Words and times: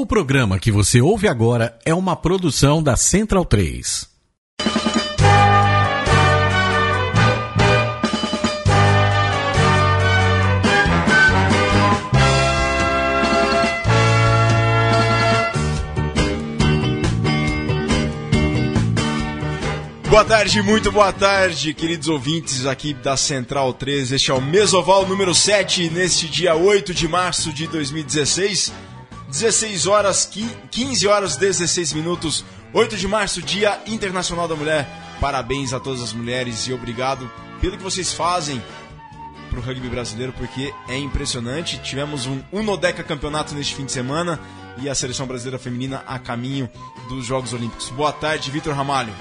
O 0.00 0.06
programa 0.06 0.60
que 0.60 0.70
você 0.70 1.00
ouve 1.00 1.26
agora 1.26 1.76
é 1.84 1.92
uma 1.92 2.14
produção 2.14 2.80
da 2.80 2.94
Central 2.94 3.44
3. 3.44 4.06
Boa 20.08 20.24
tarde, 20.24 20.62
muito 20.62 20.92
boa 20.92 21.12
tarde, 21.12 21.74
queridos 21.74 22.06
ouvintes 22.06 22.66
aqui 22.66 22.94
da 22.94 23.16
Central 23.16 23.72
3. 23.72 24.12
Este 24.12 24.30
é 24.30 24.34
o 24.34 24.40
Mesoval 24.40 25.08
número 25.08 25.34
7, 25.34 25.90
neste 25.90 26.28
dia 26.28 26.54
8 26.54 26.94
de 26.94 27.08
março 27.08 27.52
de 27.52 27.66
2016. 27.66 28.72
16 29.28 29.86
horas, 29.86 30.30
15 30.70 31.06
horas 31.06 31.36
16 31.36 31.92
minutos, 31.92 32.44
8 32.72 32.96
de 32.96 33.06
março, 33.06 33.42
Dia 33.42 33.78
Internacional 33.86 34.48
da 34.48 34.56
Mulher. 34.56 34.88
Parabéns 35.20 35.72
a 35.72 35.80
todas 35.80 36.02
as 36.02 36.12
mulheres 36.14 36.66
e 36.66 36.72
obrigado 36.72 37.30
pelo 37.60 37.76
que 37.76 37.82
vocês 37.82 38.12
fazem 38.12 38.62
pro 39.50 39.60
rugby 39.60 39.88
brasileiro, 39.88 40.32
porque 40.32 40.72
é 40.88 40.96
impressionante. 40.96 41.78
Tivemos 41.78 42.26
um 42.26 42.40
Unodeca 42.50 43.04
campeonato 43.04 43.54
neste 43.54 43.74
fim 43.74 43.84
de 43.84 43.92
semana 43.92 44.40
e 44.78 44.88
a 44.88 44.94
seleção 44.94 45.26
brasileira 45.26 45.58
feminina 45.58 46.02
a 46.06 46.18
caminho 46.18 46.68
dos 47.08 47.26
Jogos 47.26 47.52
Olímpicos. 47.52 47.90
Boa 47.90 48.12
tarde, 48.12 48.50
Vitor 48.50 48.74
Ramalho. 48.74 49.12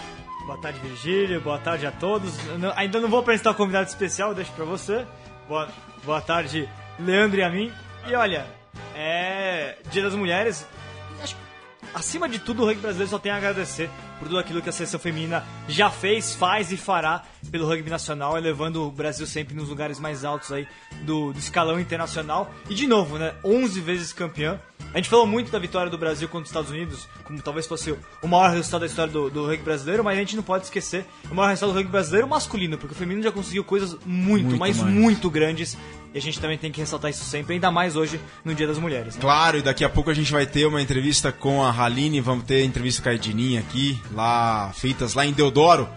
Boa 0.45 0.57
tarde, 0.59 0.79
Virgílio. 0.79 1.41
Boa 1.41 1.57
tarde 1.57 1.85
a 1.85 1.91
todos. 1.91 2.31
Não, 2.57 2.71
ainda 2.77 3.01
não 3.01 3.09
vou 3.09 3.19
apresentar 3.19 3.51
o 3.51 3.55
convidado 3.55 3.89
especial, 3.89 4.33
deixo 4.33 4.51
pra 4.53 4.63
você. 4.63 5.05
Boa, 5.49 5.67
boa 6.05 6.21
tarde, 6.21 6.69
Leandro 6.97 7.39
e 7.39 7.43
a 7.43 7.49
mim. 7.49 7.71
E 8.07 8.15
olha, 8.15 8.45
é 8.95 9.77
Dia 9.91 10.03
das 10.03 10.15
Mulheres. 10.15 10.65
Acho, 11.21 11.35
acima 11.93 12.27
de 12.27 12.39
tudo, 12.39 12.63
o 12.63 12.65
rugby 12.65 12.81
brasileiro 12.81 13.09
só 13.09 13.19
tem 13.19 13.31
a 13.31 13.37
agradecer 13.37 13.89
por 14.19 14.27
tudo 14.27 14.39
aquilo 14.39 14.61
que 14.61 14.69
a 14.69 14.71
seleção 14.71 14.99
feminina 14.99 15.43
já 15.67 15.89
fez, 15.89 16.35
faz 16.35 16.71
e 16.71 16.77
fará 16.77 17.23
pelo 17.51 17.67
rugby 17.67 17.89
nacional, 17.89 18.37
elevando 18.37 18.83
o 18.83 18.91
Brasil 18.91 19.25
sempre 19.25 19.55
nos 19.55 19.69
lugares 19.69 19.99
mais 19.99 20.25
altos 20.25 20.51
aí 20.51 20.67
do, 21.03 21.31
do 21.33 21.39
escalão 21.39 21.79
internacional. 21.79 22.51
E 22.69 22.73
de 22.73 22.87
novo, 22.87 23.17
né, 23.17 23.33
11 23.43 23.79
vezes 23.81 24.13
campeã. 24.13 24.59
A 24.93 24.97
gente 24.97 25.09
falou 25.09 25.27
muito 25.27 25.51
da 25.51 25.59
vitória 25.59 25.91
do 25.91 25.97
Brasil 25.97 26.27
contra 26.27 26.43
os 26.43 26.49
Estados 26.49 26.71
Unidos, 26.71 27.07
como 27.23 27.41
talvez 27.41 27.67
fosse 27.67 27.95
o 28.21 28.27
maior 28.27 28.51
resultado 28.51 28.81
da 28.81 28.87
história 28.87 29.11
do, 29.11 29.29
do 29.29 29.45
rugby 29.45 29.63
brasileiro, 29.63 30.03
mas 30.03 30.17
a 30.17 30.19
gente 30.19 30.35
não 30.35 30.43
pode 30.43 30.65
esquecer 30.65 31.05
o 31.29 31.35
maior 31.35 31.49
resultado 31.49 31.73
do 31.73 31.77
rugby 31.77 31.91
brasileiro 31.91 32.27
masculino, 32.27 32.77
porque 32.77 32.95
o 32.95 32.97
feminino 32.97 33.23
já 33.23 33.31
conseguiu 33.31 33.63
coisas 33.63 33.97
muito, 34.05 34.45
muito 34.45 34.57
mas 34.57 34.77
mais. 34.77 34.93
muito 34.93 35.29
grandes. 35.29 35.77
E 36.13 36.17
a 36.17 36.21
gente 36.21 36.39
também 36.39 36.57
tem 36.57 36.71
que 36.71 36.79
ressaltar 36.79 37.11
isso 37.11 37.25
sempre, 37.25 37.55
ainda 37.55 37.69
mais 37.69 37.95
hoje 37.95 38.19
no 38.45 38.55
Dia 38.55 38.65
das 38.65 38.77
Mulheres. 38.77 39.15
Né? 39.15 39.21
Claro, 39.21 39.57
e 39.57 39.61
daqui 39.61 39.83
a 39.83 39.89
pouco 39.89 40.09
a 40.09 40.13
gente 40.13 40.31
vai 40.31 40.45
ter 40.45 40.65
uma 40.65 40.81
entrevista 40.81 41.31
com 41.31 41.63
a 41.63 41.69
Haline, 41.71 42.21
vamos 42.21 42.45
ter 42.45 42.63
entrevista 42.63 43.01
com 43.01 43.09
a 43.09 43.13
Edininha 43.13 43.59
aqui, 43.59 43.99
lá 44.13 44.71
feitas 44.73 45.13
lá 45.13 45.25
em 45.25 45.33
Deodoro 45.33 45.87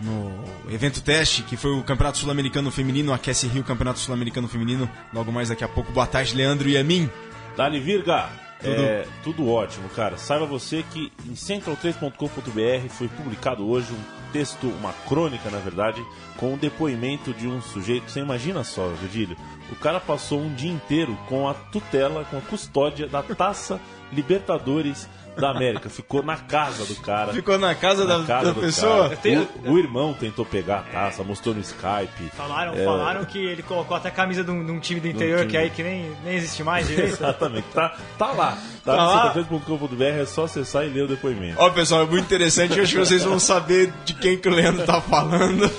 no 0.00 0.44
evento 0.70 1.02
teste, 1.02 1.42
que 1.42 1.56
foi 1.56 1.72
o 1.72 1.82
Campeonato 1.82 2.18
Sul-Americano 2.18 2.70
Feminino, 2.70 3.12
Aquece 3.12 3.46
Rio 3.46 3.62
Campeonato 3.62 3.98
Sul-Americano 3.98 4.48
Feminino. 4.48 4.90
Logo 5.12 5.30
mais 5.30 5.48
daqui 5.48 5.64
a 5.64 5.68
pouco. 5.68 5.92
Boa 5.92 6.06
tarde, 6.06 6.34
Leandro 6.34 6.68
e 6.68 6.76
a 6.76 6.84
mim. 6.84 7.10
Dali 7.56 7.80
Virga! 7.80 8.28
Tudo... 8.60 8.82
É, 8.82 9.06
tudo 9.24 9.48
ótimo, 9.48 9.88
cara. 9.88 10.18
Saiba 10.18 10.44
você 10.44 10.84
que 10.90 11.10
em 11.26 11.32
central3.com.br 11.32 12.88
foi 12.90 13.08
publicado 13.08 13.66
hoje 13.66 13.90
um 13.92 14.32
texto, 14.32 14.66
uma 14.66 14.92
crônica, 15.08 15.50
na 15.50 15.58
verdade, 15.58 16.04
com 16.36 16.50
o 16.50 16.54
um 16.54 16.58
depoimento 16.58 17.32
de 17.32 17.48
um 17.48 17.62
sujeito. 17.62 18.10
Você 18.10 18.20
imagina 18.20 18.62
só, 18.62 18.88
Virgílio? 18.88 19.36
O 19.72 19.76
cara 19.76 19.98
passou 19.98 20.40
um 20.40 20.52
dia 20.52 20.70
inteiro 20.70 21.18
com 21.26 21.48
a 21.48 21.54
tutela, 21.54 22.24
com 22.26 22.36
a 22.36 22.42
custódia 22.42 23.06
da 23.06 23.22
taça 23.22 23.80
Libertadores 24.12 25.08
da 25.36 25.50
América. 25.50 25.88
Ficou 25.88 26.22
na 26.22 26.36
casa 26.36 26.84
do 26.84 26.94
cara. 26.96 27.32
Ficou 27.32 27.58
na 27.58 27.74
casa 27.74 28.04
na 28.04 28.18
da, 28.18 28.24
casa 28.24 28.54
da 28.54 28.60
pessoa? 28.60 29.16
Tenho... 29.16 29.48
O, 29.64 29.72
o, 29.72 29.78
irmão 29.78 30.14
tentou 30.14 30.44
pegar 30.44 30.80
a 30.80 30.82
taça, 30.82 31.22
mostrou 31.22 31.54
no 31.54 31.60
Skype. 31.60 32.30
Falaram, 32.36 32.74
é... 32.74 32.84
falaram 32.84 33.24
que 33.24 33.38
ele 33.38 33.62
colocou 33.62 33.96
até 33.96 34.08
a 34.08 34.12
camisa 34.12 34.42
de 34.42 34.50
um, 34.50 34.64
de 34.64 34.72
um 34.72 34.80
time 34.80 35.00
do 35.00 35.08
interior, 35.08 35.40
time. 35.40 35.50
que 35.50 35.56
aí 35.56 35.70
que 35.70 35.82
nem, 35.82 36.12
nem 36.24 36.34
existe 36.34 36.62
mais 36.62 36.86
direito. 36.88 37.14
Exatamente. 37.14 37.66
Tá, 37.72 37.96
tá 38.18 38.32
lá. 38.32 38.58
Tá, 38.84 38.96
tá 38.96 39.24
no 39.26 39.34
centro.com.br, 39.34 40.02
é 40.02 40.26
só 40.26 40.44
acessar 40.44 40.84
e 40.84 40.88
ler 40.88 41.04
o 41.04 41.08
depoimento. 41.08 41.56
Ó, 41.58 41.70
pessoal, 41.70 42.02
é 42.02 42.06
muito 42.06 42.24
interessante. 42.24 42.76
Eu 42.76 42.82
acho 42.82 42.92
que 42.92 42.98
vocês 42.98 43.24
vão 43.24 43.38
saber 43.38 43.92
de 44.04 44.14
quem 44.14 44.38
que 44.38 44.48
o 44.48 44.52
Leandro 44.52 44.84
tá 44.84 45.00
falando. 45.00 45.70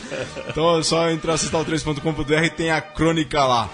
Então 0.48 0.78
é 0.78 0.84
só 0.84 1.10
entrar 1.10 1.36
central3.com.br 1.36 2.44
e 2.44 2.50
tem 2.50 2.72
a 2.72 2.82
crônica 2.82 3.44
lá. 3.44 3.70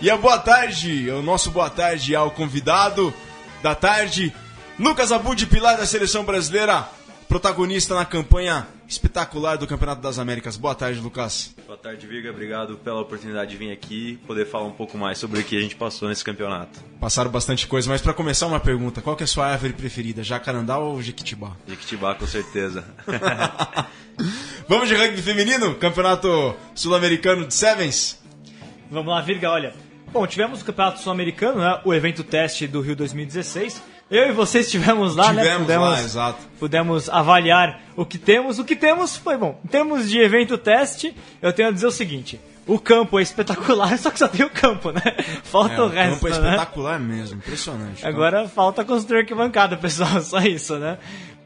E 0.00 0.10
a 0.10 0.16
boa 0.16 0.38
tarde, 0.38 1.10
o 1.10 1.22
nosso 1.22 1.50
boa 1.50 1.70
tarde 1.70 2.14
ao 2.14 2.30
convidado 2.30 3.14
da 3.62 3.74
tarde, 3.74 4.32
Lucas 4.78 5.10
Abud, 5.10 5.46
pilar 5.46 5.78
da 5.78 5.86
seleção 5.86 6.22
brasileira, 6.22 6.86
protagonista 7.26 7.94
na 7.94 8.04
campanha 8.04 8.68
espetacular 8.86 9.56
do 9.56 9.66
Campeonato 9.66 10.02
das 10.02 10.18
Américas. 10.18 10.58
Boa 10.58 10.74
tarde, 10.74 11.00
Lucas. 11.00 11.54
Boa 11.66 11.78
tarde, 11.78 12.06
Viga. 12.06 12.28
Obrigado 12.28 12.76
pela 12.76 13.00
oportunidade 13.00 13.52
de 13.52 13.56
vir 13.56 13.72
aqui 13.72 14.18
poder 14.26 14.44
falar 14.44 14.66
um 14.66 14.72
pouco 14.72 14.98
mais 14.98 15.16
sobre 15.16 15.40
o 15.40 15.44
que 15.44 15.56
a 15.56 15.60
gente 15.60 15.74
passou 15.76 16.10
nesse 16.10 16.22
campeonato. 16.22 16.78
Passaram 17.00 17.30
bastante 17.30 17.66
coisa, 17.66 17.88
mas 17.88 18.02
para 18.02 18.12
começar 18.12 18.46
uma 18.46 18.60
pergunta, 18.60 19.00
qual 19.00 19.16
é 19.18 19.24
a 19.24 19.26
sua 19.26 19.46
árvore 19.46 19.72
preferida, 19.72 20.22
jacarandá 20.22 20.76
ou 20.78 21.00
jequitibá? 21.00 21.52
Jequitibá, 21.66 22.14
com 22.14 22.26
certeza. 22.26 22.84
Vamos 24.68 24.88
de 24.88 24.94
rugby 24.94 25.22
feminino? 25.22 25.74
Campeonato 25.76 26.54
sul-americano 26.74 27.46
de 27.46 27.54
Sevens? 27.54 28.22
Vamos 28.90 29.08
lá, 29.08 29.22
Virga, 29.22 29.50
olha. 29.50 29.74
Bom, 30.12 30.26
tivemos 30.26 30.60
o 30.60 30.64
Campeonato 30.64 31.00
Sul-Americano, 31.00 31.60
né? 31.60 31.80
O 31.84 31.92
evento 31.92 32.22
teste 32.22 32.66
do 32.66 32.80
Rio 32.80 32.94
2016 32.94 33.95
eu 34.10 34.28
e 34.28 34.32
você 34.32 34.60
estivemos 34.60 35.16
lá? 35.16 35.28
Tivemos 35.28 35.46
né? 35.46 35.58
Pudemos, 35.58 35.88
lá, 35.88 36.00
exato. 36.02 36.38
Pudemos 36.58 37.08
avaliar 37.08 37.80
o 37.96 38.04
que 38.04 38.18
temos. 38.18 38.58
O 38.58 38.64
que 38.64 38.76
temos 38.76 39.16
foi 39.16 39.36
bom. 39.36 39.60
Em 39.64 39.68
termos 39.68 40.08
de 40.08 40.18
evento 40.18 40.56
teste, 40.56 41.14
eu 41.42 41.52
tenho 41.52 41.68
a 41.68 41.72
dizer 41.72 41.86
o 41.86 41.90
seguinte. 41.90 42.40
O 42.66 42.78
campo 42.78 43.18
é 43.18 43.22
espetacular, 43.22 43.96
só 43.98 44.10
que 44.10 44.18
só 44.18 44.28
tem 44.28 44.44
o 44.44 44.50
campo, 44.50 44.90
né? 44.90 45.00
Falta 45.44 45.74
é, 45.74 45.80
o 45.80 45.88
resto. 45.88 46.26
O 46.26 46.28
campo 46.28 46.28
é 46.28 46.30
né? 46.40 46.50
espetacular 46.50 47.00
mesmo, 47.00 47.38
impressionante. 47.38 48.06
Agora 48.06 48.38
então. 48.40 48.48
falta 48.48 48.84
construir 48.84 49.20
arquibancada, 49.20 49.76
pessoal, 49.78 50.20
só 50.20 50.40
isso, 50.40 50.76
né? 50.78 50.98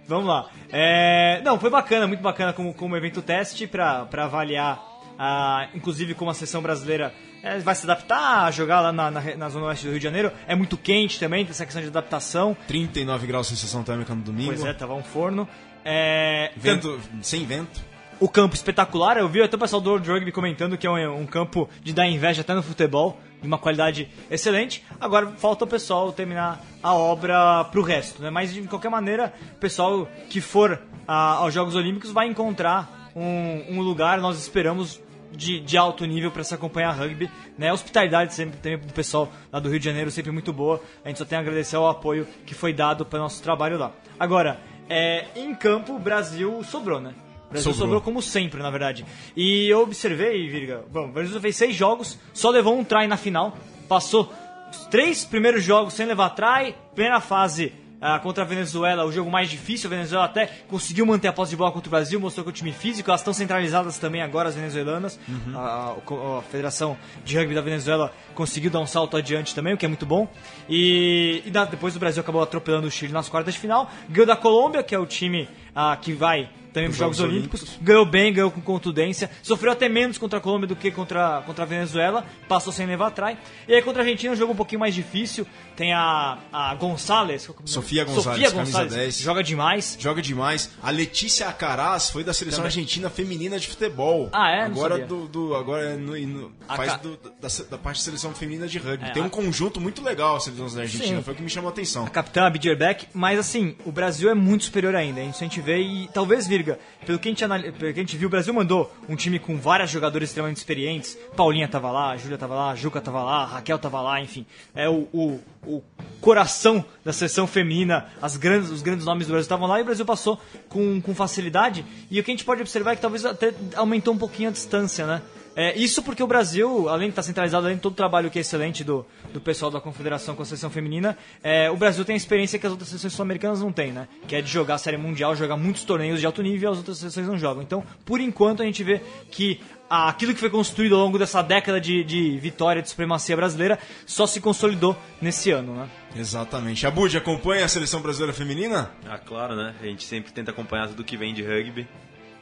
Vamos 0.06 0.26
lá. 0.26 0.48
É... 0.72 1.40
Não, 1.44 1.58
foi 1.58 1.70
bacana, 1.70 2.06
muito 2.06 2.20
bacana 2.20 2.52
como, 2.52 2.74
como 2.74 2.96
evento 2.96 3.22
teste 3.22 3.66
para 3.66 4.08
avaliar, 4.12 4.82
a, 5.22 5.68
inclusive 5.74 6.14
como 6.14 6.30
a 6.30 6.34
seleção 6.34 6.62
brasileira 6.62 7.12
é, 7.42 7.58
vai 7.58 7.74
se 7.74 7.84
adaptar 7.84 8.46
a 8.46 8.50
jogar 8.50 8.80
lá 8.80 8.90
na, 8.90 9.10
na, 9.10 9.36
na, 9.36 9.48
Zona 9.50 9.66
Oeste 9.66 9.84
do 9.84 9.90
Rio 9.90 9.98
de 9.98 10.04
Janeiro. 10.04 10.32
É 10.46 10.54
muito 10.54 10.78
quente 10.78 11.20
também, 11.20 11.44
tem 11.44 11.50
essa 11.50 11.66
questão 11.66 11.82
de 11.82 11.88
adaptação. 11.88 12.56
39 12.66 13.26
graus 13.26 13.46
de 13.46 13.54
sensação 13.54 13.82
térmica 13.82 14.14
no 14.14 14.22
domingo. 14.22 14.48
Pois 14.48 14.64
é, 14.64 14.72
tava 14.72 14.94
um 14.94 15.02
forno. 15.02 15.46
É, 15.84 16.52
vento, 16.56 16.98
sem 17.20 17.44
vento. 17.44 17.82
O 18.18 18.30
campo 18.30 18.54
espetacular, 18.54 19.18
eu 19.18 19.28
vi 19.28 19.42
até 19.42 19.56
o 19.56 19.58
pessoal 19.58 19.82
do 19.82 19.90
World 19.90 20.10
Rugby 20.10 20.32
comentando 20.32 20.78
que 20.78 20.86
é 20.86 20.90
um, 20.90 21.20
um 21.20 21.26
campo 21.26 21.68
de 21.82 21.92
dar 21.92 22.06
inveja 22.06 22.40
até 22.40 22.54
no 22.54 22.62
futebol, 22.62 23.20
de 23.42 23.46
uma 23.46 23.58
qualidade 23.58 24.08
excelente. 24.30 24.82
Agora 24.98 25.26
falta 25.36 25.64
o 25.64 25.68
pessoal 25.68 26.12
terminar 26.12 26.64
a 26.82 26.94
obra 26.94 27.64
pro 27.64 27.82
resto, 27.82 28.22
né? 28.22 28.30
Mas 28.30 28.54
de 28.54 28.62
qualquer 28.62 28.90
maneira, 28.90 29.34
o 29.52 29.58
pessoal 29.58 30.08
que 30.30 30.40
for 30.40 30.80
a, 31.06 31.34
aos 31.34 31.52
Jogos 31.52 31.74
Olímpicos 31.74 32.10
vai 32.10 32.26
encontrar 32.26 33.10
um, 33.14 33.76
um 33.76 33.80
lugar, 33.80 34.18
nós 34.18 34.38
esperamos 34.38 35.00
de, 35.32 35.60
de 35.60 35.76
alto 35.76 36.04
nível 36.04 36.30
para 36.30 36.44
se 36.44 36.54
acompanhar 36.54 36.92
rugby. 36.92 37.30
Né? 37.56 37.70
A 37.70 37.72
hospitalidade 37.72 38.34
sempre 38.34 38.58
tem 38.58 38.78
do 38.78 38.92
pessoal 38.92 39.30
lá 39.52 39.58
do 39.58 39.68
Rio 39.68 39.78
de 39.78 39.84
Janeiro 39.84 40.10
sempre 40.10 40.30
muito 40.30 40.52
boa. 40.52 40.80
A 41.04 41.08
gente 41.08 41.18
só 41.18 41.24
tem 41.24 41.38
a 41.38 41.40
agradecer 41.40 41.76
ao 41.76 41.88
apoio 41.88 42.26
que 42.44 42.54
foi 42.54 42.72
dado 42.72 43.04
para 43.04 43.18
nosso 43.18 43.42
trabalho 43.42 43.78
lá. 43.78 43.92
Agora, 44.18 44.60
é, 44.88 45.26
em 45.36 45.54
campo, 45.54 45.94
o 45.94 45.98
Brasil 45.98 46.62
sobrou, 46.64 47.00
né? 47.00 47.14
O 47.46 47.50
Brasil 47.50 47.72
sobrou. 47.72 47.86
sobrou. 47.86 48.00
como 48.00 48.22
sempre, 48.22 48.62
na 48.62 48.70
verdade. 48.70 49.04
E 49.36 49.68
eu 49.68 49.82
observei, 49.82 50.48
Virga, 50.48 50.84
bom, 50.90 51.08
o 51.08 51.12
Brasil 51.12 51.40
fez 51.40 51.56
seis 51.56 51.74
jogos, 51.74 52.18
só 52.32 52.50
levou 52.50 52.78
um 52.78 52.84
try 52.84 53.06
na 53.06 53.16
final, 53.16 53.56
passou 53.88 54.32
os 54.70 54.86
três 54.86 55.24
primeiros 55.24 55.64
jogos 55.64 55.94
sem 55.94 56.06
levar 56.06 56.30
try, 56.30 56.74
primeira 56.94 57.20
fase 57.20 57.72
ah, 58.00 58.18
contra 58.18 58.44
a 58.44 58.46
Venezuela, 58.46 59.04
o 59.04 59.12
jogo 59.12 59.30
mais 59.30 59.50
difícil. 59.50 59.88
A 59.88 59.90
Venezuela 59.90 60.24
até 60.24 60.46
conseguiu 60.68 61.04
manter 61.04 61.28
a 61.28 61.32
posse 61.32 61.50
de 61.50 61.56
bola 61.56 61.70
contra 61.70 61.88
o 61.88 61.90
Brasil, 61.90 62.18
mostrou 62.18 62.44
que 62.44 62.50
o 62.50 62.52
time 62.52 62.72
físico, 62.72 63.10
elas 63.10 63.20
estão 63.20 63.32
centralizadas 63.32 63.98
também 63.98 64.22
agora, 64.22 64.48
as 64.48 64.54
venezuelanas. 64.54 65.18
Uhum. 65.28 65.58
A, 65.58 65.60
a, 65.60 66.38
a, 66.38 66.42
Federação 66.42 66.96
de 67.24 67.36
Rugby 67.36 67.54
da 67.54 67.60
Venezuela 67.60 68.12
conseguiu 68.34 68.70
dar 68.70 68.80
um 68.80 68.86
salto 68.86 69.16
adiante 69.16 69.54
também, 69.54 69.74
o 69.74 69.76
que 69.76 69.84
é 69.84 69.88
muito 69.88 70.06
bom. 70.06 70.28
E, 70.68 71.42
e 71.44 71.50
depois 71.50 71.94
o 71.94 71.98
Brasil 71.98 72.22
acabou 72.22 72.42
atropelando 72.42 72.86
o 72.86 72.90
Chile 72.90 73.12
nas 73.12 73.28
quartas 73.28 73.54
de 73.54 73.60
final. 73.60 73.90
Ganhou 74.08 74.26
da 74.26 74.36
Colômbia, 74.36 74.82
que 74.82 74.94
é 74.94 74.98
o 74.98 75.06
time 75.06 75.48
ah, 75.74 75.96
que 75.96 76.12
vai 76.12 76.48
também 76.72 76.88
Os 76.88 76.96
para 76.98 77.08
os 77.08 77.16
Jogos, 77.16 77.16
Jogos 77.16 77.32
Olímpicos. 77.34 77.60
Olímpicos. 77.62 77.84
Ganhou 77.84 78.06
bem, 78.06 78.32
ganhou 78.32 78.48
com 78.50 78.60
contundência. 78.60 79.28
Sofreu 79.42 79.72
até 79.72 79.88
menos 79.88 80.18
contra 80.18 80.38
a 80.38 80.40
Colômbia 80.42 80.68
do 80.68 80.76
que 80.76 80.88
contra, 80.92 81.42
contra 81.44 81.64
a 81.64 81.66
Venezuela. 81.66 82.24
Passou 82.46 82.72
sem 82.72 82.86
levar 82.86 83.08
atrás. 83.08 83.36
E 83.66 83.74
aí 83.74 83.82
contra 83.82 84.02
a 84.02 84.04
Argentina, 84.04 84.32
um 84.32 84.36
jogo 84.36 84.52
um 84.52 84.56
pouquinho 84.56 84.78
mais 84.78 84.94
difícil. 84.94 85.44
Tem 85.74 85.92
a, 85.92 86.38
a 86.52 86.72
Gonçalves. 86.76 87.44
é? 87.48 87.52
Sofia 87.64 88.04
Gonçalves, 88.04 88.24
Sofia 88.44 88.50
Gonçalves. 88.50 88.94
10. 88.94 89.18
Joga 89.20 89.42
demais. 89.42 89.96
Joga 89.98 90.22
demais. 90.22 90.70
A 90.80 90.90
Letícia 90.90 91.48
Acaraz 91.48 92.08
foi 92.10 92.22
da 92.22 92.32
seleção 92.32 92.58
Também. 92.58 92.68
argentina 92.68 93.10
feminina 93.10 93.58
de 93.58 93.66
futebol. 93.66 94.28
Ah, 94.32 94.50
é? 94.52 94.62
Agora 94.62 94.98
do, 95.04 95.26
do- 95.26 95.56
agora 95.56 95.94
é 95.94 95.96
no, 95.96 96.16
no- 96.26 96.52
A 96.68 96.76
faz 96.76 96.96
do- 96.98 97.16
da, 97.16 97.48
da 97.70 97.78
parte 97.78 97.96
da 97.96 98.04
seleção 98.04 98.32
feminina 98.32 98.68
de 98.68 98.78
rugby. 98.78 99.06
É, 99.08 99.10
Tem 99.12 99.22
um 99.22 99.26
a- 99.26 99.30
conjunto 99.30 99.80
muito 99.80 100.04
legal 100.04 100.36
a 100.36 100.40
seleção 100.40 100.68
da 100.72 100.82
Argentina. 100.82 101.16
Sim. 101.16 101.22
Foi 101.24 101.32
o 101.32 101.36
que 101.36 101.42
me 101.42 101.50
chamou 101.50 101.68
a 101.68 101.72
atenção. 101.72 102.04
a 102.04 102.10
capitã 102.10 102.46
Abdier 102.46 102.76
Beck, 102.78 103.08
mas 103.12 103.38
assim, 103.40 103.74
o 103.84 103.90
Brasil 103.90 104.30
é 104.30 104.34
muito 104.34 104.64
superior 104.66 104.94
ainda. 104.94 105.20
A 105.20 105.24
gente 105.24 105.59
vê 105.60 105.78
e 105.80 106.08
talvez, 106.12 106.46
Virga, 106.46 106.78
pelo 107.06 107.18
que, 107.18 107.28
a 107.28 107.30
gente 107.30 107.44
anali- 107.44 107.72
pelo 107.72 107.92
que 107.92 108.00
a 108.00 108.02
gente 108.02 108.16
viu, 108.16 108.28
o 108.28 108.30
Brasil 108.30 108.52
mandou 108.52 108.92
um 109.08 109.14
time 109.14 109.38
com 109.38 109.56
várias 109.58 109.90
jogadoras 109.90 110.28
extremamente 110.28 110.56
experientes. 110.56 111.16
Paulinha 111.36 111.68
tava 111.68 111.90
lá, 111.90 112.16
Júlia 112.16 112.38
tava 112.38 112.54
lá, 112.54 112.74
Juca 112.74 113.00
tava 113.00 113.22
lá, 113.22 113.44
Raquel 113.44 113.78
tava 113.78 114.00
lá, 114.00 114.20
enfim. 114.20 114.44
É 114.74 114.88
o, 114.88 115.08
o, 115.12 115.40
o 115.64 115.82
coração 116.20 116.84
da 117.04 117.12
seleção 117.12 117.46
feminina, 117.46 118.08
as 118.20 118.36
grandes, 118.36 118.70
os 118.70 118.82
grandes 118.82 119.04
nomes 119.04 119.26
do 119.26 119.30
Brasil 119.30 119.42
estavam 119.42 119.66
lá 119.66 119.78
e 119.78 119.82
o 119.82 119.84
Brasil 119.84 120.04
passou 120.04 120.40
com, 120.68 121.00
com 121.00 121.14
facilidade. 121.14 121.84
E 122.10 122.18
o 122.18 122.24
que 122.24 122.30
a 122.30 122.34
gente 122.34 122.44
pode 122.44 122.60
observar 122.60 122.92
é 122.92 122.96
que 122.96 123.02
talvez 123.02 123.24
até 123.24 123.54
aumentou 123.76 124.14
um 124.14 124.18
pouquinho 124.18 124.48
a 124.48 124.52
distância, 124.52 125.06
né? 125.06 125.22
É, 125.56 125.76
isso 125.76 126.02
porque 126.02 126.22
o 126.22 126.26
Brasil, 126.26 126.88
além 126.88 127.08
de 127.08 127.12
estar 127.12 127.22
centralizado, 127.22 127.66
além 127.66 127.76
de 127.76 127.82
todo 127.82 127.92
o 127.92 127.96
trabalho 127.96 128.30
que 128.30 128.38
é 128.38 128.40
excelente 128.40 128.84
do, 128.84 129.04
do 129.32 129.40
pessoal 129.40 129.70
da 129.70 129.80
Confederação 129.80 130.34
com 130.34 130.42
a 130.42 130.46
seleção 130.46 130.70
feminina, 130.70 131.18
é, 131.42 131.70
o 131.70 131.76
Brasil 131.76 132.04
tem 132.04 132.14
a 132.14 132.16
experiência 132.16 132.58
que 132.58 132.66
as 132.66 132.70
outras 132.70 132.88
seleções 132.88 133.12
sul-americanas 133.12 133.60
não 133.60 133.72
têm, 133.72 133.92
né? 133.92 134.08
Que 134.28 134.36
é 134.36 134.42
de 134.42 134.50
jogar 134.50 134.74
a 134.74 134.78
Série 134.78 134.96
Mundial, 134.96 135.34
jogar 135.34 135.56
muitos 135.56 135.84
torneios 135.84 136.20
de 136.20 136.26
alto 136.26 136.42
nível 136.42 136.70
e 136.70 136.72
as 136.72 136.78
outras 136.78 136.98
seleções 136.98 137.26
não 137.26 137.38
jogam. 137.38 137.62
Então, 137.62 137.84
por 138.04 138.20
enquanto, 138.20 138.62
a 138.62 138.64
gente 138.64 138.82
vê 138.84 139.00
que 139.30 139.60
aquilo 139.88 140.32
que 140.32 140.38
foi 140.38 140.50
construído 140.50 140.94
ao 140.94 141.00
longo 141.00 141.18
dessa 141.18 141.42
década 141.42 141.80
de, 141.80 142.04
de 142.04 142.38
vitória 142.38 142.80
de 142.80 142.88
supremacia 142.88 143.34
brasileira 143.34 143.76
só 144.06 144.26
se 144.26 144.40
consolidou 144.40 144.96
nesse 145.20 145.50
ano, 145.50 145.74
né? 145.74 145.88
Exatamente. 146.14 146.86
Abud, 146.86 147.16
acompanha 147.16 147.64
a 147.64 147.68
seleção 147.68 148.00
brasileira 148.00 148.32
feminina? 148.32 148.90
Ah, 149.04 149.18
claro, 149.18 149.56
né? 149.56 149.74
A 149.80 149.86
gente 149.86 150.04
sempre 150.04 150.32
tenta 150.32 150.52
acompanhar 150.52 150.86
tudo 150.88 151.02
que 151.02 151.16
vem 151.16 151.34
de 151.34 151.42
rugby. 151.42 151.88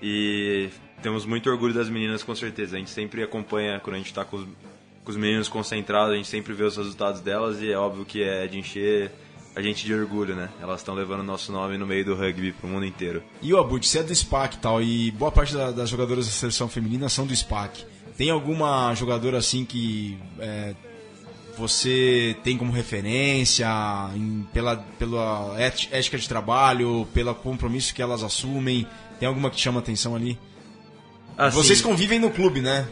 E 0.03 0.69
temos 1.03 1.25
muito 1.27 1.49
orgulho 1.51 1.75
das 1.75 1.89
meninas, 1.89 2.23
com 2.23 2.35
certeza. 2.35 2.77
A 2.77 2.79
gente 2.79 2.91
sempre 2.91 3.23
acompanha 3.23 3.81
quando 3.81 3.97
a 3.97 3.99
gente 3.99 4.13
tá 4.15 4.25
com 4.25 4.37
os, 4.39 4.45
com 5.05 5.11
os 5.11 5.17
meninos 5.17 5.49
concentrados, 5.49 6.13
a 6.13 6.17
gente 6.17 6.29
sempre 6.29 6.53
vê 6.53 6.65
os 6.65 6.77
resultados 6.77 7.21
delas 7.21 7.61
e 7.61 7.71
é 7.73 7.77
óbvio 7.79 8.05
que 8.05 8.23
é 8.23 8.47
de 8.47 8.59
encher 8.59 9.11
a 9.57 9.63
gente 9.63 9.85
de 9.85 9.93
orgulho, 9.93 10.37
né? 10.37 10.51
Elas 10.61 10.81
estão 10.81 10.95
levando 10.95 11.21
o 11.21 11.25
nosso 11.25 11.51
nome 11.51 11.77
no 11.77 11.85
meio 11.87 12.05
do 12.05 12.15
rugby 12.15 12.53
pro 12.53 12.69
mundo 12.69 12.87
inteiro. 12.87 13.23
E 13.43 13.53
o 13.53 13.59
Abud, 13.59 13.85
você 13.85 13.99
é 13.99 14.03
do 14.05 14.15
SPAC 14.15 14.55
e 14.57 14.59
tal, 14.61 14.81
e 14.81 15.11
boa 15.11 15.33
parte 15.33 15.53
da- 15.53 15.73
das 15.73 15.89
jogadoras 15.91 16.27
da 16.27 16.31
seleção 16.33 16.69
feminina 16.69 17.09
são 17.09 17.27
do 17.27 17.35
SPAC. 17.35 17.85
Tem 18.17 18.31
alguma 18.31 18.95
jogadora 18.95 19.39
assim 19.39 19.65
que 19.65 20.17
é, 20.39 20.77
você 21.57 22.37
tem 22.45 22.57
como 22.57 22.71
referência 22.73 23.67
em- 24.15 24.47
pela, 24.53 24.77
pela 24.99 25.57
ét- 25.59 25.89
ética 25.91 26.17
de 26.19 26.29
trabalho, 26.29 27.07
pelo 27.13 27.35
compromisso 27.35 27.93
que 27.95 28.01
elas 28.03 28.23
assumem? 28.23 28.87
Tem 29.19 29.29
alguma 29.29 29.51
que 29.51 29.57
te 29.57 29.63
chama 29.63 29.81
atenção 29.81 30.15
ali? 30.15 30.39
Assim, 31.37 31.57
Vocês 31.57 31.81
convivem 31.81 32.19
no 32.19 32.31
clube, 32.31 32.61
né? 32.61 32.89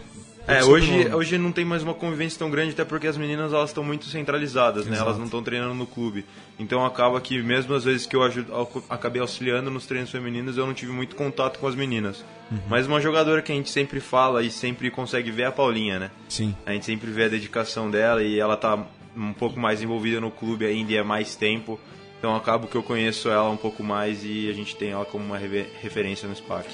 É, 0.49 0.65
hoje, 0.65 1.13
hoje 1.13 1.39
não 1.39 1.51
tem 1.51 1.65
mais 1.65 1.83
uma 1.83 1.93
convivência 1.93 2.39
tão 2.39 2.49
grande, 2.49 2.71
até 2.71 2.85
porque 2.85 3.09
as 3.09 3.17
meninas 3.17 3.53
elas 3.53 3.71
estão 3.71 3.83
muito 3.83 4.05
centralizadas, 4.07 4.87
né? 4.87 4.97
Elas 4.97 5.19
não 5.19 5.25
estão 5.25 5.43
treinando 5.43 5.75
no 5.75 5.87
clube. 5.87 6.25
Então 6.57 6.87
acaba 6.87 7.21
que 7.21 7.43
mesmo 7.43 7.75
às 7.75 7.83
vezes 7.83 8.07
que 8.07 8.15
eu 8.15 8.23
ajudo, 8.23 8.53
acabei 8.89 9.21
auxiliando 9.21 9.71
nos 9.71 9.87
treinos 9.87 10.11
femininos, 10.11 10.57
eu 10.57 10.65
não 10.65 10.73
tive 10.73 10.93
muito 10.93 11.17
contato 11.17 11.59
com 11.59 11.67
as 11.67 11.75
meninas. 11.75 12.25
Uhum. 12.51 12.59
Mas 12.69 12.87
uma 12.87 13.01
jogadora 13.01 13.43
que 13.43 13.51
a 13.51 13.55
gente 13.57 13.71
sempre 13.71 13.99
fala 13.99 14.43
e 14.43 14.51
sempre 14.51 14.89
consegue 14.89 15.33
ver 15.33 15.43
é 15.43 15.47
a 15.47 15.53
Paulinha, 15.53 15.99
né? 15.99 16.11
Sim. 16.29 16.55
A 16.65 16.73
gente 16.73 16.87
sempre 16.87 17.11
vê 17.11 17.25
a 17.25 17.29
dedicação 17.29 17.91
dela 17.91 18.23
e 18.23 18.39
ela 18.39 18.57
tá 18.57 18.87
um 19.17 19.33
pouco 19.33 19.59
mais 19.59 19.83
envolvida 19.83 20.21
no 20.21 20.31
clube 20.31 20.65
ainda 20.65 20.93
e 20.93 20.99
há 20.99 21.05
mais 21.05 21.35
tempo. 21.35 21.81
Então 22.19 22.35
acabo 22.35 22.67
que 22.67 22.77
eu 22.77 22.83
conheço 22.83 23.29
ela 23.29 23.49
um 23.51 23.57
pouco 23.57 23.83
mais 23.83 24.25
e 24.25 24.49
a 24.49 24.53
gente 24.53 24.75
tem 24.77 24.91
ela 24.91 25.05
como 25.05 25.25
uma 25.25 25.39
referência 25.39 26.29
no 26.29 26.35
SPAC. 26.35 26.69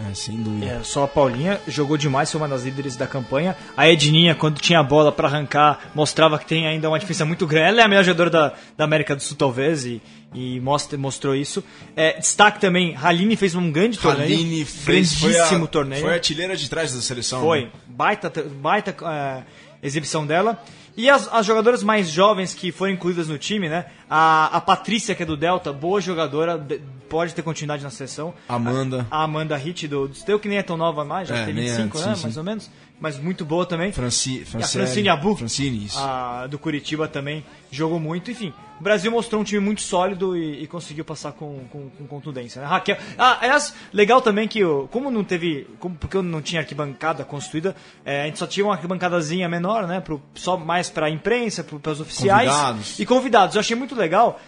É, 0.00 0.14
sem 0.14 0.36
dúvida. 0.36 0.66
É, 0.66 0.82
só 0.84 1.04
a 1.04 1.08
Paulinha 1.08 1.60
jogou 1.66 1.96
demais, 1.96 2.30
foi 2.30 2.40
uma 2.40 2.46
das 2.46 2.62
líderes 2.62 2.94
da 2.94 3.06
campanha. 3.06 3.56
A 3.76 3.88
Edninha, 3.88 4.34
quando 4.34 4.60
tinha 4.60 4.78
a 4.78 4.82
bola 4.82 5.10
pra 5.10 5.26
arrancar, 5.26 5.90
mostrava 5.94 6.38
que 6.38 6.46
tem 6.46 6.68
ainda 6.68 6.88
uma 6.88 6.98
diferença 6.98 7.24
muito 7.24 7.46
grande. 7.46 7.68
Ela 7.68 7.80
é 7.80 7.84
a 7.84 7.88
melhor 7.88 8.04
jogadora 8.04 8.30
da, 8.30 8.52
da 8.76 8.84
América 8.84 9.16
do 9.16 9.22
Sul, 9.22 9.36
talvez, 9.36 9.84
e, 9.84 10.00
e 10.32 10.60
mostra, 10.60 10.96
mostrou 10.96 11.34
isso. 11.34 11.64
É, 11.96 12.16
destaque 12.16 12.60
também, 12.60 12.96
Haline 12.96 13.34
fez 13.34 13.56
um 13.56 13.72
grande 13.72 13.98
torneio. 13.98 14.38
Aline 14.38 14.64
fez, 14.64 15.14
foi 15.14 15.32
grandíssimo 15.32 15.64
a, 15.64 15.68
torneio. 15.68 16.02
Foi 16.02 16.12
a 16.12 16.14
artilheira 16.14 16.56
de 16.56 16.70
trás 16.70 16.94
da 16.94 17.00
seleção. 17.00 17.40
Foi. 17.40 17.62
né? 17.62 17.70
Baita, 17.88 18.30
baita 18.30 18.94
é, 19.04 19.42
exibição 19.82 20.24
dela. 20.24 20.62
E 20.98 21.08
as, 21.08 21.32
as 21.32 21.46
jogadoras 21.46 21.84
mais 21.84 22.08
jovens 22.10 22.52
que 22.52 22.72
foram 22.72 22.92
incluídas 22.92 23.28
no 23.28 23.38
time, 23.38 23.68
né? 23.68 23.86
A, 24.10 24.56
a 24.56 24.60
Patrícia, 24.60 25.14
que 25.14 25.22
é 25.22 25.26
do 25.26 25.36
Delta, 25.36 25.72
boa 25.72 26.00
jogadora, 26.00 26.58
de- 26.58 26.80
pode 27.08 27.32
ter 27.34 27.42
continuidade 27.42 27.84
na 27.84 27.90
seleção. 27.90 28.34
Amanda. 28.48 29.06
A 29.08 29.22
Amanda 29.22 29.56
Hit 29.56 29.86
do, 29.86 30.08
do 30.08 30.14
Steu, 30.16 30.40
que 30.40 30.48
nem 30.48 30.58
é 30.58 30.62
tão 30.62 30.76
nova 30.76 31.04
mais, 31.04 31.28
já 31.28 31.36
É, 31.36 31.44
tem 31.44 31.54
nem 31.54 31.66
é, 31.68 31.68
25, 31.68 31.98
né? 31.98 32.02
sim, 32.16 32.22
Mais 32.22 32.34
sim. 32.34 32.38
ou 32.40 32.44
menos. 32.44 32.68
Mas 33.00 33.18
muito 33.18 33.44
boa 33.44 33.64
também. 33.64 33.92
Franci, 33.92 34.42
a 34.42 34.66
Francine 34.66 35.08
Abu, 35.08 35.36
Francine, 35.36 35.84
isso. 35.84 35.98
a 35.98 36.46
do 36.48 36.58
Curitiba 36.58 37.06
também, 37.06 37.44
jogou 37.70 38.00
muito. 38.00 38.30
Enfim, 38.30 38.52
o 38.80 38.82
Brasil 38.82 39.10
mostrou 39.10 39.40
um 39.40 39.44
time 39.44 39.60
muito 39.60 39.82
sólido 39.82 40.36
e, 40.36 40.64
e 40.64 40.66
conseguiu 40.66 41.04
passar 41.04 41.32
com, 41.32 41.60
com, 41.70 41.88
com 41.90 42.06
contundência. 42.06 42.60
Né? 42.60 42.66
Raquel. 42.66 42.96
Ah, 43.16 43.38
aliás, 43.40 43.72
legal 43.92 44.20
também 44.20 44.48
que, 44.48 44.60
como 44.90 45.10
não 45.10 45.22
teve. 45.22 45.68
Como, 45.78 45.94
porque 45.94 46.16
eu 46.16 46.22
não 46.22 46.42
tinha 46.42 46.60
arquibancada 46.60 47.24
construída, 47.24 47.76
é, 48.04 48.22
a 48.22 48.26
gente 48.26 48.38
só 48.38 48.46
tinha 48.46 48.66
uma 48.66 48.74
arquibancadazinha 48.74 49.48
menor, 49.48 49.86
né? 49.86 50.00
Pro, 50.00 50.20
só 50.34 50.56
mais 50.56 50.90
pra 50.90 51.08
imprensa, 51.08 51.62
para 51.62 51.92
os 51.92 52.00
oficiais. 52.00 52.50
Convidados. 52.50 52.98
E 52.98 53.06
convidados. 53.06 53.54
Eu 53.54 53.60
achei 53.60 53.76
muito 53.76 53.94
legal 53.94 54.40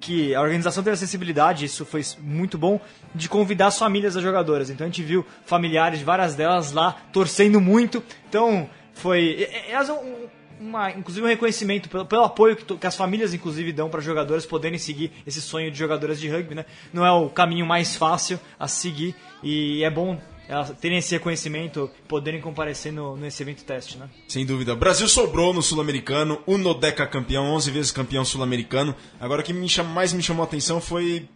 que, 0.00 0.34
a 0.34 0.40
organização 0.40 0.82
teve 0.82 0.94
a 0.94 0.96
sensibilidade, 0.96 1.64
isso 1.64 1.84
foi 1.84 2.02
muito 2.20 2.58
bom, 2.58 2.80
de 3.14 3.28
convidar 3.28 3.68
as 3.68 3.78
famílias 3.78 4.14
das 4.14 4.22
jogadoras. 4.22 4.70
Então 4.70 4.86
a 4.86 4.88
gente 4.88 5.02
viu 5.02 5.24
familiares 5.46 5.98
de 5.98 6.04
várias 6.04 6.34
delas 6.34 6.72
lá 6.72 6.96
torcendo 7.12 7.60
muito. 7.60 8.02
Então 8.28 8.68
foi. 8.94 9.48
é- 9.50 9.70
é- 9.70 9.72
é 9.72 9.92
um- 9.92 10.26
uma, 10.62 10.90
inclusive 10.92 11.24
um 11.26 11.28
reconhecimento 11.28 11.88
pelo, 11.88 12.04
pelo 12.06 12.22
apoio 12.24 12.56
que, 12.56 12.64
que 12.76 12.86
as 12.86 12.96
famílias 12.96 13.34
inclusive 13.34 13.72
dão 13.72 13.88
para 13.90 14.00
jogadoras 14.00 14.46
poderem 14.46 14.78
seguir 14.78 15.10
esse 15.26 15.40
sonho 15.40 15.70
de 15.70 15.78
jogadoras 15.78 16.20
de 16.20 16.28
rugby, 16.28 16.54
né? 16.54 16.64
Não 16.92 17.04
é 17.04 17.12
o 17.12 17.28
caminho 17.28 17.66
mais 17.66 17.96
fácil 17.96 18.38
a 18.58 18.68
seguir 18.68 19.14
e 19.42 19.82
é 19.84 19.90
bom 19.90 20.18
elas 20.48 20.70
terem 20.80 20.98
esse 20.98 21.14
reconhecimento, 21.14 21.88
poderem 22.06 22.40
comparecer 22.40 22.92
no, 22.92 23.16
nesse 23.16 23.42
evento 23.42 23.64
teste, 23.64 23.96
né? 23.96 24.10
Sem 24.28 24.44
dúvida. 24.44 24.74
Brasil 24.74 25.08
sobrou 25.08 25.54
no 25.54 25.62
Sul-Americano, 25.62 26.42
o 26.46 26.58
Nodeca 26.58 27.06
campeão, 27.06 27.44
11 27.54 27.70
vezes 27.70 27.90
campeão 27.92 28.24
sul-americano. 28.24 28.94
Agora 29.20 29.40
o 29.40 29.44
que 29.44 29.52
me 29.52 29.68
chama- 29.68 29.90
mais 29.90 30.12
me 30.12 30.22
chamou 30.22 30.42
a 30.42 30.46
atenção 30.46 30.80
foi 30.80 31.26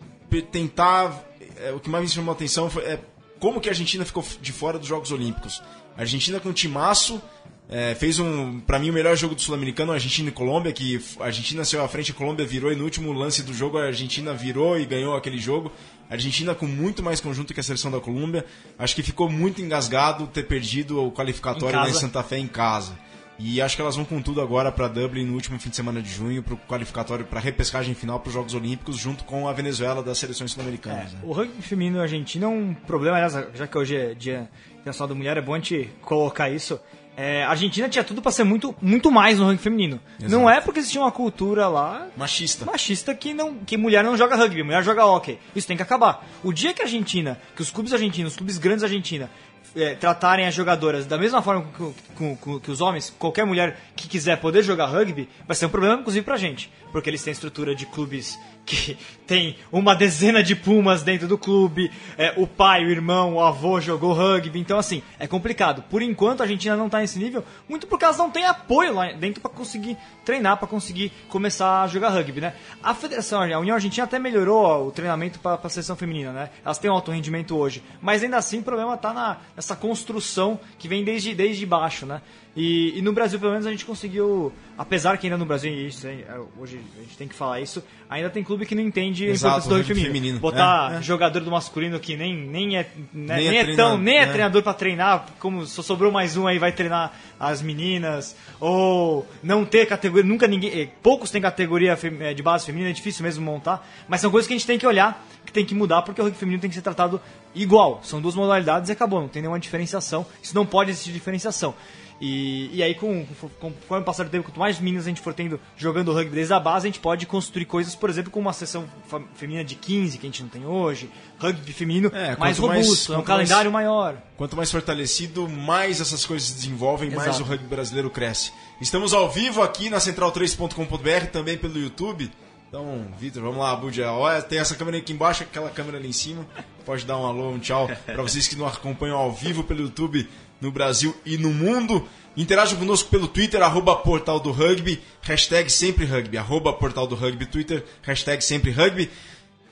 tentar. 0.53 1.25
é, 1.57 1.73
o 1.73 1.81
que 1.81 1.89
mais 1.89 2.05
me 2.05 2.11
chamou 2.11 2.33
a 2.33 2.35
atenção 2.35 2.69
foi 2.69 2.83
é, 2.85 3.01
como 3.39 3.61
que 3.61 3.69
a 3.69 3.73
Argentina 3.73 4.05
ficou 4.05 4.25
de 4.41 4.53
fora 4.53 4.79
dos 4.79 4.89
Jogos 4.89 5.13
Olímpicos. 5.13 5.63
A 5.97 6.01
Argentina 6.03 6.39
com 6.41 6.51
um 6.51 6.53
timaço. 6.53 7.23
É, 7.69 7.95
fez 7.97 8.19
um, 8.21 8.61
para 8.61 8.79
mim, 8.79 8.91
o 8.91 8.93
melhor 8.93 9.17
jogo 9.17 9.35
do 9.35 9.41
Sul-Americano, 9.41 9.93
Argentina 9.93 10.29
e 10.29 10.33
Colômbia, 10.33 10.73
que 10.73 11.01
a 11.19 11.25
Argentina 11.25 11.65
saiu 11.65 11.83
à 11.83 11.89
frente, 11.89 12.13
a 12.13 12.15
Colômbia 12.15 12.47
virou 12.47 12.73
e 12.73 12.77
no 12.77 12.85
último 12.85 13.13
lance 13.13 13.43
do 13.43 13.53
jogo 13.53 13.77
a 13.79 13.87
Argentina 13.87 14.33
virou 14.33 14.79
e 14.79 14.87
ganhou 14.87 15.17
aquele 15.17 15.39
jogo. 15.39 15.73
A 16.09 16.15
Argentina 16.15 16.55
com 16.55 16.67
muito 16.67 17.03
mais 17.03 17.21
conjunto 17.21 17.53
que 17.53 17.59
a 17.59 17.63
seleção 17.63 17.91
da 17.91 17.99
Colômbia. 17.99 18.45
Acho 18.79 18.95
que 18.95 19.03
ficou 19.03 19.29
muito 19.29 19.61
engasgado 19.61 20.29
ter 20.29 20.45
perdido 20.45 21.03
o 21.03 21.11
qualificatório 21.11 21.81
Em 21.81 21.89
em. 21.89 21.93
Santa 21.93 22.23
Fé 22.23 22.39
em 22.39 22.47
casa. 22.47 22.97
E 23.39 23.61
acho 23.61 23.77
que 23.77 23.83
elas 23.83 23.97
vão 23.97 24.05
com 24.05 24.23
tudo 24.23 24.41
agora 24.41 24.73
para 24.73 24.89
Dublin 24.89 25.27
no 25.27 25.35
último 25.35 25.59
fim 25.59 25.69
de 25.69 25.77
semana 25.77 26.01
de 26.01 26.09
junho 26.09 26.43
para 26.43 26.55
o 26.55 26.57
qualificatório 26.57 27.25
para 27.27 27.39
repescagem 27.39 27.95
final 27.95 28.19
para 28.19 28.29
os 28.29 28.35
Jogos 28.35 28.55
Olímpicos 28.55 28.97
junto 28.97 29.25
com 29.25 29.47
a 29.47 29.53
Venezuela 29.53 30.03
das 30.03 30.17
seleções 30.17 30.53
sul-americanas. 30.53 31.13
né? 31.13 31.19
O 31.23 31.33
rugby 31.33 31.61
feminino 31.61 32.01
argentino 32.01 32.47
é 32.47 32.49
um 32.49 32.73
problema, 32.73 33.19
aliás, 33.19 33.35
já 33.55 33.67
que 33.67 33.77
hoje 33.77 33.95
é 33.95 34.15
dia 34.15 34.49
internacional 34.81 35.09
da 35.09 35.15
mulher, 35.15 35.37
é 35.37 35.43
bom 35.43 35.53
a 35.53 35.59
gente 35.59 35.91
colocar 36.01 36.49
isso. 36.49 36.81
É, 37.17 37.45
a 37.45 37.49
Argentina 37.51 37.89
tinha 37.89 38.05
tudo 38.05 38.21
para 38.21 38.31
ser 38.31 38.45
muito, 38.45 38.75
muito 38.81 39.11
mais 39.11 39.39
no 39.39 39.47
rugby 39.47 39.63
feminino. 39.63 39.99
Não 40.21 40.51
é 40.51 40.61
porque 40.61 40.81
existia 40.81 41.01
uma 41.01 41.11
cultura 41.11 41.67
lá 41.67 42.07
Machista. 42.17 42.67
machista 42.67 43.15
que, 43.15 43.33
não, 43.33 43.55
que 43.55 43.77
mulher 43.79 44.05
não 44.05 44.17
joga 44.19 44.37
rugby, 44.37 44.63
mulher 44.63 44.85
joga 44.85 45.05
hockey. 45.07 45.39
Isso 45.55 45.67
tem 45.67 45.77
que 45.79 45.83
acabar. 45.83 46.27
O 46.45 46.53
dia 46.53 46.75
que 46.75 46.83
a 46.83 46.85
Argentina, 46.85 47.41
que 47.55 47.63
os 47.63 47.71
clubes 47.71 47.95
argentinos, 47.95 48.33
os 48.33 48.37
clubes 48.37 48.59
grandes 48.59 48.83
da 48.83 48.87
Argentina, 48.89 49.31
é, 49.75 49.95
tratarem 49.95 50.47
as 50.47 50.55
jogadoras 50.55 51.07
da 51.07 51.17
mesma 51.17 51.41
forma 51.41 51.65
que, 51.75 51.95
com- 52.15 52.37
com- 52.37 52.61
que 52.61 52.71
os 52.71 52.81
homens, 52.83 53.09
qualquer 53.19 53.47
mulher 53.47 53.79
que 53.97 54.09
quiser 54.09 54.37
poder 54.39 54.63
jogar 54.63 54.87
rugby, 54.87 55.27
vai 55.47 55.55
ser 55.57 55.67
um 55.67 55.71
problema, 55.71 55.95
inclusive, 56.01 56.25
pra 56.25 56.37
gente. 56.37 56.71
Porque 56.93 57.09
eles 57.09 57.23
têm 57.23 57.33
estrutura 57.33 57.75
de 57.75 57.87
clubes 57.87 58.39
que 58.67 58.99
tem 59.27 59.57
uma 59.71 59.95
dezena 59.95 60.43
de 60.43 60.55
pumas 60.55 61.03
dentro 61.03 61.27
do 61.27 61.39
clube, 61.39 61.91
é, 62.19 62.35
o 62.37 62.47
pai, 62.47 62.85
o 62.85 62.91
irmão, 62.91 63.35
o 63.35 63.41
avô 63.41 63.81
jogou 63.81 64.13
rugby, 64.13 64.59
então 64.59 64.79
assim, 64.79 65.03
é 65.19 65.27
complicado. 65.27 65.83
Por 65.89 66.03
enquanto 66.03 66.41
a 66.41 66.45
Argentina 66.45 66.77
não 66.77 66.89
tá 66.89 66.99
nesse 66.99 67.19
nível, 67.19 67.45
muito 67.69 67.87
porque 67.87 68.05
elas 68.05 68.19
não 68.19 68.31
têm 68.31 68.45
apoio 68.45 68.93
lá 68.93 69.13
dentro 69.13 69.41
pra 69.41 69.51
conseguir 69.51 69.97
treinar, 70.25 70.57
pra 70.57 70.67
conseguir 70.67 71.13
começar 71.29 71.83
a 71.83 71.87
jogar 71.87 72.11
rugby, 72.11 72.41
né? 72.41 72.55
A 72.83 72.95
Federação, 72.95 73.41
a 73.41 73.59
União 73.59 73.75
Argentina 73.75 74.05
até 74.05 74.19
melhorou 74.19 74.89
o 74.89 74.91
treinamento 74.91 75.39
pra, 75.39 75.57
pra 75.57 75.71
seleção 75.71 75.97
feminina, 75.97 76.33
né? 76.33 76.51
Elas 76.65 76.79
têm 76.79 76.91
um 76.91 76.95
alto 76.95 77.13
rendimento 77.13 77.57
hoje, 77.57 77.83
mas 78.03 78.23
ainda 78.23 78.37
assim 78.37 78.59
o 78.59 78.63
problema 78.63 78.97
tá 78.97 79.13
na, 79.13 79.39
nessa 79.55 79.77
construção 79.77 80.59
que 80.79 80.89
vem 80.89 81.05
desde, 81.05 81.35
desde 81.35 81.65
baixo, 81.65 82.05
né? 82.05 82.21
E, 82.57 82.99
e 82.99 83.03
no 83.03 83.13
Brasil, 83.13 83.39
pelo 83.39 83.53
menos, 83.53 83.67
a 83.67 83.71
gente 83.71 83.85
conseguiu. 83.85 84.51
Apesar 84.79 85.19
que 85.19 85.27
ainda 85.27 85.37
no 85.37 85.45
Brasil, 85.45 85.71
isso, 85.71 86.07
é, 86.07 86.25
hoje 86.59 86.81
a 86.97 87.03
gente 87.03 87.17
tem 87.19 87.29
que 87.29 87.35
falar 87.35 87.61
isso, 87.61 87.85
ainda 88.09 88.31
tem 88.31 88.43
clube 88.57 88.67
que 88.67 88.75
não 88.75 88.83
entende 88.83 89.27
Exato, 89.27 89.47
a 89.47 89.59
importância 89.59 89.69
do 89.69 89.75
rugby 89.77 89.95
feminino. 89.95 90.15
feminino. 90.15 90.41
Botar 90.41 90.95
É, 90.95 90.97
é. 90.99 91.03
jogador 91.03 91.41
do 91.41 91.51
masculino 91.51 92.01
que 92.01 92.17
nem, 92.17 92.35
nem, 92.35 92.77
é, 92.77 92.83
né, 93.13 93.37
Nem 93.37 93.37
nem, 93.37 93.49
é 93.49 93.61
é, 93.61 93.65
treinador, 93.65 93.77
tão, 93.77 93.99
nem 93.99 94.17
é, 94.19 94.23
é. 94.23 94.27
treinador 94.27 94.63
pra 94.63 94.75
treinar, 94.75 95.27
como 95.39 95.67
só 95.67 95.83
sobrou 95.83 96.11
mais 96.11 96.37
um 96.37 96.47
aí, 96.47 96.59
vai 96.59 96.73
treinar 96.73 97.13
as 97.39 97.61
meninas, 97.61 98.35
ou 98.59 99.27
não 99.43 99.65
ter 99.65 99.87
categoria, 99.87 100.25
nunca 100.27 100.47
ninguém. 100.47 100.71
eh, 100.81 100.89
Poucos 101.03 101.31
têm 101.31 101.41
categoria 101.43 101.99
eh, 102.21 102.35
de 102.35 102.43
base 102.43 102.65
feminina, 102.67 102.91
é 102.91 102.93
difícil 102.93 103.23
mesmo 103.23 103.45
montar, 103.45 103.87
mas 104.09 104.21
são 104.21 104.31
coisas 104.31 104.49
que 104.49 104.55
a 104.55 104.57
gente 104.57 104.67
tem 104.67 104.79
que 104.79 104.87
olhar, 104.87 105.25
que 105.45 105.53
tem 105.53 105.65
que 105.65 105.75
mudar, 105.75 106.03
porque 106.03 106.21
o 106.21 106.25
rugby 106.25 106.39
feminino 106.39 106.61
tem 106.61 106.71
que 106.71 106.77
ser 106.77 106.83
tratado 106.83 107.21
igual. 107.55 108.01
São 108.03 108.21
duas 108.21 108.35
modalidades 108.35 108.89
e 108.89 108.93
acabou, 108.93 109.21
não 109.21 109.29
tem 109.29 109.43
nenhuma 109.43 109.61
diferenciação. 109.61 110.25
Isso 110.43 110.55
não 110.55 110.65
pode 110.67 110.91
existir 110.91 111.13
diferenciação. 111.13 111.75
E, 112.21 112.71
e 112.73 112.83
aí, 112.83 112.95
com, 112.95 113.27
com, 113.61 113.71
conforme 113.71 114.03
o 114.03 114.05
passar 114.07 114.25
do 114.25 114.31
tempo, 114.31 114.45
quanto 114.45 114.59
mais 114.59 114.79
meninas 114.81 115.05
a 115.05 115.09
gente 115.11 115.21
for 115.21 115.35
tendo 115.35 115.61
jogando 115.77 116.13
rugby 116.15 116.35
desde 116.35 116.55
a 116.55 116.59
base, 116.61 116.87
a 116.87 116.89
gente 116.91 116.99
pode 117.01 117.27
construir 117.27 117.67
coisas, 117.67 117.95
por 117.95 118.09
exemplo, 118.09 118.31
com 118.31 118.41
uma 118.41 118.55
sessão 118.55 118.89
feminina 119.35 119.63
de 119.63 119.75
15, 119.75 120.17
que 120.17 120.27
a 120.27 120.31
gente 120.31 120.43
não 120.43 120.49
tem 120.49 120.65
hoje, 120.65 121.11
rugby 121.39 121.73
feminino 121.75 122.09
É, 122.15 122.29
mais 122.37 122.39
mais- 122.39 122.59
robusto, 122.59 123.13
é 123.13 123.17
um 123.17 123.19
quanto 123.21 123.29
mais- 123.29 123.49
calendário 123.49 123.71
maior. 123.71 124.17
Quanto 124.37 124.57
mais 124.57 124.71
fortalecido, 124.73 125.47
mais 125.49 126.01
essas 126.01 126.25
coisas 126.25 126.49
se 126.49 126.55
desenvolvem, 126.55 127.11
mais 127.11 127.29
Exato. 127.29 127.43
o 127.43 127.47
rugby 127.47 127.67
brasileiro 127.67 128.09
cresce. 128.11 128.51
Estamos 128.81 129.13
ao 129.13 129.31
vivo 129.31 129.63
aqui 129.63 129.91
na 129.91 129.99
central3.com.br, 129.99 131.27
também 131.33 131.57
pelo 131.59 131.79
YouTube. 131.79 132.31
Então, 132.69 133.07
Vitor, 133.19 133.43
vamos 133.43 133.59
lá, 133.59 133.75
Budia. 133.77 134.11
Olha, 134.11 134.43
tem 134.43 134.59
essa 134.59 134.75
câmera 134.75 134.97
aqui 134.99 135.13
embaixo, 135.13 135.43
aquela 135.45 135.71
câmera 135.71 135.99
ali 135.99 136.09
em 136.09 136.13
cima. 136.13 136.45
Pode 136.85 137.05
dar 137.05 137.17
um 137.17 137.25
alô, 137.27 137.51
um 137.51 137.59
tchau 137.59 137.89
para 138.05 138.23
vocês 138.23 138.49
que 138.49 138.57
nos 138.57 138.73
acompanham 138.75 139.17
ao 139.17 139.33
vivo 139.33 139.63
pelo 139.65 139.83
YouTube 139.83 140.29
no 140.61 140.71
Brasil 140.71 141.15
e 141.25 141.37
no 141.37 141.53
mundo. 141.53 142.07
Interajam 142.37 142.79
conosco 142.79 143.09
pelo 143.09 143.27
Twitter, 143.27 143.63
arroba 143.63 143.97
Portal 143.97 144.39
do 144.39 144.51
Rugby, 144.51 145.01
hashtag 145.23 145.71
sempre 145.71 146.05
rugby, 146.05 146.37
arroba 146.37 146.73
Portal 146.73 147.07
do 147.07 147.15
Rugby, 147.15 147.47
Twitter, 147.47 147.83
hashtag 148.03 148.45
sempre 148.45 148.71
rugby. 148.71 149.11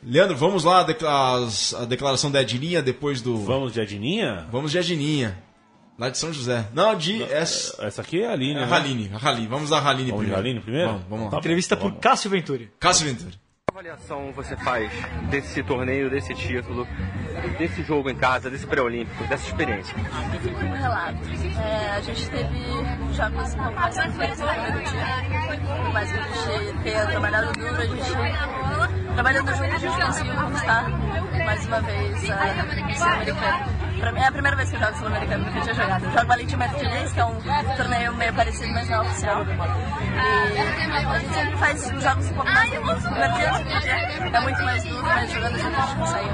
Leandro, 0.02 0.36
vamos 0.36 0.64
lá, 0.64 0.80
a 0.80 1.82
a 1.82 1.84
declaração 1.84 2.30
da 2.30 2.40
Edininha 2.40 2.82
depois 2.82 3.20
do... 3.20 3.38
Vamos 3.38 3.72
de 3.72 3.80
Adininha? 3.80 4.46
Vamos 4.50 4.72
de 4.72 4.78
Adininha. 4.78 5.42
Lá 5.98 6.08
de 6.08 6.18
São 6.18 6.32
José. 6.32 6.66
Não, 6.74 6.96
de. 6.96 7.22
Essa, 7.22 7.86
Essa 7.86 8.02
aqui 8.02 8.20
é 8.20 8.26
a 8.26 8.32
Aline, 8.32 8.52
é 8.52 8.54
né? 8.56 8.62
a 8.64 8.66
Raline. 8.66 9.10
A 9.14 9.18
Raline. 9.18 9.46
Vamos 9.46 9.70
da 9.70 9.78
Raline 9.78 10.10
Vamos 10.10 10.26
de 10.26 10.32
primeiro. 10.32 10.40
Aline 10.40 10.60
primeiro? 10.60 10.88
Vamos, 10.88 11.04
vamos 11.08 11.24
lá. 11.26 11.30
Tá 11.30 11.38
Entrevista 11.38 11.76
por 11.76 11.88
vamos. 11.88 12.00
Cássio 12.00 12.30
Venturi. 12.30 12.70
Cássio 12.80 13.06
Ventura. 13.06 13.32
Avaliação 13.74 14.30
você 14.30 14.56
faz 14.58 14.88
desse 15.28 15.60
torneio, 15.60 16.08
desse 16.08 16.32
título, 16.32 16.86
desse 17.58 17.82
jogo 17.82 18.08
em 18.08 18.14
casa, 18.14 18.48
desse 18.48 18.64
pré-olímpico, 18.64 19.24
dessa 19.24 19.48
experiência? 19.48 19.96
um 19.98 20.72
relato. 20.74 21.18
É, 21.60 21.90
a 21.90 22.00
gente 22.00 22.30
teve 22.30 23.14
jogos 23.14 23.54
pouco 23.56 23.72
mais 23.72 23.96
mais 25.92 26.12
que 26.12 26.18
a 26.18 26.60
gente 26.62 26.82
tenha 26.84 27.06
trabalhado 27.06 27.52
duro, 27.52 27.74
a 27.74 27.84
gente 27.84 29.14
trabalhando 29.14 29.54
junto 29.56 29.74
a 29.74 29.78
gente 29.78 30.06
conseguiu 30.06 30.34
conquistar 30.36 30.90
mais 31.44 31.66
uma 31.66 31.80
vez 31.80 32.30
a 32.30 32.94
Sul-Americana. 32.94 33.73
Mim 34.12 34.20
é 34.20 34.26
a 34.26 34.32
primeira 34.32 34.56
vez 34.56 34.70
que 34.70 34.76
eu 34.76 34.80
jogo 34.80 34.98
Sul-Americano, 34.98 35.44
nunca 35.44 35.60
tinha 35.60 35.74
jogado. 35.74 36.04
Eu 36.04 36.10
jogo 36.10 36.26
Valente 36.26 36.56
Martinez, 36.56 37.12
que 37.12 37.20
é 37.20 37.24
um 37.24 37.40
torneio 37.76 38.14
meio 38.14 38.34
parecido, 38.34 38.72
mas 38.72 38.88
não 38.88 39.02
oficial. 39.02 39.44
E 39.44 40.58
a 40.58 41.18
gente 41.18 41.34
sempre 41.34 41.56
faz 41.56 41.92
os 41.92 42.02
jogos 42.02 42.26
um 42.26 42.34
pouco 42.34 42.50
mais 42.50 42.70
no 42.72 43.00
segundo 43.00 43.40
dia 43.40 44.14
é 44.36 44.40
muito 44.40 44.62
mais 44.62 44.84
duro, 44.84 45.02
mas 45.02 45.32
jogando 45.32 45.58
junto 45.58 45.76
a 45.76 45.86
gente 45.86 45.96
consegue. 45.96 46.28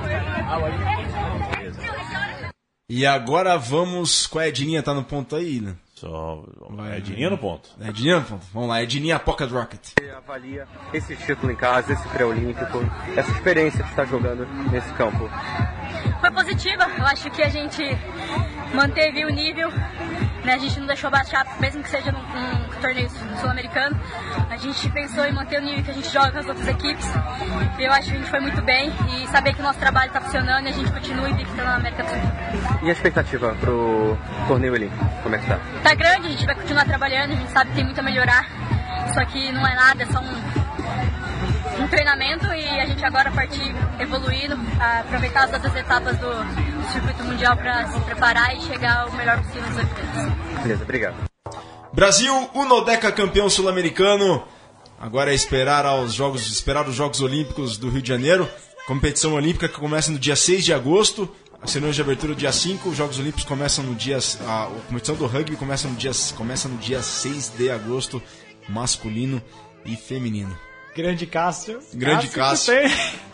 E 2.88 3.06
agora 3.06 3.56
vamos 3.56 4.26
com 4.26 4.38
a 4.38 4.48
Edininha, 4.48 4.82
tá 4.82 4.92
no 4.92 5.04
ponto 5.04 5.36
aí, 5.36 5.60
né? 5.60 5.76
Só... 5.94 6.42
É 6.88 6.96
Adininha 6.96 7.30
no 7.30 7.38
ponto. 7.38 7.70
Edininha 7.80 8.20
no 8.20 8.24
ponto. 8.24 8.46
Vamos 8.52 8.68
lá, 8.68 8.82
Edininha 8.82 9.18
Pocket 9.18 9.50
Rocket. 9.50 9.80
Você 9.98 10.10
avalia 10.10 10.66
esse 10.92 11.14
título 11.14 11.52
em 11.52 11.56
casa, 11.56 11.92
esse 11.92 12.08
pré-olímpico, 12.08 12.78
essa 13.16 13.30
experiência 13.30 13.84
que 13.84 13.90
está 13.90 14.04
jogando 14.04 14.46
nesse 14.72 14.92
campo? 14.94 15.28
Foi 16.20 16.30
positiva. 16.30 16.86
Eu 16.98 17.06
acho 17.06 17.30
que 17.30 17.42
a 17.42 17.48
gente 17.48 17.82
manteve 18.74 19.24
o 19.24 19.30
nível, 19.30 19.70
né? 20.44 20.54
A 20.54 20.58
gente 20.58 20.78
não 20.78 20.86
deixou 20.86 21.10
baixar, 21.10 21.46
mesmo 21.60 21.82
que 21.82 21.90
seja 21.90 22.12
num, 22.12 22.22
num 22.22 22.80
torneio 22.80 23.10
sul-americano. 23.40 23.98
A 24.48 24.56
gente 24.56 24.88
pensou 24.90 25.24
em 25.24 25.32
manter 25.32 25.60
o 25.60 25.64
nível 25.64 25.84
que 25.84 25.90
a 25.90 25.94
gente 25.94 26.10
joga 26.10 26.32
com 26.32 26.38
as 26.38 26.46
outras 26.46 26.68
equipes. 26.68 27.06
E 27.78 27.82
eu 27.82 27.92
acho 27.92 28.10
que 28.10 28.16
a 28.16 28.18
gente 28.18 28.30
foi 28.30 28.40
muito 28.40 28.62
bem 28.62 28.92
e 29.08 29.26
saber 29.28 29.54
que 29.54 29.60
o 29.60 29.62
nosso 29.62 29.78
trabalho 29.78 30.08
está 30.08 30.20
funcionando 30.20 30.66
e 30.66 30.68
a 30.68 30.72
gente 30.72 30.90
continua 30.92 31.28
invicto 31.28 31.56
na 31.56 31.76
América 31.76 32.02
do 32.02 32.10
Sul. 32.10 32.18
E 32.82 32.88
a 32.88 32.92
expectativa 32.92 33.54
pro 33.60 34.18
torneio 34.46 34.72
olímpico? 34.72 35.04
Como 35.22 35.34
é 35.34 35.38
que 35.38 35.46
tá? 35.46 35.58
Tá 35.82 35.94
grande, 35.94 36.26
a 36.26 36.30
gente 36.30 36.46
vai 36.46 36.54
continuar 36.54 36.84
trabalhando, 36.84 37.32
a 37.32 37.36
gente 37.36 37.50
sabe 37.50 37.70
que 37.70 37.76
tem 37.76 37.84
muito 37.84 38.00
a 38.00 38.02
melhorar. 38.02 38.46
Isso 39.08 39.20
aqui 39.20 39.52
não 39.52 39.66
é 39.66 39.74
nada, 39.74 40.02
é 40.02 40.06
só 40.06 40.20
um, 40.20 40.49
um 41.80 41.88
treinamento 41.88 42.46
e 42.46 42.68
a 42.68 42.86
gente 42.86 43.04
agora 43.04 43.30
partir 43.30 43.74
evoluindo, 43.98 44.56
aproveitar 44.78 45.44
as 45.44 45.52
outras 45.52 45.74
etapas 45.74 46.16
do, 46.18 46.26
do 46.26 46.92
circuito 46.92 47.24
mundial 47.24 47.56
para 47.56 47.88
se 47.88 48.00
preparar 48.00 48.56
e 48.56 48.60
chegar 48.60 49.08
o 49.08 49.12
melhor 49.12 49.38
possível 49.42 49.62
nos 49.62 49.76
Olimpíadas. 49.76 50.62
Beleza, 50.62 50.82
obrigado. 50.82 51.30
Brasil, 51.92 52.50
Unodeca 52.54 53.10
campeão 53.10 53.48
sul-americano. 53.48 54.44
Agora 54.98 55.32
é 55.32 55.34
esperar 55.34 55.86
aos 55.86 56.12
jogos, 56.12 56.46
esperar 56.50 56.86
os 56.86 56.94
Jogos 56.94 57.22
Olímpicos 57.22 57.78
do 57.78 57.88
Rio 57.88 58.02
de 58.02 58.08
Janeiro. 58.08 58.48
Competição 58.86 59.32
olímpica 59.32 59.68
que 59.68 59.78
começa 59.78 60.10
no 60.12 60.18
dia 60.18 60.36
6 60.36 60.64
de 60.64 60.74
agosto. 60.74 61.28
A 61.62 61.66
cerimônia 61.66 61.94
de 61.94 62.00
abertura 62.00 62.34
dia 62.34 62.52
5, 62.52 62.88
os 62.88 62.96
Jogos 62.96 63.18
Olímpicos 63.18 63.44
começam 63.44 63.84
no 63.84 63.94
dia. 63.94 64.18
A, 64.46 64.64
a 64.64 64.66
competição 64.86 65.14
do 65.14 65.26
rugby 65.26 65.56
começa 65.56 65.88
no 65.88 65.94
dia, 65.94 66.10
começa 66.36 66.68
no 66.68 66.76
dia 66.76 67.02
6 67.02 67.54
de 67.56 67.70
agosto, 67.70 68.22
masculino 68.68 69.42
e 69.84 69.96
feminino. 69.96 70.56
Grande 70.94 71.26
Cássio. 71.26 71.80
Grande 71.94 72.28
Cássio. 72.28 72.74
tem- 72.74 72.90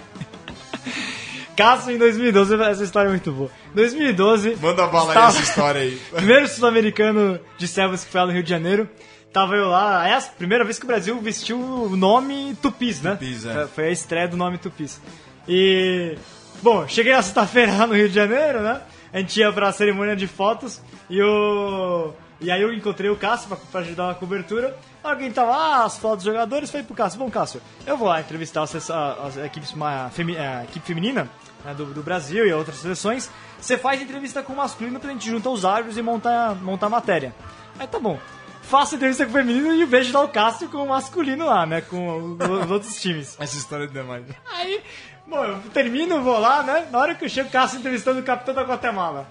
Cássio 1.57 1.93
em 1.93 1.99
2012, 1.99 2.55
essa 2.63 2.85
história 2.85 3.09
é 3.09 3.11
muito 3.11 3.33
boa. 3.33 3.51
2012. 3.75 4.57
Manda 4.61 4.87
bala 4.87 5.05
aí 5.13 5.17
estava- 5.17 5.29
essa 5.29 5.41
história 5.43 5.81
aí. 5.81 5.97
Primeiro 6.15 6.47
sul-americano 6.49 7.41
de 7.57 7.67
servos 7.67 8.05
que 8.05 8.11
foi 8.11 8.21
lá 8.21 8.27
no 8.27 8.33
Rio 8.33 8.43
de 8.43 8.51
Janeiro. 8.51 8.89
Tava 9.33 9.55
eu 9.55 9.69
lá, 9.69 10.07
é 10.09 10.15
a 10.15 10.21
primeira 10.21 10.65
vez 10.65 10.79
que 10.79 10.85
o 10.85 10.87
Brasil 10.87 11.19
vestiu 11.21 11.59
o 11.59 11.97
nome 11.97 12.57
Tupis, 12.61 13.01
né? 13.03 13.13
Tupis, 13.13 13.45
é. 13.47 13.67
Foi- 13.67 13.89
a 13.89 13.91
estreia 13.91 14.29
do 14.29 14.37
nome 14.37 14.59
Tupis. 14.59 15.01
E. 15.49 16.17
Bom, 16.63 16.87
cheguei 16.89 17.13
na 17.13 17.23
sexta-feira 17.23 17.73
lá 17.77 17.87
no 17.87 17.95
Rio 17.95 18.09
de 18.09 18.15
Janeiro, 18.15 18.61
né? 18.63 18.81
A 19.13 19.19
gente 19.19 19.39
ia 19.39 19.53
pra 19.53 19.73
cerimônia 19.73 20.17
de 20.17 20.27
fotos 20.27 20.81
e 21.09 21.23
o. 21.23 22.13
E 22.41 22.51
aí 22.51 22.61
eu 22.61 22.73
encontrei 22.73 23.09
o 23.11 23.17
Cássio 23.17 23.49
pra, 23.49 23.57
pra 23.57 23.81
ajudar 23.81 24.09
na 24.09 24.15
cobertura. 24.15 24.77
Alguém 25.03 25.31
tava, 25.33 25.53
ah, 25.55 25.85
as 25.85 25.97
fotos 25.99 26.25
dos 26.25 26.33
jogadores, 26.35 26.71
falei 26.71 26.85
pro 26.87 26.95
Cássio, 26.95 27.19
bom 27.19 27.31
Cássio, 27.31 27.63
eu 27.87 27.97
vou 27.97 28.09
lá 28.09 28.21
entrevistar 28.21 28.63
as, 28.63 28.75
as, 28.75 28.91
as 28.91 29.37
equipes, 29.39 29.73
uma, 29.73 30.11
femi- 30.11 30.37
a 30.37 30.65
equipe 30.65 30.85
feminina 30.87 31.31
né, 31.65 31.73
do, 31.75 31.87
do 31.87 32.03
Brasil 32.03 32.47
e 32.47 32.53
outras 32.53 32.77
seleções. 32.79 33.31
Você 33.61 33.79
faz 33.79 34.03
entrevista 34.03 34.43
com 34.43 34.53
o 34.53 34.57
masculino 34.57 35.01
pra 35.01 35.11
gente 35.13 35.31
juntar 35.31 35.49
os 35.51 35.65
árbitros 35.65 35.97
e 35.97 36.03
montar, 36.03 36.55
montar 36.57 36.87
a 36.87 36.91
matéria. 36.91 37.35
Aí 37.79 37.87
tá 37.87 37.99
bom. 37.99 38.19
Faço 38.63 38.97
entrevista 38.97 39.25
com 39.25 39.31
o 39.31 39.35
feminino 39.35 39.73
e 39.73 39.85
vejo 39.87 40.13
lá 40.13 40.23
o 40.25 40.29
Cássio 40.29 40.69
com 40.69 40.79
o 40.79 40.89
masculino 40.89 41.47
lá, 41.47 41.65
né? 41.65 41.81
Com 41.83 42.37
os, 42.39 42.65
os 42.65 42.71
outros 42.71 43.01
times. 43.01 43.37
Essa 43.41 43.57
história 43.57 43.85
é 43.85 43.87
demais. 43.87 44.25
Aí, 44.53 44.83
bom, 45.27 45.43
eu 45.45 45.59
termino, 45.73 46.21
vou 46.21 46.39
lá, 46.39 46.65
né? 46.65 46.87
Na 46.91 46.99
hora 46.99 47.15
que 47.15 47.25
eu 47.25 47.29
chego, 47.29 47.49
o 47.49 47.53
Cássio 47.53 47.79
entrevistando 47.79 48.19
o 48.21 48.25
capitão 48.25 48.53
da 48.53 48.63
Guatemala. 48.65 49.29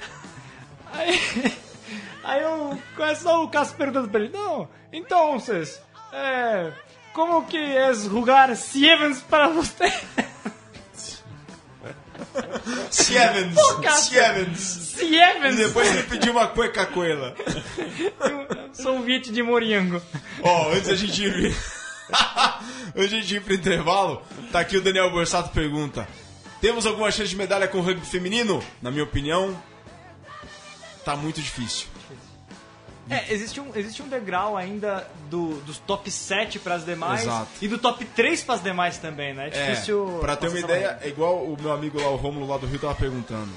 Aí, 0.94 1.20
aí 2.26 2.42
eu 2.42 2.78
só 3.16 3.44
o 3.44 3.48
Cássio 3.48 3.78
perguntando 3.78 4.10
pra 4.10 4.20
ele, 4.20 4.34
não, 4.34 4.68
então, 4.92 5.40
vocês, 5.40 5.82
é, 6.12 6.72
como 7.14 7.46
que 7.46 7.58
é 7.58 7.94
jogar 7.94 8.56
Siemens 8.56 9.22
para 9.22 9.48
você? 9.48 9.92
Siemens! 12.90 13.56
Cássio. 13.82 14.56
Siemens! 14.56 15.54
E 15.54 15.58
depois 15.58 15.88
ele 15.90 16.04
pediu 16.04 16.32
uma 16.32 16.48
cueca 16.48 16.86
coela. 16.86 17.36
Sou 18.74 19.02
Viet 19.02 19.32
de 19.32 19.44
Moriango. 19.44 20.02
Ó, 20.42 20.70
antes 20.72 20.88
da 20.88 20.96
gente 20.96 21.24
ir. 21.24 21.56
antes 22.96 23.12
da 23.12 23.18
gente 23.18 23.36
ir 23.36 23.42
pro 23.42 23.54
intervalo, 23.54 24.22
tá 24.52 24.60
aqui 24.60 24.78
o 24.78 24.82
Daniel 24.82 25.12
Borsato 25.12 25.50
pergunta: 25.50 26.08
Temos 26.60 26.86
alguma 26.86 27.12
chance 27.12 27.30
de 27.30 27.36
medalha 27.36 27.68
com 27.68 27.80
o 27.80 27.82
rugby 27.82 28.06
feminino? 28.06 28.64
Na 28.82 28.92
minha 28.92 29.04
opinião, 29.04 29.58
tá 31.04 31.16
muito 31.16 31.42
difícil. 31.42 31.88
É, 33.10 33.32
existe 33.32 33.60
um, 33.60 33.72
existe 33.76 34.02
um 34.02 34.08
degrau 34.08 34.58
ainda 34.58 35.08
do, 35.30 35.56
dos 35.62 35.78
top 35.78 36.10
7 36.10 36.60
para 36.60 36.76
as 36.76 36.86
demais 36.86 37.22
Exato. 37.22 37.48
e 37.62 37.68
do 37.68 37.78
top 37.78 38.04
3 38.04 38.44
para 38.44 38.56
as 38.56 38.64
demais 38.64 38.98
também, 38.98 39.34
né? 39.34 39.50
É 39.52 39.72
difícil. 39.72 40.18
É, 40.18 40.20
pra 40.22 40.36
ter 40.36 40.50
uma 40.50 40.60
ideia, 40.60 40.98
é 41.02 41.08
igual 41.08 41.44
o 41.44 41.56
meu 41.62 41.72
amigo 41.72 42.02
lá, 42.02 42.10
o 42.10 42.16
Rômulo 42.16 42.48
lá 42.48 42.58
do 42.58 42.66
Rio, 42.66 42.80
tava 42.80 42.96
perguntando. 42.96 43.50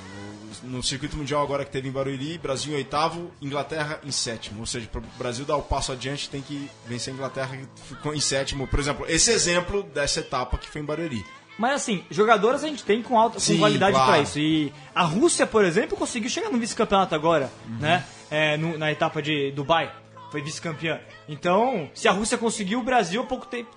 No 0.63 0.83
circuito 0.83 1.17
mundial 1.17 1.43
agora 1.43 1.65
que 1.65 1.71
teve 1.71 1.89
em 1.89 1.93
Barueri, 1.93 2.37
Brasil 2.37 2.73
em 2.73 2.77
oitavo, 2.77 3.31
Inglaterra 3.41 4.01
em 4.05 4.11
sétimo. 4.11 4.61
Ou 4.61 4.67
seja, 4.67 4.89
para 4.89 5.01
o 5.01 5.05
Brasil 5.17 5.45
dar 5.45 5.57
o 5.57 5.63
passo 5.63 5.93
adiante, 5.93 6.29
tem 6.29 6.43
que 6.43 6.69
vencer 6.87 7.13
a 7.13 7.17
Inglaterra 7.17 7.57
que 7.57 7.95
ficou 7.95 8.15
em 8.15 8.21
sétimo. 8.21 8.67
Por 8.67 8.81
exemplo, 8.81 9.07
esse 9.09 9.31
exemplo 9.31 9.83
dessa 9.83 10.21
etapa 10.21 10.59
que 10.59 10.69
foi 10.69 10.81
em 10.81 10.85
Barueri. 10.85 11.25
Mas 11.59 11.73
assim, 11.73 12.05
jogadoras 12.11 12.63
a 12.63 12.69
gente 12.69 12.85
tem 12.85 13.03
com 13.03 13.19
alta 13.19 13.35
com 13.35 13.41
Sim, 13.41 13.59
qualidade 13.59 13.93
claro. 13.93 14.13
pra 14.13 14.21
isso. 14.21 14.39
E 14.39 14.73
a 14.95 15.03
Rússia, 15.03 15.45
por 15.47 15.65
exemplo, 15.65 15.97
conseguiu 15.97 16.31
chegar 16.31 16.51
no 16.51 16.59
vice-campeonato 16.59 17.15
agora, 17.15 17.51
Uhum. 17.69 17.79
né? 17.79 18.05
É, 18.31 18.57
no- 18.57 18.79
na 18.79 18.93
etapa 18.93 19.21
de 19.21 19.51
Dubai. 19.53 19.91
Foi 20.31 20.41
vice-campeã. 20.43 21.01
Então, 21.29 21.91
se 21.95 22.07
a 22.07 22.13
Rússia 22.13 22.39
conseguiu, 22.39 22.79
o 22.81 22.83
Brasil 22.83 23.21
há 23.23 23.25
pouco 23.25 23.47
tempo 23.47 23.71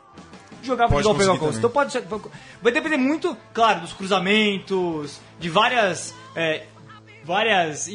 igual 0.61 0.77
pegar 0.77 0.87
conseguir 1.01 1.39
coisa. 1.39 1.57
Então 1.57 1.69
pode 1.71 1.91
ser. 1.91 2.03
Vai 2.61 2.71
depender 2.71 2.97
muito, 2.97 3.35
claro, 3.53 3.79
dos 3.81 3.93
cruzamentos, 3.93 5.19
de 5.39 5.49
várias. 5.49 6.13
é, 6.35 6.63
várias. 7.23 7.87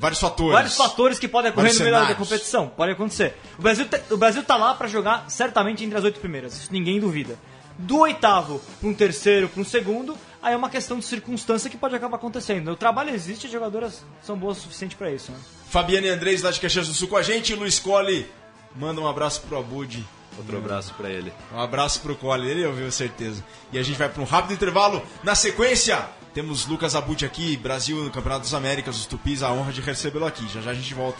Vários 0.00 0.20
fatores. 0.20 0.52
Vários 0.52 0.76
fatores 0.76 1.18
que 1.18 1.28
podem 1.28 1.50
ocorrer 1.50 1.72
Vários 1.72 1.78
no 1.78 1.84
meio 1.96 2.08
da- 2.08 2.14
competição. 2.14 2.68
Pode 2.68 2.92
acontecer. 2.92 3.36
O 3.58 3.62
Brasil, 3.62 3.86
tá, 3.86 3.98
o 4.10 4.16
Brasil 4.16 4.42
tá 4.42 4.56
lá 4.56 4.74
pra 4.74 4.88
jogar 4.88 5.26
certamente 5.28 5.84
entre 5.84 5.96
as 5.98 6.04
oito 6.04 6.18
primeiras. 6.20 6.54
Isso 6.56 6.72
ninguém 6.72 6.98
duvida. 6.98 7.36
Do 7.78 7.98
oitavo 7.98 8.60
para 8.80 8.88
um 8.88 8.94
terceiro, 8.94 9.48
para 9.48 9.62
um 9.62 9.64
segundo, 9.64 10.18
aí 10.42 10.52
é 10.52 10.56
uma 10.56 10.68
questão 10.68 10.98
de 10.98 11.04
circunstância 11.04 11.70
que 11.70 11.76
pode 11.76 11.94
acabar 11.94 12.16
acontecendo. 12.16 12.72
O 12.72 12.76
trabalho 12.76 13.10
existe, 13.10 13.46
as 13.46 13.52
jogadoras 13.52 14.04
são 14.20 14.36
boas 14.36 14.58
o 14.58 14.62
suficiente 14.62 14.96
pra 14.96 15.12
isso. 15.12 15.30
Né? 15.30 15.38
Fabiane 15.70 16.08
Andrés, 16.08 16.42
lá 16.42 16.50
de 16.50 16.60
Caxias 16.60 16.88
do 16.88 16.94
Sul 16.94 17.06
com 17.06 17.16
a 17.16 17.22
gente. 17.22 17.54
Luiz 17.54 17.78
Colli, 17.78 18.28
manda 18.74 19.00
um 19.00 19.06
abraço 19.06 19.42
pro 19.42 19.58
Abud. 19.58 20.04
Outro 20.36 20.56
abraço 20.56 20.94
pra 20.94 21.08
ele. 21.08 21.32
Um 21.52 21.60
abraço 21.60 22.00
pro 22.00 22.16
Colli, 22.16 22.48
ele 22.48 22.66
ouviu 22.66 22.90
certeza. 22.92 23.44
E 23.72 23.78
a 23.78 23.82
gente 23.82 23.98
vai 23.98 24.08
para 24.08 24.22
um 24.22 24.26
rápido 24.26 24.54
intervalo. 24.54 25.02
Na 25.22 25.34
sequência, 25.34 26.04
temos 26.34 26.66
Lucas 26.66 26.94
Abud 26.94 27.24
aqui, 27.24 27.56
Brasil 27.56 27.96
no 27.96 28.10
Campeonato 28.10 28.42
das 28.42 28.54
Américas, 28.54 28.96
os 28.96 29.06
Tupis, 29.06 29.42
a 29.42 29.52
honra 29.52 29.72
de 29.72 29.80
recebê-lo 29.80 30.26
aqui. 30.26 30.46
Já 30.48 30.60
já 30.60 30.70
a 30.70 30.74
gente 30.74 30.94
volta. 30.94 31.18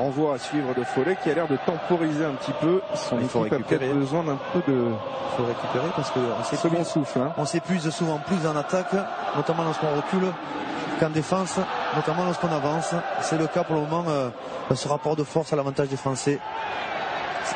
Renvoi 0.00 0.34
à 0.34 0.38
suivre 0.38 0.74
de 0.74 0.82
Follet 0.84 1.16
qui 1.22 1.30
a 1.30 1.34
l'air 1.34 1.46
de 1.48 1.56
temporiser 1.66 2.24
un 2.24 2.32
petit 2.34 2.52
peu. 2.60 2.80
Son 2.94 3.18
Il 3.20 3.28
faut 3.28 3.40
équipe 3.40 3.52
a 3.52 3.56
récupérer. 3.56 3.86
peut-être 3.86 3.98
besoin 3.98 4.24
d'un 4.24 4.38
peu 4.52 4.60
de 4.70 4.78
Il 4.88 5.36
faut 5.36 5.44
récupérer 5.44 5.88
parce 5.94 6.10
qu'on 6.10 6.20
second 6.56 6.68
s'épuise, 6.84 6.86
souffle. 6.88 7.18
hein. 7.20 7.32
on 7.36 7.44
s'épuise 7.44 7.90
souvent 7.90 8.18
plus 8.18 8.46
en 8.46 8.56
attaque, 8.56 8.92
notamment 9.36 9.62
lorsqu'on 9.64 9.94
recule, 9.94 10.28
qu'en 10.98 11.10
défense, 11.10 11.58
notamment 11.96 12.24
lorsqu'on 12.24 12.52
avance. 12.52 12.92
C'est 13.20 13.38
le 13.38 13.46
cas 13.46 13.62
pour 13.64 13.76
le 13.76 13.82
moment, 13.82 14.04
euh, 14.08 14.28
ce 14.74 14.88
rapport 14.88 15.16
de 15.16 15.24
force 15.24 15.52
à 15.52 15.56
l'avantage 15.56 15.88
des 15.88 15.96
Français. 15.96 16.38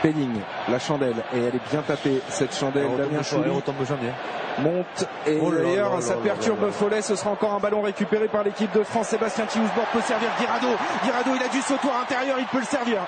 Spelling, 0.04 0.38
la 0.68 0.78
chandelle, 0.78 1.24
et 1.32 1.38
elle 1.38 1.54
est 1.54 1.70
bien 1.70 1.80
tapée, 1.80 2.20
cette 2.28 2.54
chandelle. 2.54 2.88
Elle 2.92 3.08
Damien 3.08 3.22
Chouli 3.22 3.48
monte, 3.48 5.08
et 5.26 5.38
Oh 5.40 5.50
d'ailleurs, 5.50 6.02
ça 6.02 6.16
perturbe. 6.16 6.70
Follet. 6.72 7.00
Ce 7.00 7.16
sera 7.16 7.30
encore 7.30 7.54
un 7.54 7.58
ballon 7.58 7.80
récupéré 7.80 8.28
par 8.28 8.44
l'équipe 8.44 8.70
de 8.74 8.82
France. 8.84 9.08
Sébastien 9.08 9.46
Tiousborg 9.46 9.86
peut 9.94 10.02
servir 10.02 10.28
Guirado. 10.38 10.66
Guirado, 11.04 11.30
il 11.34 11.42
a 11.42 11.48
du 11.48 11.62
sautoir 11.62 12.02
intérieur, 12.02 12.36
il 12.38 12.44
peut 12.44 12.58
le 12.58 12.66
servir. 12.66 12.98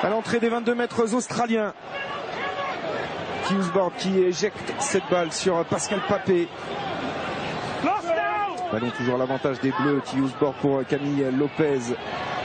À 0.00 0.08
l'entrée 0.08 0.38
des 0.38 0.48
22 0.48 0.76
mètres 0.76 1.12
australiens. 1.12 1.74
Tiousborg 3.48 3.92
qui 3.98 4.20
éjecte 4.20 4.74
cette 4.78 5.10
balle 5.10 5.32
sur 5.32 5.64
Pascal 5.64 5.98
Papé. 6.08 6.46
Ballon 8.70 8.90
toujours 8.96 9.18
l'avantage 9.18 9.58
des 9.58 9.72
Bleus. 9.72 10.02
Tiousborg 10.04 10.54
pour 10.60 10.86
Camille 10.86 11.26
Lopez. 11.36 11.96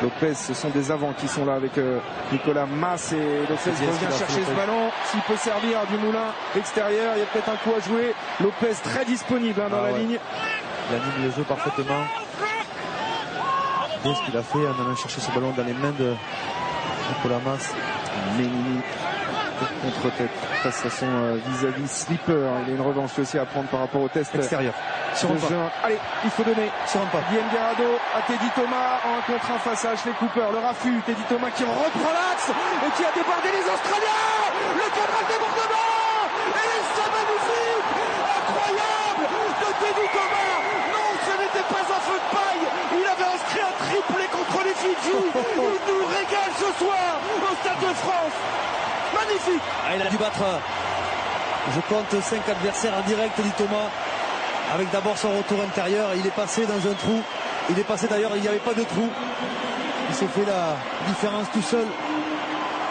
Lopez, 0.01 0.33
ce 0.33 0.53
sont 0.53 0.69
des 0.69 0.89
avants 0.91 1.13
qui 1.13 1.27
sont 1.27 1.45
là 1.45 1.53
avec 1.53 1.77
euh, 1.77 1.99
Nicolas 2.31 2.65
Mas 2.65 3.13
et 3.13 3.17
Lopez 3.49 3.69
revient 3.69 4.17
chercher 4.17 4.43
ce 4.43 4.51
ballon. 4.55 4.89
S'il 5.05 5.21
peut 5.21 5.35
servir 5.37 5.79
du 5.89 5.97
moulin 5.97 6.33
extérieur, 6.55 7.13
il 7.15 7.19
y 7.19 7.23
a 7.23 7.25
peut-être 7.27 7.49
un 7.49 7.57
coup 7.57 7.71
à 7.77 7.79
jouer. 7.87 8.13
Lopez 8.39 8.73
très 8.83 9.05
disponible 9.05 9.61
hein, 9.61 9.69
dans 9.69 9.77
Ah 9.83 9.87
la 9.87 9.93
ouais. 9.93 9.99
ligne. 9.99 10.17
Il 10.89 10.95
anime 10.95 11.25
le 11.25 11.31
jeu 11.31 11.43
parfaitement. 11.43 12.03
Bien 14.03 14.15
ce 14.15 14.25
qu'il 14.25 14.35
a 14.37 14.41
fait 14.41 14.57
en 14.57 14.83
allant 14.83 14.95
chercher 14.95 15.21
ce 15.21 15.31
ballon 15.31 15.53
dans 15.55 15.63
les 15.63 15.73
mains 15.73 15.93
de 15.99 16.15
Nicolas 17.15 17.39
Mas. 17.45 17.73
Ménini 18.37 18.79
contre-tête 19.83 20.31
face 20.63 20.85
à 20.85 20.89
son 20.89 21.05
vis-à-vis 21.47 21.87
slipper. 21.87 22.33
Il 22.65 22.71
a 22.71 22.75
une 22.75 22.81
revanche 22.81 23.11
aussi 23.19 23.37
à 23.37 23.45
prendre 23.45 23.67
par 23.67 23.81
rapport 23.81 24.01
au 24.01 24.07
test 24.07 24.33
Extérieur. 24.33 24.73
Sur. 25.15 25.29
Allez, 25.83 25.99
il 26.23 26.31
faut 26.31 26.43
donner. 26.43 26.71
Sur 26.87 27.01
un 27.01 27.05
pas. 27.07 27.21
Guillaume 27.29 27.49
Garado 27.53 27.99
à 28.15 28.21
Teddy 28.27 28.49
Thomas 28.55 28.99
en 29.03 29.19
un 29.19 29.21
contre 29.27 29.51
un 29.51 29.59
face 29.59 29.85
à 29.85 29.91
Ashley 29.91 30.13
Cooper. 30.19 30.47
Le 30.51 30.59
raffut, 30.59 31.01
Teddy 31.05 31.23
Thomas 31.27 31.51
qui 31.51 31.63
reprend 31.63 32.13
l'axe 32.15 32.49
et 32.49 32.91
qui 32.95 33.03
a 33.03 33.11
débordé 33.11 33.49
les 33.51 33.65
Australiens. 33.67 34.21
Le 34.75 34.87
cadre 34.95 35.19
débordement 35.27 35.91
et 36.41 36.81
c'est 36.95 37.11
magnifique, 37.11 37.91
incroyable 38.39 39.25
de 39.61 39.69
Teddy 39.81 40.07
Thomas. 40.15 40.59
Non, 40.95 41.09
ce 41.27 41.33
n'était 41.37 41.67
pas 41.67 41.83
un 41.85 42.01
feu 42.01 42.17
de 42.17 42.29
paille. 42.31 42.65
Il 42.95 43.05
avait 43.05 43.29
inscrit 43.35 43.61
un 43.61 43.75
triplé 43.83 44.25
contre 44.31 44.57
les 44.63 44.75
Fidji. 44.75 45.15
Il 45.21 45.93
nous 45.93 46.05
régale 46.07 46.53
ce 46.55 46.69
soir 46.79 47.19
au 47.19 47.53
Stade 47.61 47.81
de 47.83 47.93
France. 47.95 48.37
Magnifique. 49.13 49.63
Ah, 49.85 49.95
il 49.95 50.01
a 50.01 50.09
dû 50.09 50.17
battre, 50.17 50.43
je 51.75 51.81
compte 51.93 52.21
5 52.21 52.49
adversaires 52.49 52.93
en 52.97 53.01
direct, 53.07 53.39
dit 53.39 53.51
Thomas, 53.57 53.91
avec 54.73 54.91
d'abord 54.91 55.17
son 55.17 55.29
retour 55.37 55.59
intérieur. 55.61 56.09
Il 56.15 56.25
est 56.25 56.35
passé 56.35 56.65
dans 56.65 56.89
un 56.89 56.93
trou. 56.93 57.21
Il 57.69 57.79
est 57.79 57.83
passé 57.83 58.07
d'ailleurs, 58.07 58.31
il 58.35 58.41
n'y 58.41 58.47
avait 58.47 58.57
pas 58.57 58.73
de 58.73 58.83
trou. 58.83 59.07
Il 60.09 60.15
s'est 60.15 60.27
fait 60.27 60.45
la 60.45 60.75
différence 61.07 61.47
tout 61.53 61.61
seul. 61.61 61.85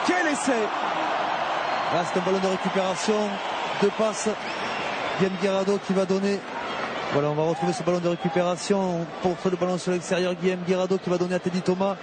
Quel 0.06 0.26
essai 0.32 0.52
Là, 1.92 2.04
c'est 2.04 2.18
un 2.18 2.22
ballon 2.22 2.38
de 2.38 2.46
récupération. 2.46 3.14
Deux 3.82 3.90
passes. 3.98 4.28
Guillaume 5.18 5.36
Guerrado 5.42 5.78
qui 5.86 5.92
va 5.92 6.04
donner. 6.06 6.38
Voilà, 7.12 7.28
on 7.30 7.34
va 7.34 7.42
retrouver 7.42 7.72
ce 7.72 7.82
ballon 7.82 7.98
de 7.98 8.08
récupération. 8.08 9.00
On 9.00 9.04
porte 9.22 9.44
le 9.46 9.56
ballon 9.56 9.76
sur 9.76 9.92
l'extérieur. 9.92 10.34
Guillaume 10.34 10.62
Guerrado 10.66 10.98
qui 10.98 11.10
va 11.10 11.18
donner 11.18 11.34
à 11.34 11.40
Teddy 11.40 11.60
Thomas. 11.60 11.96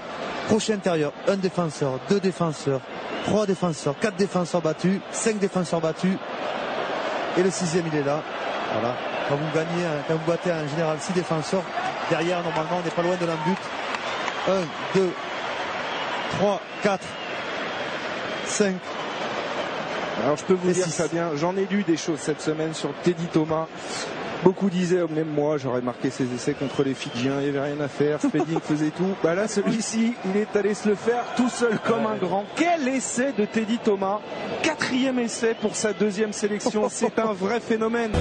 Crochet 0.47 0.73
intérieur. 0.73 1.13
Un 1.27 1.37
défenseur, 1.37 1.99
deux 2.09 2.19
défenseurs, 2.19 2.79
trois 3.25 3.45
défenseurs, 3.45 3.95
quatre 3.99 4.15
défenseurs 4.15 4.61
battus, 4.61 4.99
cinq 5.11 5.39
défenseurs 5.39 5.81
battus. 5.81 6.17
Et 7.37 7.43
le 7.43 7.51
sixième, 7.51 7.85
il 7.91 7.99
est 7.99 8.03
là. 8.03 8.21
Voilà. 8.73 8.95
Quand 9.29 9.35
vous 9.35 9.51
gagnez, 9.53 9.85
un- 9.85 10.01
quand 10.07 10.13
vous 10.15 10.25
battez 10.31 10.51
en 10.51 10.67
général 10.67 10.97
six 10.99 11.13
défenseurs, 11.13 11.63
derrière, 12.09 12.41
normalement, 12.43 12.77
on 12.79 12.83
n'est 12.83 12.91
pas 12.91 13.01
loin 13.01 13.15
de 13.19 13.25
l'embut. 13.25 13.57
Un, 14.47 14.61
deux, 14.97 15.11
trois, 16.37 16.61
quatre, 16.81 17.05
cinq, 18.45 18.75
Alors 20.23 20.35
je 20.37 20.43
peux 20.45 20.53
vous 20.55 20.69
Et 20.69 20.73
dire 20.73 20.85
six. 20.85 20.93
Fabien, 20.93 21.29
j'en 21.35 21.55
ai 21.57 21.65
lu 21.69 21.83
des 21.83 21.97
choses 21.97 22.19
cette 22.19 22.41
semaine 22.41 22.73
sur 22.73 22.89
Teddy 23.03 23.25
Thomas. 23.27 23.67
Beaucoup 24.43 24.69
disaient, 24.69 25.01
oh, 25.03 25.07
même 25.13 25.27
moi, 25.29 25.57
j'aurais 25.57 25.81
marqué 25.81 26.09
ses 26.09 26.31
essais 26.33 26.53
contre 26.53 26.83
les 26.83 26.93
Fidjiens, 26.93 27.33
il 27.41 27.51
n'y 27.51 27.57
avait 27.57 27.73
rien 27.73 27.79
à 27.81 27.87
faire, 27.87 28.19
Spedding 28.21 28.59
faisait 28.63 28.89
tout. 28.91 29.15
Bah 29.23 29.35
là, 29.35 29.47
celui-ci, 29.47 30.13
il 30.25 30.37
est 30.39 30.55
allé 30.55 30.73
se 30.73 30.87
le 30.89 30.95
faire 30.95 31.23
tout 31.35 31.49
seul 31.49 31.77
comme 31.85 32.05
un 32.05 32.15
grand. 32.15 32.45
Quel 32.55 32.87
essai 32.87 33.31
de 33.37 33.45
Teddy 33.45 33.77
Thomas 33.79 34.19
Quatrième 34.63 35.19
essai 35.19 35.55
pour 35.59 35.75
sa 35.75 35.91
deuxième 35.93 36.33
sélection, 36.33 36.87
c'est 36.89 37.17
un 37.19 37.33
vrai 37.33 37.59
phénomène. 37.59 38.11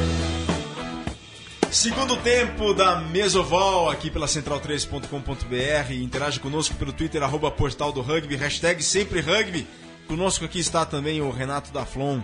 Segundo 1.76 2.16
tempo 2.16 2.72
da 2.72 2.96
Mesoval 2.96 3.90
aqui 3.90 4.10
pela 4.10 4.24
central3.com.br. 4.26 5.92
Interage 5.92 6.40
conosco 6.40 6.74
pelo 6.76 6.90
Twitter, 6.90 7.22
arroba 7.22 7.50
portal 7.50 7.92
do 7.92 8.00
rugby, 8.00 8.34
hashtag 8.34 8.82
sempre 8.82 9.20
rugby. 9.20 9.66
Conosco 10.08 10.46
aqui 10.46 10.58
está 10.58 10.86
também 10.86 11.20
o 11.20 11.30
Renato 11.30 11.70
da 11.70 11.84
Flon. 11.84 12.22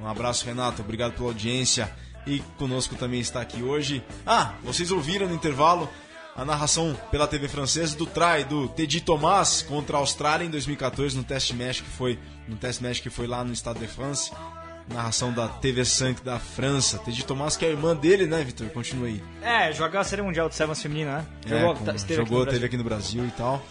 Um 0.00 0.06
abraço, 0.06 0.46
Renato. 0.46 0.82
Obrigado 0.82 1.14
pela 1.14 1.30
audiência. 1.30 1.92
E 2.24 2.38
conosco 2.56 2.94
também 2.94 3.18
está 3.18 3.40
aqui 3.40 3.60
hoje. 3.60 4.04
Ah, 4.24 4.54
vocês 4.62 4.92
ouviram 4.92 5.26
no 5.26 5.34
intervalo 5.34 5.90
a 6.36 6.44
narração 6.44 6.96
pela 7.10 7.26
TV 7.26 7.48
francesa 7.48 7.96
do 7.96 8.06
try 8.06 8.44
do 8.48 8.68
Teddy 8.68 9.00
Thomas 9.00 9.62
contra 9.62 9.96
a 9.96 10.00
Austrália 10.00 10.44
em 10.44 10.50
2014 10.50 11.16
no 11.16 11.24
teste 11.24 11.54
match 11.54 11.82
que 11.82 11.90
foi 11.90 12.20
no 12.46 12.56
teste 12.56 12.80
match 12.84 13.00
que 13.00 13.10
foi 13.10 13.26
lá 13.26 13.42
no 13.42 13.52
Estado 13.52 13.80
de 13.80 13.88
France. 13.88 14.30
Narração 14.92 15.32
da 15.32 15.48
TV 15.48 15.84
5 15.84 16.22
da 16.24 16.38
França. 16.38 16.98
Teddy 16.98 17.24
Thomas, 17.24 17.56
que 17.56 17.64
é 17.64 17.68
a 17.68 17.70
irmã 17.72 17.94
dele, 17.96 18.26
né, 18.26 18.42
Vitor? 18.44 18.68
Continua 18.68 19.06
aí. 19.08 19.22
É, 19.42 19.72
jogar 19.72 20.00
a 20.00 20.04
Série 20.04 20.22
Mundial 20.22 20.48
de 20.48 20.54
Sevens 20.54 20.80
feminina, 20.82 21.18
né? 21.18 21.24
É, 21.46 21.48
Jogou, 21.60 21.74
com- 21.76 21.84
tá- 21.84 21.94
esteve 21.94 22.20
aqui 22.20 22.28
jogou, 22.30 22.44
no 22.44 22.50
teve 22.50 22.58
Brasil. 22.60 22.66
aqui 22.66 22.76
no 22.76 22.84
Brasil 22.84 23.24
e 23.26 23.30
tal. 23.32 23.62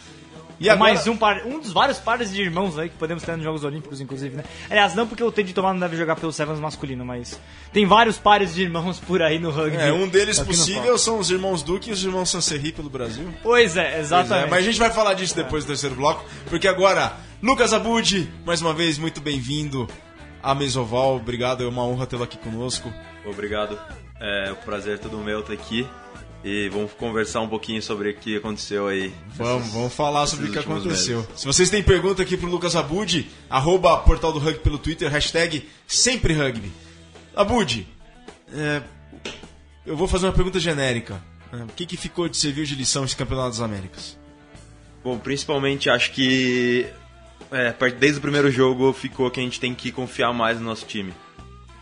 E 0.60 0.70
agora, 0.70 0.92
mais 0.94 1.08
um 1.08 1.18
par, 1.18 1.42
um 1.48 1.60
dos 1.60 1.72
vários 1.74 1.98
pares 1.98 2.32
de 2.32 2.40
irmãos 2.40 2.78
aí 2.78 2.88
que 2.88 2.96
podemos 2.96 3.24
ter 3.24 3.32
nos 3.36 3.44
Jogos 3.44 3.64
Olímpicos, 3.64 4.00
inclusive, 4.00 4.36
né? 4.38 4.44
Aliás, 4.70 4.94
não 4.94 5.08
porque 5.08 5.24
o 5.24 5.32
Teddy 5.32 5.54
Tomar 5.54 5.74
não 5.74 5.80
deve 5.80 5.98
jogar 5.98 6.16
pelo 6.18 6.32
Sevens 6.32 6.60
masculino, 6.60 7.04
mas 7.04 7.40
tem 7.74 7.84
vários 7.88 8.20
pares 8.20 8.54
de 8.54 8.62
irmãos 8.62 9.00
por 9.00 9.24
aí 9.24 9.40
no 9.40 9.50
rugby. 9.50 9.78
é, 9.78 9.92
um 9.92 10.08
deles 10.08 10.40
Aqui 10.40 10.52
no 10.52 10.56
possível 10.56 10.98
são 11.00 11.18
os 11.18 11.32
irmãos 11.32 11.64
Duque 11.64 11.90
e 11.90 11.94
os 11.94 12.04
irmãos 12.04 12.30
Sanserri 12.30 12.72
pelo 12.72 12.92
Brasil. 12.92 13.34
Pois 13.42 13.76
é, 13.76 13.90
Pois 13.90 14.02
exatamente. 14.06 14.46
é, 14.46 14.50
mas 14.52 14.60
a 14.60 14.62
gente 14.62 14.78
vai 14.78 14.92
falar 14.92 15.16
disso 15.16 15.36
depois 15.36 15.64
do 15.64 15.68
terceiro 15.70 15.96
bloco, 15.96 16.24
porque 16.48 16.68
agora, 16.68 17.14
Lucas 17.42 17.74
Abud, 17.74 18.32
mais 18.46 18.62
uma 18.62 18.72
vez, 18.74 19.00
muito 19.00 19.20
bem-vindo 19.20 19.88
à 20.42 20.54
Mesoval. 20.56 21.16
Obrigado, 21.16 21.64
é 21.64 21.68
uma 21.68 21.84
honra 21.86 22.06
tê-lo 22.08 22.24
aqui 22.24 22.38
conosco. 22.38 22.92
Obrigado. 23.26 23.80
É 24.20 24.52
um 24.52 24.56
prazer 24.56 25.00
todo 25.00 25.18
meu 25.18 25.40
estar 25.40 25.54
aqui. 25.54 25.88
e 26.44 26.70
vamos 26.70 26.92
conversar 26.94 27.42
um 27.42 27.48
pouquinho 27.48 27.82
sobre 27.82 28.10
o 28.12 28.16
que 28.16 28.38
aconteceu 28.38 28.88
aí. 28.88 29.14
Vamos, 29.36 29.72
vamos 29.72 29.94
falar 29.94 30.26
sobre 30.28 30.48
o 30.50 30.52
que 30.52 30.60
aconteceu. 30.60 31.20
meses. 31.20 31.40
Se 31.40 31.46
vocês 31.46 31.70
têm 31.70 31.84
pergunta 31.84 32.22
aqui 32.22 32.36
pro 32.36 32.50
Lucas 32.50 32.76
Abud, 32.76 33.30
arroba 33.50 33.98
portal 34.00 34.32
do 34.34 34.40
rugby 34.40 34.60
pelo 34.60 34.78
Twitter, 34.78 35.10
hashtag 35.10 35.68
sempre 35.88 36.34
rugby. 36.34 36.72
Abud, 37.36 37.88
é, 38.54 38.82
eu 39.86 39.96
vou 39.96 40.08
fazer 40.08 40.26
uma 40.26 40.34
pergunta 40.34 40.60
genérica. 40.60 41.22
É, 41.54 41.58
O 41.58 41.68
que, 41.68 41.86
que 41.86 41.98
ficou 41.98 42.28
de 42.28 42.38
servir 42.38 42.66
de 42.66 42.76
lição 42.76 43.04
esse 43.06 43.16
Campeonato 43.16 43.50
das 43.50 43.62
Américas? 43.62 44.18
Bom, 45.04 45.18
principalmente 45.18 45.90
acho 45.90 46.12
que 46.12 46.86
é, 47.52 47.74
desde 47.92 48.20
o 48.20 48.22
primeiro 48.22 48.52
jogo 48.52 48.92
ficou 48.94 49.30
que 49.32 49.40
a 49.40 49.44
gente 49.44 49.60
tem 49.60 49.74
que 49.74 49.92
confiar 49.92 50.34
mais 50.34 50.60
no 50.60 50.66
nosso 50.66 50.86
time. 50.86 51.14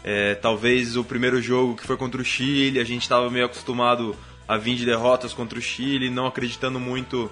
É, 0.03 0.35
talvez 0.35 0.95
o 0.95 1.03
primeiro 1.03 1.41
jogo 1.41 1.75
que 1.75 1.85
foi 1.85 1.97
contra 1.97 2.21
o 2.21 2.25
Chile, 2.25 2.79
a 2.79 2.83
gente 2.83 3.01
estava 3.01 3.29
meio 3.29 3.45
acostumado 3.45 4.15
a 4.47 4.57
vir 4.57 4.75
de 4.75 4.85
derrotas 4.85 5.33
contra 5.33 5.59
o 5.59 5.61
Chile, 5.61 6.09
não 6.09 6.25
acreditando 6.25 6.79
muito 6.79 7.29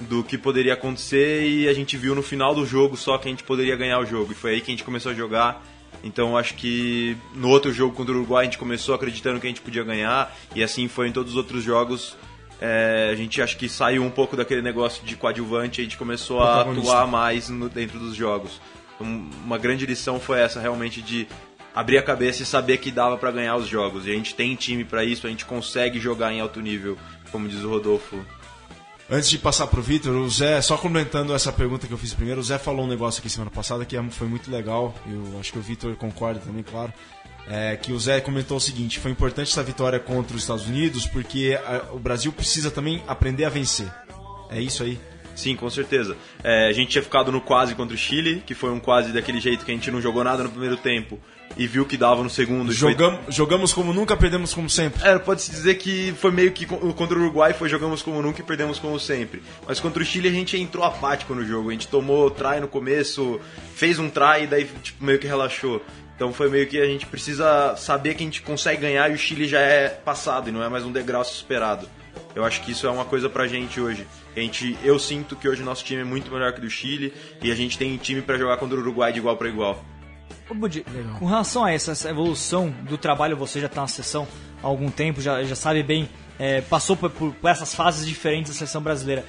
do 0.00 0.24
que 0.24 0.36
poderia 0.36 0.74
acontecer 0.74 1.46
e 1.46 1.68
a 1.68 1.74
gente 1.74 1.96
viu 1.96 2.14
no 2.14 2.22
final 2.22 2.54
do 2.54 2.66
jogo 2.66 2.96
só 2.96 3.18
que 3.18 3.28
a 3.28 3.30
gente 3.30 3.44
poderia 3.44 3.76
ganhar 3.76 3.98
o 3.98 4.06
jogo 4.06 4.32
e 4.32 4.34
foi 4.34 4.52
aí 4.52 4.60
que 4.60 4.70
a 4.70 4.74
gente 4.74 4.84
começou 4.84 5.12
a 5.12 5.14
jogar. 5.14 5.62
Então 6.02 6.36
acho 6.36 6.54
que 6.54 7.16
no 7.34 7.48
outro 7.48 7.72
jogo 7.72 7.94
contra 7.94 8.12
o 8.12 8.16
Uruguai 8.16 8.42
a 8.42 8.44
gente 8.44 8.58
começou 8.58 8.94
acreditando 8.94 9.40
que 9.40 9.46
a 9.46 9.50
gente 9.50 9.60
podia 9.60 9.84
ganhar 9.84 10.34
e 10.54 10.62
assim 10.62 10.88
foi 10.88 11.08
em 11.08 11.12
todos 11.12 11.32
os 11.32 11.36
outros 11.36 11.62
jogos. 11.62 12.16
É, 12.60 13.10
a 13.12 13.16
gente 13.16 13.42
acho 13.42 13.56
que 13.56 13.68
saiu 13.68 14.02
um 14.02 14.10
pouco 14.10 14.36
daquele 14.36 14.62
negócio 14.62 15.04
de 15.04 15.16
coadjuvante 15.16 15.80
e 15.80 15.82
a 15.82 15.84
gente 15.84 15.96
começou 15.98 16.40
a 16.40 16.64
atuar 16.80 17.06
mais 17.06 17.48
no- 17.48 17.68
dentro 17.68 17.98
dos 17.98 18.14
jogos. 18.14 18.60
Então, 18.94 19.06
uma 19.44 19.58
grande 19.58 19.84
lição 19.84 20.20
foi 20.20 20.40
essa 20.40 20.60
realmente 20.60 21.02
de 21.02 21.26
abrir 21.74 21.98
a 21.98 22.02
cabeça 22.02 22.42
e 22.42 22.46
saber 22.46 22.78
que 22.78 22.90
dava 22.92 23.16
pra 23.18 23.30
ganhar 23.32 23.56
os 23.56 23.66
jogos. 23.66 24.06
E 24.06 24.10
a 24.10 24.14
gente 24.14 24.34
tem 24.34 24.54
time 24.54 24.84
pra 24.84 25.04
isso, 25.04 25.26
a 25.26 25.30
gente 25.30 25.44
consegue 25.44 25.98
jogar 25.98 26.32
em 26.32 26.40
alto 26.40 26.60
nível, 26.60 26.96
como 27.32 27.48
diz 27.48 27.62
o 27.64 27.68
Rodolfo. 27.68 28.24
Antes 29.10 29.28
de 29.28 29.36
passar 29.38 29.66
pro 29.66 29.82
Vitor, 29.82 30.14
o 30.14 30.30
Zé, 30.30 30.62
só 30.62 30.78
comentando 30.78 31.34
essa 31.34 31.52
pergunta 31.52 31.86
que 31.86 31.92
eu 31.92 31.98
fiz 31.98 32.14
primeiro, 32.14 32.40
o 32.40 32.44
Zé 32.44 32.56
falou 32.56 32.86
um 32.86 32.88
negócio 32.88 33.20
aqui 33.20 33.28
semana 33.28 33.50
passada 33.50 33.84
que 33.84 33.94
é- 33.96 34.02
foi 34.10 34.26
muito 34.28 34.50
legal, 34.50 34.94
eu 35.06 35.38
acho 35.38 35.52
que 35.52 35.58
o 35.58 35.62
Vitor 35.62 35.94
concorda 35.96 36.40
também, 36.40 36.62
claro. 36.62 36.90
É, 37.48 37.76
que 37.76 37.92
o 37.92 37.98
Zé 37.98 38.20
comentou 38.20 38.56
o 38.56 38.60
seguinte: 38.60 38.98
foi 38.98 39.10
importante 39.10 39.50
essa 39.50 39.62
vitória 39.62 39.98
contra 40.00 40.34
os 40.36 40.42
Estados 40.42 40.66
Unidos 40.66 41.06
porque 41.06 41.58
a- 41.66 41.92
o 41.92 41.98
Brasil 41.98 42.32
precisa 42.32 42.70
também 42.70 43.02
aprender 43.06 43.44
a 43.44 43.50
vencer. 43.50 43.86
É 44.50 44.60
isso 44.60 44.82
aí. 44.82 44.98
Sim, 45.36 45.56
com 45.56 45.68
certeza. 45.68 46.16
É, 46.44 46.68
a 46.68 46.72
gente 46.72 46.90
tinha 46.90 47.02
ficado 47.02 47.32
no 47.32 47.40
quase 47.40 47.74
contra 47.74 47.92
o 47.94 47.98
Chile, 47.98 48.42
que 48.46 48.54
foi 48.54 48.70
um 48.70 48.78
quase 48.78 49.12
daquele 49.12 49.40
jeito 49.40 49.64
que 49.64 49.70
a 49.72 49.74
gente 49.74 49.90
não 49.90 50.00
jogou 50.00 50.22
nada 50.22 50.44
no 50.44 50.48
primeiro 50.48 50.76
tempo 50.76 51.18
e 51.56 51.66
viu 51.66 51.84
que 51.84 51.96
dava 51.96 52.22
no 52.22 52.30
segundo. 52.30 52.70
e 52.72 52.74
foi- 52.74 52.92
Jogam, 52.92 53.18
Jogamos 53.28 53.72
como 53.72 53.92
nunca, 53.92 54.16
perdemos 54.16 54.54
como 54.54 54.70
sempre. 54.70 55.02
É, 55.06 55.18
pode-se 55.18 55.50
dizer 55.50 55.74
que 55.74 56.14
foi 56.20 56.30
meio 56.30 56.52
que 56.52 56.64
co- 56.64 56.76
contra 56.94 57.18
o 57.18 57.20
Uruguai 57.20 57.52
foi 57.52 57.68
jogamos 57.68 58.00
como 58.00 58.22
nunca 58.22 58.40
e 58.40 58.44
perdemos 58.44 58.78
como 58.78 58.98
sempre. 59.00 59.42
Mas 59.66 59.80
contra 59.80 60.00
o 60.02 60.06
Chile 60.06 60.28
a 60.28 60.32
gente 60.32 60.56
entrou 60.56 60.84
apático 60.84 61.34
no 61.34 61.44
jogo. 61.44 61.68
A 61.68 61.72
gente 61.72 61.88
tomou 61.88 62.30
try 62.30 62.60
no 62.60 62.68
começo, 62.68 63.40
fez 63.74 63.98
um 63.98 64.08
try 64.08 64.44
e 64.44 64.46
daí 64.46 64.68
tipo, 64.82 65.04
meio 65.04 65.18
que 65.18 65.26
relaxou. 65.26 65.82
Então 66.16 66.32
foi 66.32 66.48
meio 66.48 66.66
que 66.66 66.80
a 66.80 66.86
gente 66.86 67.06
precisa 67.06 67.74
saber 67.76 68.14
que 68.14 68.22
a 68.22 68.26
gente 68.26 68.40
consegue 68.42 68.82
ganhar 68.82 69.10
e 69.10 69.14
o 69.14 69.18
Chile 69.18 69.48
já 69.48 69.58
é 69.60 69.88
passado 69.88 70.48
e 70.48 70.52
não 70.52 70.62
é 70.62 70.68
mais 70.68 70.84
um 70.84 70.92
degrau 70.92 71.22
a 71.22 71.24
ser 71.24 71.34
superado. 71.34 71.88
Eu 72.34 72.44
acho 72.44 72.62
que 72.62 72.70
isso 72.72 72.86
é 72.86 72.90
uma 72.90 73.04
coisa 73.04 73.28
pra 73.28 73.46
gente 73.46 73.80
hoje. 73.80 74.06
A 74.36 74.40
gente, 74.40 74.76
eu 74.82 74.98
sinto 74.98 75.34
que 75.36 75.48
hoje 75.48 75.62
o 75.62 75.64
nosso 75.64 75.84
time 75.84 76.02
é 76.02 76.04
muito 76.04 76.30
melhor 76.32 76.52
que 76.52 76.58
o 76.58 76.62
do 76.62 76.70
Chile 76.70 77.12
e 77.42 77.50
a 77.50 77.54
gente 77.54 77.76
tem 77.76 77.96
time 77.96 78.22
pra 78.22 78.36
jogar 78.38 78.56
contra 78.58 78.76
o 78.76 78.80
Uruguai 78.80 79.12
de 79.12 79.18
igual 79.18 79.36
pra 79.36 79.48
igual. 79.48 79.84
Ô, 80.48 80.54
Budi, 80.54 80.84
com 81.18 81.26
relação 81.26 81.64
a 81.64 81.72
essa, 81.72 81.92
essa 81.92 82.10
evolução 82.10 82.70
do 82.82 82.96
trabalho, 82.98 83.36
você 83.36 83.60
já 83.60 83.66
está 83.66 83.80
na 83.80 83.88
seleção 83.88 84.26
há 84.62 84.66
algum 84.66 84.90
tempo, 84.90 85.20
já, 85.20 85.42
já 85.42 85.54
sabe 85.54 85.82
bem, 85.82 86.08
é, 86.38 86.60
passou 86.60 86.96
por, 86.96 87.10
por- 87.10 87.32
por 87.34 87.48
essas 87.50 87.74
fases 87.74 88.06
diferentes 88.06 88.52
da 88.52 88.58
seleção 88.58 88.82
brasileira. 88.82 89.24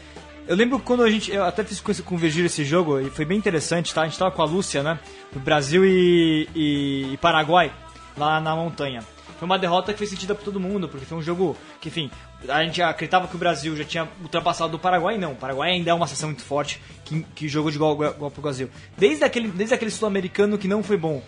Eu 0.47 0.55
lembro 0.55 0.79
quando 0.79 1.01
a 1.03 1.10
gente, 1.10 1.31
eu 1.31 1.43
até 1.43 1.63
fiz 1.63 1.81
esse- 1.89 2.03
com 2.03 2.15
o 2.15 2.17
Virgílio 2.17 2.45
esse 2.45 2.63
jogo, 2.63 2.99
e 2.99 3.10
foi 3.10 3.25
bem 3.25 3.38
interessante, 3.38 3.93
tá? 3.93 4.01
A 4.01 4.05
gente 4.05 4.17
tava 4.17 4.31
com 4.31 4.41
a 4.41 4.45
Lúcia, 4.45 4.84
né? 4.84 4.99
Do 5.34 5.39
Brasil 5.39 5.84
e, 5.86 6.47
e- 6.55 7.13
e 7.13 7.17
Paraguai, 7.17 7.71
lá 8.15 8.39
na 8.39 8.55
montanha. 8.55 9.03
Foi 9.39 9.45
uma 9.47 9.58
derrota 9.60 9.91
que 9.91 9.97
fez 9.99 10.10
sentido 10.12 10.36
pra 10.36 10.45
todo 10.45 10.60
mundo, 10.60 10.88
porque 10.88 11.05
foi 11.05 11.17
um 11.17 11.21
jogo 11.21 11.58
que, 11.81 11.89
enfim, 11.89 12.10
a 12.47 12.63
gente 12.63 12.81
acreditava 12.81 13.27
que 13.27 13.36
o 13.36 13.39
Brasil 13.39 13.75
já 13.75 13.84
tinha 13.84 14.08
ultrapassado 14.21 14.77
o 14.77 14.79
Paraguai, 14.79 15.17
não. 15.17 15.31
O 15.34 15.36
Paraguai 15.36 15.71
ainda 15.71 15.89
é 15.91 15.93
uma 15.93 16.08
seleção 16.08 16.29
muito 16.29 16.43
forte 16.43 16.79
que, 17.03 17.25
que 17.36 17.47
jogou 17.49 17.69
de 17.71 17.77
igual, 17.77 17.97
pro 17.97 18.41
Brasil. 18.41 18.69
Desde 18.97 19.23
aquele, 19.25 19.47
desde 19.49 19.73
aquele 19.73 19.91
sul-americano 19.91 20.58
que 20.58 20.67
não 20.67 20.81
foi 20.84 20.95
bom, 20.95 21.21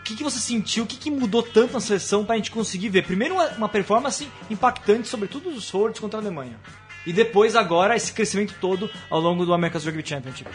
o 0.00 0.04
que, 0.04 0.16
que 0.16 0.22
você 0.22 0.38
sentiu? 0.38 0.84
O 0.84 0.86
que, 0.86 0.96
que 0.96 1.10
mudou 1.10 1.42
tanto 1.42 1.74
na 1.74 1.80
seleção 1.80 2.24
pra 2.24 2.36
gente 2.36 2.50
conseguir 2.50 2.88
ver? 2.88 3.04
Primeiro, 3.04 3.34
uma, 3.34 3.48
uma 3.48 3.68
performance 3.68 4.26
impactante, 4.48 5.08
sobretudo 5.08 5.50
os 5.50 5.68
forwards 5.68 6.00
contra 6.00 6.18
a 6.18 6.22
Alemanha. 6.22 6.56
E 7.06 7.12
depois, 7.12 7.54
agora, 7.54 7.96
esse 7.96 8.12
crescimento 8.12 8.54
todo 8.60 8.90
ao 9.10 9.20
longo 9.20 9.44
do 9.44 9.52
America's 9.52 9.84
Rugby 9.84 10.06
Championship. 10.06 10.50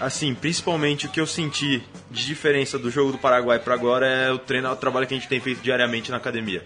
Assim, 0.00 0.34
principalmente 0.34 1.06
o 1.06 1.08
que 1.08 1.20
eu 1.20 1.26
senti 1.26 1.82
de 2.10 2.26
diferença 2.26 2.78
do 2.78 2.90
jogo 2.90 3.12
do 3.12 3.18
Paraguai 3.18 3.60
para 3.60 3.74
agora 3.74 4.06
é 4.06 4.32
o 4.32 4.38
treino, 4.38 4.68
o 4.70 4.76
trabalho 4.76 5.06
que 5.06 5.14
a 5.14 5.16
gente 5.16 5.28
tem 5.28 5.40
feito 5.40 5.60
diariamente 5.60 6.10
na 6.10 6.16
academia. 6.16 6.64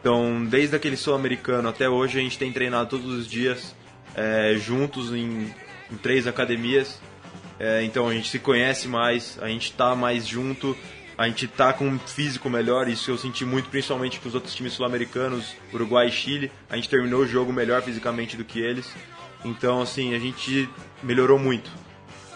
Então, 0.00 0.44
desde 0.44 0.76
aquele 0.76 0.96
sul-americano 0.96 1.68
até 1.68 1.88
hoje, 1.88 2.18
a 2.18 2.22
gente 2.22 2.38
tem 2.38 2.52
treinado 2.52 2.90
todos 2.90 3.06
os 3.06 3.26
dias 3.28 3.74
é, 4.14 4.54
juntos 4.56 5.12
em, 5.12 5.52
em 5.90 5.96
três 5.96 6.26
academias. 6.26 7.00
É, 7.58 7.82
então, 7.84 8.08
a 8.08 8.14
gente 8.14 8.28
se 8.28 8.38
conhece 8.38 8.86
mais, 8.88 9.38
a 9.40 9.48
gente 9.48 9.72
tá 9.72 9.94
mais 9.94 10.26
junto, 10.26 10.76
a 11.22 11.28
gente 11.28 11.46
tá 11.46 11.72
com 11.72 11.86
um 11.86 11.98
físico 11.98 12.50
melhor. 12.50 12.88
Isso 12.88 13.10
eu 13.10 13.16
senti 13.18 13.44
muito, 13.44 13.68
principalmente 13.68 14.18
com 14.20 14.28
os 14.28 14.34
outros 14.34 14.54
times 14.54 14.72
sul-americanos, 14.72 15.54
Uruguai 15.72 16.08
e 16.08 16.12
Chile. 16.12 16.50
A 16.68 16.76
gente 16.76 16.88
terminou 16.88 17.20
o 17.22 17.26
jogo 17.26 17.52
melhor 17.52 17.82
fisicamente 17.82 18.36
do 18.36 18.44
que 18.44 18.60
eles. 18.60 18.88
Então, 19.44 19.80
assim, 19.80 20.14
a 20.14 20.18
gente 20.18 20.68
melhorou 21.02 21.38
muito 21.38 21.70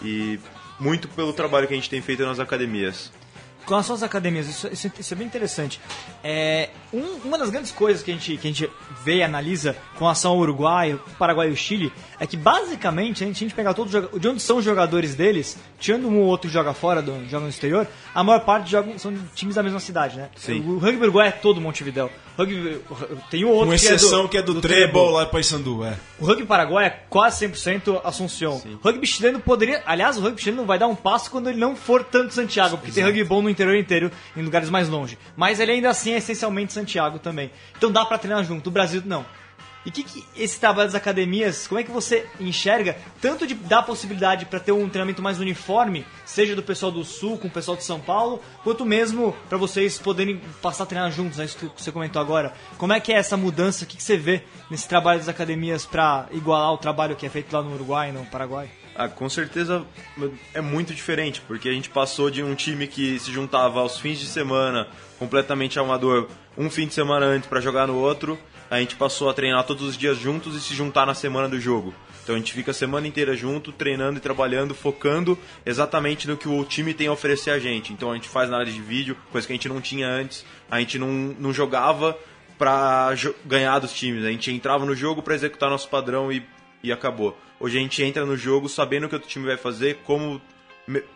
e 0.01 0.39
muito 0.79 1.07
pelo 1.09 1.33
trabalho 1.33 1.67
que 1.67 1.73
a 1.73 1.75
gente 1.77 1.89
tem 1.89 2.01
feito 2.01 2.23
nas 2.25 2.39
academias. 2.39 3.11
Com 3.65 3.73
relação 3.73 3.95
às 3.95 4.03
academias, 4.03 4.47
isso, 4.47 4.67
isso- 4.71 4.91
isso 4.97 5.13
é 5.13 5.17
bem 5.17 5.27
interessante. 5.27 5.81
É, 6.23 6.69
um- 6.93 7.19
uma 7.25 7.37
das 7.37 7.49
grandes 7.49 7.71
coisas 7.71 8.01
que 8.01 8.11
a, 8.11 8.13
gente, 8.13 8.37
que 8.37 8.47
a 8.47 8.51
gente 8.51 8.71
vê 9.07 9.17
e 9.17 9.23
analisa 9.23 9.75
com 9.93 9.99
relação 10.03 10.31
ao 10.31 10.37
Uruguai, 10.37 10.99
Paraguai 11.17 11.47
e 11.47 11.51
o 11.51 11.55
Chile 11.55 11.93
é 12.19 12.27
que 12.27 12.35
basicamente, 12.35 13.23
a 13.23 13.27
gente, 13.27 13.37
a 13.37 13.39
gente 13.39 13.55
pegar 13.55 13.73
todos 13.73 13.93
os 13.93 14.19
de 14.19 14.27
onde 14.27 14.41
são 14.41 14.57
os 14.57 14.65
jogadores 14.65 15.15
deles, 15.15 15.57
tirando 15.79 16.07
um 16.09 16.19
ou 16.19 16.25
outro 16.25 16.49
que 16.49 16.53
joga 16.53 16.73
fora, 16.73 17.01
do, 17.01 17.13
joga 17.29 17.43
no 17.43 17.49
exterior, 17.49 17.87
a 18.13 18.23
maior 18.23 18.39
parte 18.41 18.69
jogam, 18.69 18.97
são 18.99 19.13
times 19.33 19.55
da 19.55 19.63
mesma 19.63 19.79
cidade, 19.79 20.17
né? 20.17 20.29
Sim. 20.35 20.59
O, 20.67 20.77
rugby 20.77 21.03
uruguai 21.03 21.29
é 21.29 21.31
todo 21.31 21.61
Montevidéu. 21.61 22.11
O 22.37 22.41
Rugby, 22.41 22.81
tem 23.31 23.45
um 23.45 23.49
outro 23.49 23.71
Com 23.71 23.77
que 23.77 23.87
é 23.87 23.89
do- 23.89 23.95
exceção 23.95 24.27
que 24.27 24.37
é 24.37 24.41
do, 24.43 24.53
do 24.55 24.61
Treble 24.61 25.09
lá 25.11 25.23
em 25.23 25.27
Paysandu, 25.27 25.83
é. 25.83 25.97
o 26.19 26.25
rugby 26.25 26.45
paraguai 26.45 26.85
é 26.85 26.89
quase 27.09 27.47
100% 27.47 28.01
Assunção. 28.03 28.61
O 28.83 28.87
rugby 28.87 29.07
chileno 29.07 29.39
poderia. 29.39 29.81
Aliás, 29.85 30.17
o 30.17 30.21
rugby 30.21 30.41
chileno 30.41 30.65
vai 30.65 30.77
dar 30.77 30.87
um 30.87 30.95
passo 30.95 31.31
quando 31.31 31.49
ele 31.49 31.59
não 31.59 31.75
for 31.75 32.03
tanto 32.03 32.33
Santiago, 32.33 32.77
porque 32.77 32.91
tem 32.91 33.03
rugby 33.03 33.23
bom 33.23 33.41
no 33.41 33.49
interior 33.49 33.75
inteiro, 33.75 34.11
em 34.35 34.41
lugares 34.43 34.69
mais 34.69 34.87
longe. 34.89 35.17
Mas 35.35 35.59
ele 35.59 35.71
ainda 35.71 35.89
assim 35.89 36.11
é 36.13 36.17
essencialmente 36.17 36.73
Santiago 36.73 37.19
também. 37.19 37.51
Então 37.77 37.91
dá 37.91 38.05
pra 38.05 38.17
treinar 38.17 38.43
junto. 38.43 38.67
O 38.67 38.71
Brasil 38.71 38.96
não. 39.05 39.25
E 39.87 39.89
o 39.89 39.91
que, 39.91 40.03
que 40.03 40.25
esse 40.35 40.59
trabalho 40.59 40.89
das 40.89 40.95
academias, 40.95 41.65
como 41.65 41.79
é 41.79 41.83
que 41.83 41.89
você 41.89 42.27
enxerga 42.41 42.97
tanto 43.21 43.47
de 43.47 43.53
dar 43.53 43.83
possibilidade 43.83 44.45
para 44.45 44.59
ter 44.59 44.73
um 44.73 44.89
treinamento 44.89 45.21
mais 45.21 45.39
uniforme, 45.39 46.05
seja 46.25 46.57
do 46.57 46.61
pessoal 46.61 46.91
do 46.91 47.05
Sul 47.05 47.37
com 47.37 47.47
o 47.47 47.51
pessoal 47.51 47.77
de 47.77 47.85
São 47.85 47.97
Paulo, 47.97 48.41
quanto 48.65 48.85
mesmo 48.85 49.33
para 49.47 49.57
vocês 49.57 49.97
poderem 49.97 50.41
passar 50.61 50.83
a 50.83 50.87
treinar 50.87 51.09
juntos, 51.09 51.39
é 51.39 51.45
isso 51.45 51.57
que 51.57 51.81
você 51.81 51.89
comentou 51.89 52.21
agora. 52.21 52.53
Como 52.77 52.91
é 52.91 52.99
que 52.99 53.13
é 53.13 53.15
essa 53.15 53.37
mudança? 53.37 53.85
O 53.85 53.87
que, 53.87 53.95
que 53.95 54.03
você 54.03 54.17
vê 54.17 54.43
nesse 54.69 54.89
trabalho 54.89 55.19
das 55.19 55.29
academias 55.29 55.85
para 55.85 56.27
igualar 56.33 56.73
o 56.73 56.77
trabalho 56.77 57.15
que 57.15 57.25
é 57.25 57.29
feito 57.29 57.53
lá 57.53 57.61
no 57.61 57.73
Uruguai 57.73 58.09
e 58.09 58.11
no 58.11 58.25
Paraguai? 58.25 58.69
Ah, 58.93 59.07
com 59.07 59.29
certeza 59.29 59.85
é 60.53 60.59
muito 60.59 60.93
diferente, 60.93 61.39
porque 61.47 61.69
a 61.69 61.71
gente 61.71 61.89
passou 61.89 62.29
de 62.29 62.43
um 62.43 62.55
time 62.55 62.87
que 62.87 63.17
se 63.19 63.31
juntava 63.31 63.79
aos 63.79 63.97
fins 63.97 64.19
de 64.19 64.25
semana, 64.25 64.85
completamente 65.17 65.79
amador, 65.79 66.27
um 66.57 66.69
fim 66.69 66.87
de 66.87 66.93
semana 66.93 67.25
antes 67.27 67.47
para 67.47 67.61
jogar 67.61 67.87
no 67.87 67.95
outro, 67.95 68.37
a 68.69 68.79
gente 68.79 68.95
passou 68.95 69.29
a 69.29 69.33
treinar 69.33 69.63
todos 69.65 69.83
os 69.87 69.97
dias 69.97 70.17
juntos 70.17 70.55
e 70.55 70.61
se 70.61 70.73
juntar 70.75 71.05
na 71.05 71.13
semana 71.13 71.47
do 71.47 71.59
jogo. 71.59 71.93
Então 72.23 72.35
a 72.35 72.37
gente 72.37 72.51
fica 72.51 72.71
a 72.71 72.73
semana 72.73 73.07
inteira 73.07 73.35
junto, 73.35 73.71
treinando 73.71 74.17
e 74.17 74.21
trabalhando, 74.21 74.75
focando 74.75 75.37
exatamente 75.65 76.27
no 76.27 76.35
que 76.35 76.49
o 76.49 76.65
time 76.65 76.93
tem 76.93 77.07
a 77.07 77.11
oferecer 77.13 77.51
a 77.51 77.59
gente. 77.59 77.93
Então 77.93 78.11
a 78.11 78.15
gente 78.15 78.27
faz 78.27 78.49
análise 78.49 78.75
de 78.75 78.81
vídeo, 78.83 79.15
coisa 79.31 79.47
que 79.47 79.53
a 79.53 79.55
gente 79.55 79.69
não 79.69 79.79
tinha 79.79 80.07
antes, 80.09 80.45
a 80.69 80.79
gente 80.79 80.99
não, 80.99 81.07
não 81.39 81.53
jogava 81.53 82.17
pra 82.57 83.13
jo- 83.15 83.33
ganhar 83.45 83.79
dos 83.79 83.93
times, 83.93 84.25
a 84.25 84.29
gente 84.31 84.51
entrava 84.51 84.85
no 84.85 84.95
jogo 84.95 85.21
para 85.21 85.35
executar 85.35 85.69
nosso 85.69 85.87
padrão 85.87 86.29
e, 86.31 86.43
e 86.83 86.91
acabou. 86.91 87.37
Hoje 87.59 87.77
a 87.77 87.81
gente 87.81 88.03
entra 88.03 88.25
no 88.25 88.35
jogo 88.35 88.67
sabendo 88.67 89.05
o 89.05 89.09
que 89.09 89.15
o 89.15 89.19
time 89.19 89.45
vai 89.45 89.57
fazer, 89.57 89.99
como 90.03 90.41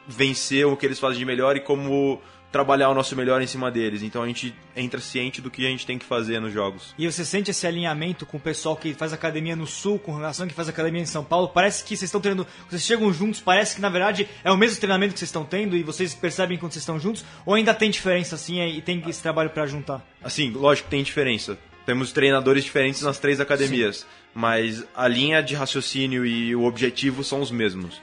vencer 0.08 0.66
o 0.66 0.76
que 0.78 0.86
eles 0.86 1.00
fazem 1.00 1.20
de 1.20 1.26
melhor 1.26 1.56
e 1.56 1.60
como 1.60 2.22
trabalhar 2.52 2.90
o 2.90 2.94
nosso 2.94 3.16
melhor 3.16 3.42
em 3.42 3.48
cima 3.48 3.72
deles. 3.72 4.04
Então 4.04 4.24
a 4.24 4.28
gente 4.28 4.54
entra 4.76 5.00
ciente 5.00 5.42
do 5.42 5.50
que 5.50 5.66
a 5.66 5.70
gente 5.70 5.86
tem 5.86 5.98
que 5.98 6.06
fazer 6.06 6.40
nos 6.40 6.54
jogos. 6.54 6.94
E 6.98 7.10
você 7.10 7.24
sente 7.24 7.52
esse 7.52 7.66
alinhamento 7.66 8.26
com 8.26 8.38
o 8.38 8.40
pessoal 8.40 8.76
que 8.76 8.94
faz 8.94 9.14
academia 9.14 9.56
no 9.56 9.66
Sul, 9.66 9.98
com 9.98 10.16
relação 10.16 10.48
que 10.48 10.54
faz 10.54 10.68
academia 10.68 11.02
em 11.02 11.06
São 11.06 11.24
Paulo? 11.24 11.50
Parece 11.50 11.84
que 11.84 11.96
vocês 11.96 12.10
estão 12.10 12.20
treinando, 12.20 12.48
vocês 12.70 12.84
chegam 12.84 13.12
juntos, 13.14 13.40
parece 13.40 13.76
que 13.76 13.82
na 13.82 13.90
verdade 13.90 14.28
é 14.44 14.52
o 14.52 14.58
mesmo 14.58 14.80
treinamento 14.80 15.14
que 15.14 15.20
vocês 15.20 15.30
estão 15.30 15.46
tendo 15.46 15.78
e 15.78 15.84
vocês 15.84 16.14
percebem 16.14 16.58
quando 16.58 16.74
vocês 16.74 16.82
estão 16.82 17.00
juntos? 17.00 17.24
Ou 17.46 17.54
ainda 17.54 17.74
tem 17.74 17.90
diferença 17.90 18.36
assim 18.36 18.62
e 18.62 18.82
tem 18.82 19.02
esse 19.08 19.22
trabalho 19.22 19.50
para 19.50 19.66
juntar? 19.66 20.06
Assim, 20.24 20.52
lógico 20.52 20.88
que 20.88 20.92
tem 20.92 21.04
diferença. 21.04 21.58
temos 21.86 22.12
treinadores 22.12 22.64
diferentes 22.64 23.02
nas 23.02 23.18
três 23.18 23.40
academias, 23.40 24.06
mas 24.34 24.86
a 24.96 25.08
linha 25.08 25.42
de 25.42 25.56
raciocínio 25.56 26.26
e 26.26 26.56
o 26.56 26.64
objetivo 26.64 27.24
são 27.24 27.42
os 27.42 27.52
mesmos. 27.52 28.02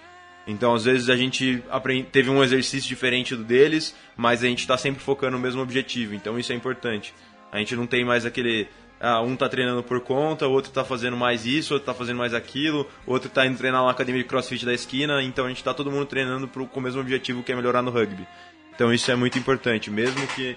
Então, 0.48 0.74
às 0.74 0.86
vezes, 0.86 1.10
a 1.10 1.16
gente 1.16 1.62
teve 2.10 2.30
um 2.30 2.42
exercício 2.42 2.88
diferente 2.88 3.36
do 3.36 3.44
deles, 3.44 3.94
mas 4.16 4.42
a 4.42 4.46
gente 4.46 4.60
está 4.60 4.78
sempre 4.78 5.02
focando 5.02 5.36
no 5.36 5.38
mesmo 5.38 5.60
objetivo, 5.60 6.14
então 6.14 6.38
isso 6.38 6.50
é 6.50 6.54
importante. 6.54 7.14
A 7.52 7.58
gente 7.58 7.76
não 7.76 7.86
tem 7.86 8.02
mais 8.02 8.24
aquele. 8.24 8.66
Ah, 8.98 9.20
um 9.20 9.36
tá 9.36 9.46
treinando 9.46 9.82
por 9.82 10.00
conta, 10.00 10.46
outro 10.48 10.72
tá 10.72 10.82
fazendo 10.82 11.18
mais 11.18 11.44
isso, 11.44 11.74
outro 11.74 11.86
tá 11.86 11.94
fazendo 11.94 12.16
mais 12.16 12.32
aquilo, 12.32 12.88
outro 13.06 13.28
tá 13.28 13.46
indo 13.46 13.58
treinar 13.58 13.84
na 13.84 13.90
academia 13.90 14.22
de 14.22 14.28
crossfit 14.28 14.64
da 14.64 14.72
esquina, 14.72 15.22
então 15.22 15.44
a 15.44 15.48
gente 15.48 15.62
tá 15.62 15.72
todo 15.72 15.90
mundo 15.90 16.06
treinando 16.06 16.48
pro, 16.48 16.66
com 16.66 16.80
o 16.80 16.82
mesmo 16.82 17.00
objetivo 17.00 17.42
que 17.42 17.52
é 17.52 17.54
melhorar 17.54 17.82
no 17.82 17.90
rugby. 17.90 18.26
Então 18.74 18.92
isso 18.92 19.08
é 19.12 19.14
muito 19.14 19.38
importante, 19.38 19.90
mesmo 19.90 20.26
que, 20.28 20.56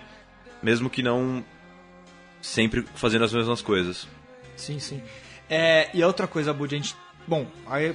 mesmo 0.63 0.89
que 0.89 1.03
não 1.03 1.43
sempre 2.41 2.83
fazendo 2.95 3.25
as 3.25 3.33
mesmas 3.33 3.61
coisas. 3.61 4.07
Sim, 4.55 4.79
sim. 4.79 5.03
É, 5.49 5.89
e 5.93 6.01
a 6.01 6.07
outra 6.07 6.27
coisa, 6.27 6.53
Bud, 6.53 6.73
a 6.73 6.77
gente. 6.77 6.95
Bom, 7.27 7.45
aí 7.67 7.93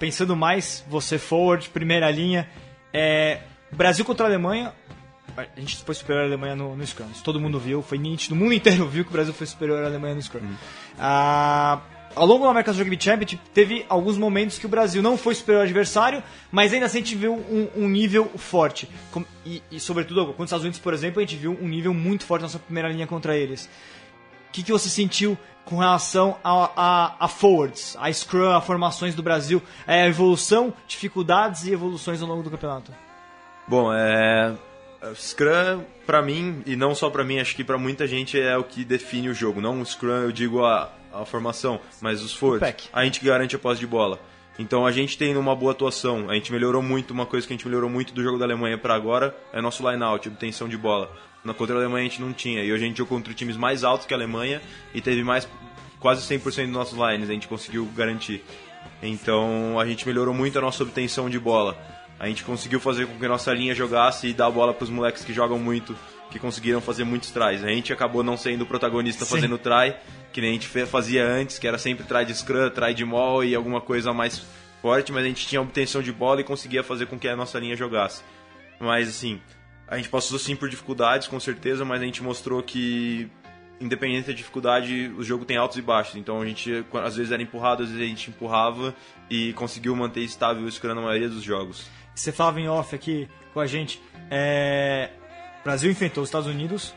pensando 0.00 0.34
mais, 0.34 0.82
você 0.88 1.18
forward, 1.18 1.68
primeira 1.68 2.10
linha. 2.10 2.48
É, 2.92 3.42
Brasil 3.70 4.04
contra 4.04 4.26
a 4.26 4.28
Alemanha. 4.28 4.72
A 5.36 5.60
gente 5.60 5.76
foi 5.76 5.94
superior 5.94 6.24
à 6.24 6.26
Alemanha 6.26 6.56
no, 6.56 6.74
no 6.74 6.84
Scrum. 6.84 7.06
Isso 7.12 7.22
todo 7.22 7.38
mundo 7.38 7.60
viu, 7.60 7.82
foi 7.82 7.98
nítido. 7.98 8.34
O 8.34 8.38
mundo 8.38 8.52
inteiro 8.52 8.86
viu 8.88 9.04
que 9.04 9.10
o 9.10 9.12
Brasil 9.12 9.32
foi 9.32 9.46
superior 9.46 9.84
à 9.84 9.86
Alemanha 9.86 10.14
no 10.14 10.22
Scrum. 10.22 10.40
Ah, 10.98 11.80
ao 12.16 12.26
longo 12.26 12.44
do 12.44 12.50
America's 12.50 12.76
Rugby 12.76 12.98
Championship, 13.00 13.40
teve 13.54 13.86
alguns 13.88 14.18
momentos 14.18 14.58
que 14.58 14.66
o 14.66 14.68
Brasil 14.68 15.00
não 15.00 15.16
foi 15.16 15.34
superior 15.34 15.60
ao 15.60 15.64
adversário, 15.64 16.22
mas 16.50 16.72
ainda 16.72 16.86
assim 16.86 16.98
a 16.98 17.00
gente 17.00 17.14
viu 17.14 17.34
um, 17.34 17.68
um 17.76 17.88
nível 17.88 18.28
forte. 18.36 18.88
E, 19.46 19.62
e, 19.70 19.78
sobretudo, 19.78 20.26
contra 20.26 20.42
os 20.42 20.48
Estados 20.48 20.64
Unidos, 20.64 20.80
por 20.80 20.92
exemplo, 20.92 21.20
a 21.20 21.24
gente 21.24 21.36
viu 21.36 21.56
um 21.60 21.68
nível 21.68 21.94
muito 21.94 22.24
forte 22.24 22.42
na 22.42 22.46
nossa 22.46 22.58
primeira 22.58 22.88
linha 22.88 23.06
contra 23.06 23.36
eles. 23.36 23.70
O 24.50 24.52
que, 24.52 24.64
que 24.64 24.72
você 24.72 24.88
sentiu 24.88 25.38
com 25.64 25.76
relação 25.76 26.36
a, 26.42 26.70
a, 26.76 27.16
a 27.20 27.28
forwards, 27.28 27.96
a 28.00 28.12
scrum, 28.12 28.50
a 28.50 28.60
formações 28.60 29.14
do 29.14 29.22
Brasil, 29.22 29.62
é, 29.86 30.02
a 30.02 30.08
evolução, 30.08 30.74
dificuldades 30.88 31.64
e 31.64 31.72
evoluções 31.72 32.20
ao 32.20 32.26
longo 32.26 32.42
do 32.42 32.50
campeonato? 32.50 32.92
Bom, 33.68 33.92
é. 33.92 34.52
Scrum, 35.14 35.84
pra 36.04 36.20
mim, 36.20 36.62
e 36.66 36.74
não 36.74 36.94
só 36.94 37.08
pra 37.08 37.22
mim, 37.22 37.38
acho 37.38 37.54
que 37.54 37.62
pra 37.62 37.78
muita 37.78 38.06
gente 38.06 38.38
é 38.38 38.56
o 38.56 38.64
que 38.64 38.84
define 38.84 39.28
o 39.28 39.34
jogo. 39.34 39.60
Não 39.60 39.80
o 39.80 39.86
Scrum, 39.86 40.22
eu 40.22 40.32
digo 40.32 40.64
a, 40.64 40.90
a 41.12 41.24
formação, 41.24 41.80
mas 42.00 42.20
os 42.20 42.34
forwards. 42.34 42.88
A 42.92 43.04
gente 43.04 43.24
garante 43.24 43.54
a 43.54 43.58
posse 43.58 43.78
de 43.78 43.86
bola. 43.86 44.18
Então 44.58 44.84
a 44.84 44.92
gente 44.92 45.16
tem 45.16 45.36
uma 45.36 45.54
boa 45.54 45.72
atuação. 45.72 46.28
A 46.28 46.34
gente 46.34 46.52
melhorou 46.52 46.82
muito, 46.82 47.12
uma 47.12 47.24
coisa 47.24 47.46
que 47.46 47.52
a 47.52 47.56
gente 47.56 47.66
melhorou 47.66 47.88
muito 47.88 48.12
do 48.12 48.22
jogo 48.22 48.38
da 48.38 48.44
Alemanha 48.44 48.76
pra 48.76 48.94
agora 48.94 49.34
é 49.52 49.60
nosso 49.60 49.88
line-out, 49.88 50.28
obtenção 50.28 50.68
de 50.68 50.76
bola. 50.76 51.10
Na 51.44 51.54
contra 51.54 51.74
a 51.74 51.78
Alemanha 51.78 52.06
a 52.06 52.08
gente 52.08 52.20
não 52.20 52.32
tinha. 52.32 52.62
E 52.62 52.72
hoje 52.72 52.84
a 52.84 52.86
gente 52.86 52.98
jogou 52.98 53.16
contra 53.16 53.32
times 53.32 53.56
mais 53.56 53.82
altos 53.82 54.06
que 54.06 54.12
a 54.12 54.16
Alemanha 54.16 54.60
e 54.94 55.00
teve 55.00 55.24
mais 55.24 55.48
quase 55.98 56.22
100% 56.22 56.64
dos 56.64 56.72
nossos 56.72 56.98
lines, 56.98 57.28
a 57.28 57.32
gente 57.32 57.46
conseguiu 57.46 57.86
garantir. 57.94 58.42
Então 59.02 59.78
a 59.78 59.86
gente 59.86 60.06
melhorou 60.06 60.34
muito 60.34 60.58
a 60.58 60.62
nossa 60.62 60.82
obtenção 60.82 61.28
de 61.28 61.38
bola. 61.38 61.76
A 62.18 62.26
gente 62.26 62.44
conseguiu 62.44 62.80
fazer 62.80 63.06
com 63.06 63.18
que 63.18 63.24
a 63.24 63.28
nossa 63.28 63.52
linha 63.52 63.74
jogasse 63.74 64.28
e 64.28 64.34
dar 64.34 64.46
a 64.46 64.50
bola 64.50 64.74
para 64.74 64.84
os 64.84 64.90
moleques 64.90 65.24
que 65.24 65.32
jogam 65.32 65.58
muito, 65.58 65.96
que 66.30 66.38
conseguiram 66.38 66.80
fazer 66.80 67.04
muitos 67.04 67.30
tries. 67.30 67.64
A 67.64 67.68
gente 67.68 67.92
acabou 67.92 68.22
não 68.22 68.36
sendo 68.36 68.62
o 68.62 68.66
protagonista 68.66 69.24
Sim. 69.24 69.36
fazendo 69.36 69.56
try, 69.56 69.94
que 70.32 70.40
nem 70.40 70.50
a 70.50 70.52
gente 70.52 70.68
fazia 70.86 71.26
antes, 71.26 71.58
que 71.58 71.66
era 71.66 71.78
sempre 71.78 72.04
try 72.04 72.24
de 72.24 72.34
scrum, 72.34 72.68
try 72.70 72.92
de 72.92 73.04
mall 73.04 73.42
e 73.42 73.54
alguma 73.54 73.80
coisa 73.80 74.12
mais 74.12 74.44
forte, 74.82 75.12
mas 75.12 75.24
a 75.24 75.28
gente 75.28 75.46
tinha 75.46 75.60
obtenção 75.60 76.02
de 76.02 76.12
bola 76.12 76.40
e 76.40 76.44
conseguia 76.44 76.82
fazer 76.82 77.06
com 77.06 77.18
que 77.18 77.28
a 77.28 77.36
nossa 77.36 77.58
linha 77.58 77.76
jogasse. 77.76 78.22
Mas 78.78 79.08
assim, 79.08 79.40
a 79.90 79.96
gente 79.96 80.08
passou 80.08 80.38
sim 80.38 80.54
por 80.54 80.70
dificuldades, 80.70 81.26
com 81.26 81.40
certeza, 81.40 81.84
mas 81.84 82.00
a 82.00 82.04
gente 82.04 82.22
mostrou 82.22 82.62
que 82.62 83.28
independente 83.80 84.28
da 84.28 84.32
dificuldade, 84.32 85.12
o 85.16 85.22
jogo 85.22 85.44
tem 85.44 85.56
altos 85.56 85.78
e 85.78 85.82
baixos. 85.82 86.14
Então 86.14 86.40
a 86.40 86.46
gente 86.46 86.84
às 87.02 87.16
vezes 87.16 87.32
era 87.32 87.42
empurrado, 87.42 87.82
às 87.82 87.88
vezes 87.88 88.04
a 88.04 88.06
gente 88.06 88.30
empurrava 88.30 88.94
e 89.28 89.52
conseguiu 89.54 89.96
manter 89.96 90.20
estável 90.20 90.64
o 90.64 90.70
scrum 90.70 90.94
na 90.94 91.00
maioria 91.00 91.28
dos 91.28 91.42
jogos. 91.42 91.88
Você 92.14 92.30
falava 92.30 92.60
em 92.60 92.68
off 92.68 92.94
aqui 92.94 93.28
com 93.52 93.58
a 93.58 93.66
gente, 93.66 94.00
é, 94.30 95.10
Brasil 95.64 95.90
enfrentou 95.90 96.22
os 96.22 96.28
Estados 96.28 96.46
Unidos 96.46 96.94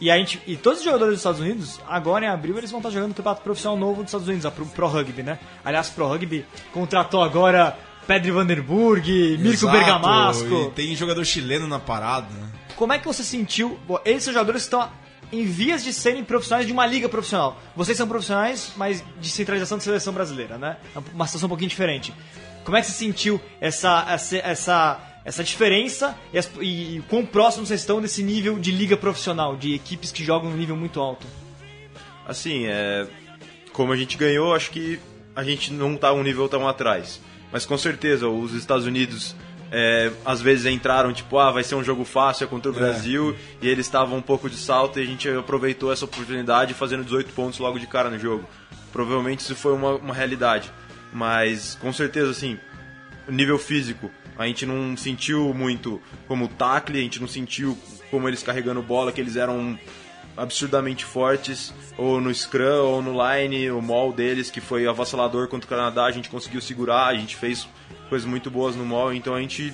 e 0.00 0.10
a 0.10 0.16
gente 0.16 0.40
e 0.46 0.56
todos 0.56 0.78
os 0.78 0.84
jogadores 0.84 1.14
dos 1.14 1.20
Estados 1.20 1.40
Unidos 1.40 1.80
agora 1.88 2.26
em 2.26 2.28
abril 2.28 2.56
eles 2.56 2.70
vão 2.70 2.78
estar 2.78 2.90
jogando 2.90 3.10
o 3.10 3.14
campeonato 3.14 3.42
profissional 3.42 3.76
novo 3.76 4.02
dos 4.02 4.10
Estados 4.10 4.28
Unidos, 4.28 4.46
a 4.46 4.50
Pro, 4.50 4.66
Pro 4.66 4.86
Rugby, 4.86 5.22
né? 5.22 5.38
Aliás, 5.64 5.90
Pro 5.90 6.06
Rugby 6.06 6.46
contratou 6.72 7.22
agora 7.22 7.76
Pedro 8.06 8.34
Vanderburg, 8.34 9.36
Mirko 9.38 9.66
Bergamasco. 9.70 10.68
e 10.68 10.70
tem 10.74 10.94
jogador 10.94 11.24
chileno 11.24 11.66
na 11.66 11.78
parada, 11.78 12.28
né? 12.32 12.48
Como 12.76 12.92
é 12.92 12.98
que 12.98 13.06
você 13.06 13.22
sentiu? 13.24 13.78
Bom, 13.86 13.98
esses 14.04 14.24
são 14.24 14.32
jogadores 14.34 14.62
que 14.62 14.66
estão 14.66 14.88
em 15.32 15.44
vias 15.44 15.82
de 15.82 15.92
serem 15.92 16.22
profissionais 16.22 16.66
de 16.66 16.72
uma 16.72 16.86
liga 16.86 17.08
profissional. 17.08 17.60
Vocês 17.74 17.96
são 17.98 18.06
profissionais, 18.06 18.72
mas 18.76 19.02
de 19.20 19.28
centralização 19.28 19.76
de 19.78 19.84
seleção 19.84 20.12
brasileira, 20.12 20.56
né? 20.58 20.76
É 20.94 20.98
uma 21.12 21.26
situação 21.26 21.46
um 21.46 21.50
pouquinho 21.50 21.68
diferente. 21.70 22.12
Como 22.64 22.76
é 22.76 22.80
que 22.80 22.86
você 22.86 22.92
sentiu 22.92 23.40
essa, 23.60 24.04
essa, 24.08 24.36
essa, 24.38 25.00
essa 25.24 25.42
diferença 25.44 26.16
e, 26.32 26.38
as- 26.38 26.50
e, 26.60 26.96
e 26.98 27.02
quão 27.08 27.24
próximos 27.26 27.68
vocês 27.68 27.80
estão 27.80 28.00
desse 28.00 28.22
nível 28.22 28.58
de 28.58 28.70
liga 28.70 28.96
profissional, 28.96 29.56
de 29.56 29.74
equipes 29.74 30.12
que 30.12 30.22
jogam 30.24 30.50
num 30.50 30.56
nível 30.56 30.76
muito 30.76 31.00
alto? 31.00 31.26
Assim, 32.26 32.66
é, 32.66 33.06
como 33.72 33.92
a 33.92 33.96
gente 33.96 34.16
ganhou, 34.16 34.54
acho 34.54 34.70
que 34.70 34.98
a 35.34 35.42
gente 35.44 35.72
não 35.72 35.96
tá 35.96 36.12
um 36.12 36.22
nível 36.22 36.48
tão 36.48 36.66
atrás. 36.68 37.20
Mas 37.52 37.64
com 37.64 37.78
certeza, 37.78 38.28
os 38.28 38.52
Estados 38.52 38.86
Unidos 38.86 39.34
é, 39.70 40.10
às 40.24 40.40
vezes 40.40 40.66
entraram 40.66 41.12
tipo, 41.12 41.38
ah, 41.38 41.50
vai 41.50 41.64
ser 41.64 41.74
um 41.74 41.84
jogo 41.84 42.04
fácil 42.04 42.44
é 42.44 42.46
contra 42.46 42.70
o 42.70 42.74
Brasil, 42.74 43.36
e 43.60 43.68
eles 43.68 43.86
estavam 43.86 44.18
um 44.18 44.22
pouco 44.22 44.48
de 44.48 44.56
salto 44.56 44.98
e 44.98 45.02
a 45.02 45.06
gente 45.06 45.28
aproveitou 45.28 45.92
essa 45.92 46.04
oportunidade 46.04 46.74
fazendo 46.74 47.04
18 47.04 47.32
pontos 47.32 47.58
logo 47.58 47.78
de 47.78 47.86
cara 47.86 48.10
no 48.10 48.18
jogo. 48.18 48.44
Provavelmente 48.92 49.40
isso 49.40 49.54
foi 49.54 49.72
uma, 49.72 49.94
uma 49.96 50.14
realidade. 50.14 50.70
Mas 51.12 51.76
com 51.80 51.92
certeza, 51.92 52.30
assim, 52.30 52.58
nível 53.28 53.58
físico, 53.58 54.10
a 54.38 54.46
gente 54.46 54.66
não 54.66 54.96
sentiu 54.96 55.52
muito 55.54 56.00
como 56.28 56.48
tackle, 56.48 56.98
a 56.98 57.02
gente 57.02 57.20
não 57.20 57.28
sentiu 57.28 57.76
como 58.10 58.28
eles 58.28 58.42
carregando 58.42 58.82
bola, 58.82 59.12
que 59.12 59.20
eles 59.20 59.36
eram 59.36 59.78
absurdamente 60.36 61.04
fortes, 61.04 61.72
ou 61.96 62.20
no 62.20 62.32
scrum, 62.34 62.84
ou 62.84 63.02
no 63.02 63.12
line, 63.12 63.70
o 63.70 63.80
mall 63.80 64.12
deles, 64.12 64.50
que 64.50 64.60
foi 64.60 64.86
avassalador 64.86 65.48
contra 65.48 65.66
o 65.66 65.68
Canadá, 65.68 66.04
a 66.04 66.10
gente 66.10 66.28
conseguiu 66.28 66.60
segurar, 66.60 67.06
a 67.06 67.14
gente 67.14 67.36
fez 67.36 67.66
coisas 68.08 68.28
muito 68.28 68.50
boas 68.50 68.76
no 68.76 68.84
mall, 68.84 69.12
então 69.12 69.34
a 69.34 69.40
gente 69.40 69.72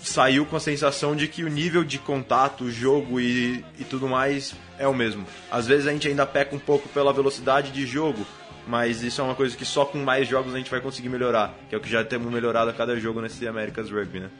saiu 0.00 0.44
com 0.44 0.56
a 0.56 0.60
sensação 0.60 1.16
de 1.16 1.26
que 1.26 1.44
o 1.44 1.48
nível 1.48 1.82
de 1.82 1.98
contato, 1.98 2.70
jogo 2.70 3.18
e, 3.18 3.64
e 3.78 3.84
tudo 3.84 4.06
mais 4.06 4.54
é 4.78 4.86
o 4.86 4.94
mesmo. 4.94 5.26
Às 5.50 5.66
vezes 5.66 5.86
a 5.86 5.92
gente 5.92 6.06
ainda 6.06 6.26
peca 6.26 6.54
um 6.54 6.58
pouco 6.58 6.88
pela 6.90 7.12
velocidade 7.12 7.70
de 7.72 7.86
jogo, 7.86 8.26
mas 8.66 9.02
isso 9.02 9.20
é 9.20 9.24
uma 9.24 9.34
coisa 9.34 9.56
que 9.56 9.64
só 9.64 9.84
com 9.84 9.98
mais 9.98 10.28
jogos 10.28 10.54
a 10.54 10.58
gente 10.58 10.70
vai 10.70 10.80
conseguir 10.80 11.08
melhorar, 11.08 11.54
que 11.68 11.74
é 11.74 11.78
o 11.78 11.80
que 11.80 11.90
já 11.90 12.04
temos 12.04 12.30
melhorado 12.32 12.70
a 12.70 12.74
cada 12.74 12.98
jogo 12.98 13.20
nesse 13.20 13.46
America's 13.48 13.90
Rugby, 13.90 14.20
né? 14.20 14.30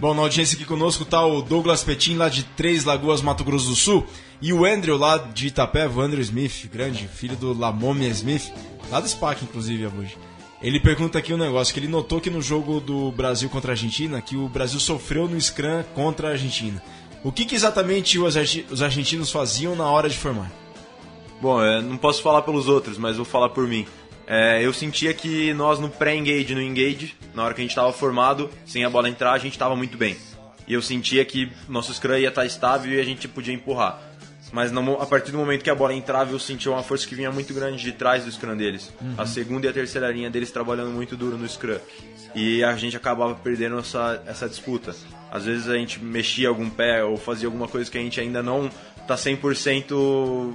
Bom, 0.00 0.14
na 0.14 0.22
audiência 0.22 0.56
aqui 0.56 0.64
conosco 0.64 1.04
tá 1.04 1.24
o 1.24 1.42
Douglas 1.42 1.84
Petin, 1.84 2.16
lá 2.16 2.28
de 2.28 2.42
Três 2.42 2.84
Lagoas, 2.84 3.22
Mato 3.22 3.44
Grosso 3.44 3.68
do 3.68 3.76
Sul, 3.76 4.06
e 4.40 4.52
o 4.52 4.64
Andrew, 4.64 4.96
lá 4.96 5.16
de 5.16 5.46
Itapeva, 5.46 6.00
o 6.00 6.02
Andrew 6.02 6.20
Smith, 6.20 6.68
grande, 6.72 7.06
filho 7.06 7.36
do 7.36 7.56
Lamomia 7.56 8.08
Smith, 8.08 8.52
lá 8.90 9.00
do 9.00 9.08
SPAC, 9.08 9.44
inclusive, 9.44 9.86
Abuji. 9.86 10.16
Ele 10.60 10.78
pergunta 10.78 11.18
aqui 11.18 11.34
um 11.34 11.36
negócio, 11.36 11.74
que 11.74 11.80
ele 11.80 11.88
notou 11.88 12.20
que 12.20 12.30
no 12.30 12.40
jogo 12.40 12.80
do 12.80 13.10
Brasil 13.12 13.48
contra 13.48 13.72
a 13.72 13.74
Argentina, 13.74 14.20
que 14.20 14.36
o 14.36 14.48
Brasil 14.48 14.78
sofreu 14.78 15.28
no 15.28 15.40
Scrum 15.40 15.82
contra 15.94 16.28
a 16.28 16.30
Argentina. 16.32 16.82
O 17.24 17.30
que, 17.30 17.44
que 17.44 17.54
exatamente 17.54 18.18
os, 18.18 18.36
argentinos 18.82 19.30
faziam 19.30 19.76
na 19.76 19.88
hora 19.88 20.08
de 20.08 20.16
formar? 20.16 20.50
Bom, 21.40 21.60
eu 21.60 21.82
não 21.82 21.96
posso 21.96 22.22
falar 22.22 22.42
pelos 22.42 22.68
outros, 22.68 22.98
mas 22.98 23.16
vou 23.16 23.24
falar 23.24 23.48
por 23.48 23.66
mim. 23.66 23.86
É, 24.26 24.64
eu 24.64 24.72
sentia 24.72 25.12
que 25.12 25.52
nós 25.54 25.78
no 25.78 25.88
pré-engage 25.88 26.54
no 26.54 26.62
engage, 26.62 27.14
na 27.34 27.44
hora 27.44 27.54
que 27.54 27.60
a 27.60 27.64
gente 27.64 27.70
estava 27.70 27.92
formado, 27.92 28.50
sem 28.64 28.84
a 28.84 28.90
bola 28.90 29.08
entrar, 29.08 29.32
a 29.32 29.38
gente 29.38 29.52
estava 29.52 29.74
muito 29.74 29.96
bem. 29.96 30.16
E 30.66 30.74
eu 30.74 30.82
sentia 30.82 31.24
que 31.24 31.50
nosso 31.68 31.92
scrum 31.92 32.16
ia 32.16 32.28
estar 32.28 32.46
estável 32.46 32.92
e 32.92 33.00
a 33.00 33.04
gente 33.04 33.26
podia 33.26 33.52
empurrar. 33.52 34.00
Mas 34.52 34.70
a 34.76 35.06
partir 35.06 35.32
do 35.32 35.38
momento 35.38 35.62
que 35.62 35.70
a 35.70 35.74
bola 35.74 35.94
entrava, 35.94 36.30
eu 36.30 36.38
sentia 36.38 36.70
uma 36.70 36.82
força 36.82 37.06
que 37.06 37.14
vinha 37.14 37.32
muito 37.32 37.54
grande 37.54 37.82
de 37.82 37.90
trás 37.90 38.24
do 38.24 38.30
scrum 38.30 38.54
deles. 38.54 38.92
A 39.16 39.24
segunda 39.24 39.66
e 39.66 39.70
a 39.70 39.72
terceira 39.72 40.10
linha 40.12 40.30
deles 40.30 40.50
trabalhando 40.50 40.90
muito 40.90 41.16
duro 41.16 41.38
no 41.38 41.48
scrum. 41.48 41.78
E 42.34 42.62
a 42.62 42.76
gente 42.76 42.96
acabava 42.96 43.34
perdendo 43.34 43.78
essa, 43.78 44.22
essa 44.26 44.48
disputa. 44.48 44.94
Às 45.30 45.46
vezes 45.46 45.68
a 45.68 45.74
gente 45.74 46.02
mexia 46.02 46.48
algum 46.48 46.68
pé 46.68 47.02
ou 47.02 47.16
fazia 47.16 47.48
alguma 47.48 47.66
coisa 47.66 47.90
que 47.90 47.96
a 47.96 48.00
gente 48.00 48.20
ainda 48.20 48.42
não 48.42 48.70
tá 49.08 49.14
100% 49.14 50.54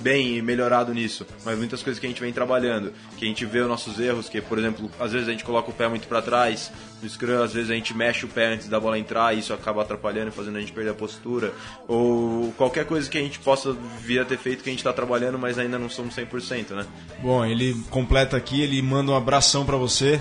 bem 0.00 0.36
e 0.36 0.42
melhorado 0.42 0.92
nisso, 0.92 1.26
mas 1.44 1.56
muitas 1.58 1.82
coisas 1.82 2.00
que 2.00 2.06
a 2.06 2.08
gente 2.08 2.20
vem 2.20 2.32
trabalhando, 2.32 2.92
que 3.16 3.24
a 3.24 3.28
gente 3.28 3.44
vê 3.46 3.60
os 3.60 3.68
nossos 3.68 4.00
erros, 4.00 4.28
que 4.28 4.40
por 4.40 4.58
exemplo, 4.58 4.90
às 4.98 5.12
vezes 5.12 5.28
a 5.28 5.30
gente 5.30 5.44
coloca 5.44 5.70
o 5.70 5.72
pé 5.72 5.88
muito 5.88 6.08
para 6.08 6.20
trás 6.22 6.72
no 7.02 7.08
scrum, 7.08 7.42
às 7.42 7.52
vezes 7.52 7.70
a 7.70 7.74
gente 7.74 7.94
mexe 7.94 8.24
o 8.24 8.28
pé 8.28 8.54
antes 8.54 8.68
da 8.68 8.80
bola 8.80 8.98
entrar 8.98 9.34
e 9.34 9.38
isso 9.38 9.52
acaba 9.52 9.82
atrapalhando 9.82 10.28
e 10.28 10.32
fazendo 10.32 10.56
a 10.56 10.60
gente 10.60 10.72
perder 10.72 10.90
a 10.90 10.94
postura, 10.94 11.52
ou 11.86 12.52
qualquer 12.56 12.84
coisa 12.84 13.08
que 13.08 13.18
a 13.18 13.22
gente 13.22 13.38
possa 13.38 13.72
vir 14.00 14.20
a 14.20 14.24
ter 14.24 14.38
feito 14.38 14.62
que 14.62 14.70
a 14.70 14.72
gente 14.72 14.80
está 14.80 14.92
trabalhando, 14.92 15.38
mas 15.38 15.58
ainda 15.58 15.78
não 15.78 15.88
somos 15.88 16.14
100%, 16.14 16.70
né? 16.70 16.86
Bom, 17.22 17.44
ele 17.44 17.74
completa 17.90 18.36
aqui, 18.36 18.62
ele 18.62 18.80
manda 18.82 19.12
um 19.12 19.16
abração 19.16 19.64
pra 19.64 19.76
você. 19.76 20.20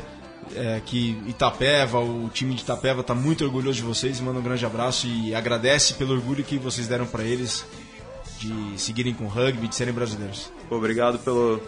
é, 0.55 0.81
que 0.85 1.17
Itapeva, 1.27 1.99
o 1.99 2.29
time 2.33 2.55
de 2.55 2.61
Itapeva 2.61 3.03
tá 3.03 3.13
muito 3.13 3.43
orgulhoso 3.43 3.77
de 3.77 3.83
vocês 3.83 4.19
manda 4.19 4.39
um 4.39 4.43
grande 4.43 4.65
abraço 4.65 5.05
e 5.07 5.35
agradece 5.35 5.93
pelo 5.93 6.13
orgulho 6.13 6.43
que 6.43 6.57
vocês 6.57 6.87
deram 6.87 7.05
pra 7.05 7.23
eles. 7.23 7.65
De 8.39 8.79
seguirem 8.79 9.13
com 9.13 9.25
o 9.25 9.27
rugby, 9.27 9.67
de 9.67 9.75
serem 9.75 9.93
brasileiros. 9.93 10.51
Obrigado 10.69 11.19
pelo, 11.19 11.61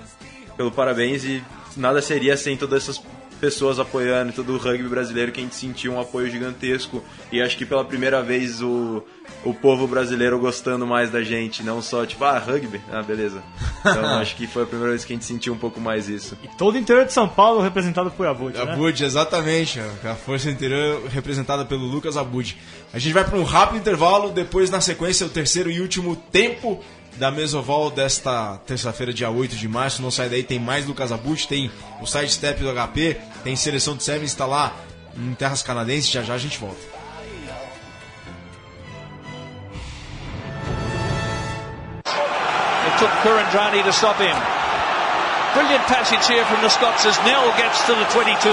pelo 0.56 0.72
parabéns 0.72 1.24
e 1.24 1.44
nada 1.76 2.02
seria 2.02 2.38
sem 2.38 2.56
todas 2.56 2.84
essas 2.84 3.04
pessoas 3.42 3.80
apoiando 3.80 4.30
e 4.30 4.34
todo 4.34 4.54
o 4.54 4.58
rugby 4.58 4.88
brasileiro 4.88 5.32
que 5.32 5.40
a 5.40 5.44
gente 5.44 5.56
sentiu 5.56 5.94
um 5.94 6.00
apoio 6.00 6.30
gigantesco 6.30 7.04
e 7.32 7.42
acho 7.42 7.58
que 7.58 7.66
pela 7.66 7.84
primeira 7.84 8.22
vez 8.22 8.62
o, 8.62 9.04
o 9.44 9.52
povo 9.52 9.88
brasileiro 9.88 10.38
gostando 10.38 10.86
mais 10.86 11.10
da 11.10 11.24
gente, 11.24 11.64
não 11.64 11.82
só 11.82 12.06
tipo, 12.06 12.24
ah, 12.24 12.38
rugby, 12.38 12.80
ah, 12.92 13.02
beleza. 13.02 13.42
Então 13.80 14.06
acho 14.22 14.36
que 14.36 14.46
foi 14.46 14.62
a 14.62 14.66
primeira 14.68 14.92
vez 14.92 15.04
que 15.04 15.12
a 15.12 15.16
gente 15.16 15.26
sentiu 15.26 15.54
um 15.54 15.58
pouco 15.58 15.82
mais 15.82 16.08
isso. 16.08 16.38
E 16.44 16.48
todo 16.56 16.76
o 16.76 16.78
interior 16.78 17.04
de 17.04 17.14
São 17.14 17.28
Paulo 17.28 17.62
representado 17.62 18.12
por 18.12 18.28
Abud, 18.28 18.56
né? 18.56 18.62
Abud, 18.62 19.04
exatamente. 19.04 19.80
A 20.04 20.14
força 20.14 20.50
interior 20.50 21.08
representada 21.08 21.66
pelo 21.66 21.86
Lucas 21.86 22.16
Abud. 22.16 22.56
A 22.94 23.00
gente 23.00 23.14
vai 23.14 23.24
para 23.24 23.40
um 23.40 23.44
rápido 23.44 23.80
intervalo, 23.80 24.30
depois 24.30 24.70
na 24.70 24.80
sequência 24.80 25.26
o 25.26 25.30
terceiro 25.30 25.72
e 25.72 25.82
último 25.82 26.16
tempo 26.16 26.80
da 27.22 27.30
Mesoval 27.30 27.92
desta 27.92 28.60
terça-feira, 28.66 29.14
dia 29.14 29.30
8 29.30 29.56
de 29.56 29.68
março. 29.68 30.02
Não 30.02 30.10
sai 30.10 30.28
daí, 30.28 30.42
tem 30.42 30.58
mais 30.58 30.88
Lucas 30.88 31.12
Abut, 31.12 31.48
tem 31.48 31.72
o 32.02 32.08
sidestep 32.08 32.60
do 32.64 32.74
HP, 32.74 33.16
tem 33.44 33.56
seleção 33.56 33.96
de 33.96 34.04
Sevens, 34.04 34.32
está 34.32 34.48
lá 34.48 34.74
em 35.16 35.32
terras 35.36 35.62
canadenses. 35.62 36.10
Já 36.10 36.24
já 36.24 36.34
a 36.34 36.40
gente 36.40 36.58
volta. 36.58 36.82
It 42.88 42.98
took 42.98 43.12
Kurandrani 43.22 43.84
to 43.84 43.90
stop 43.92 44.20
him. 44.20 44.34
Brilliant 45.54 45.86
passage 45.86 46.26
here 46.28 46.44
from 46.46 46.60
the 46.62 46.70
Scots 46.70 47.06
as 47.06 47.24
Nell 47.24 47.54
gets 47.56 47.86
to 47.86 47.94
the 47.94 48.06
22. 48.06 48.50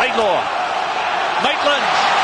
Laidlaw. 0.00 0.42
Maitland. 1.44 2.15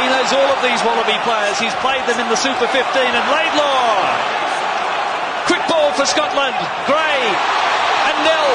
He 0.00 0.06
knows 0.10 0.30
all 0.34 0.50
of 0.50 0.60
these 0.60 0.82
Wallaby 0.82 1.18
players. 1.22 1.58
He's 1.58 1.74
played 1.78 2.02
them 2.10 2.18
in 2.18 2.28
the 2.28 2.36
Super 2.36 2.66
15 2.66 2.74
and 2.74 3.26
Laidlaw. 3.30 3.94
Quick 5.46 5.62
ball 5.70 5.92
for 5.94 6.04
Scotland. 6.04 6.58
Gray 6.90 7.20
and 8.10 8.16
Nell. 8.26 8.50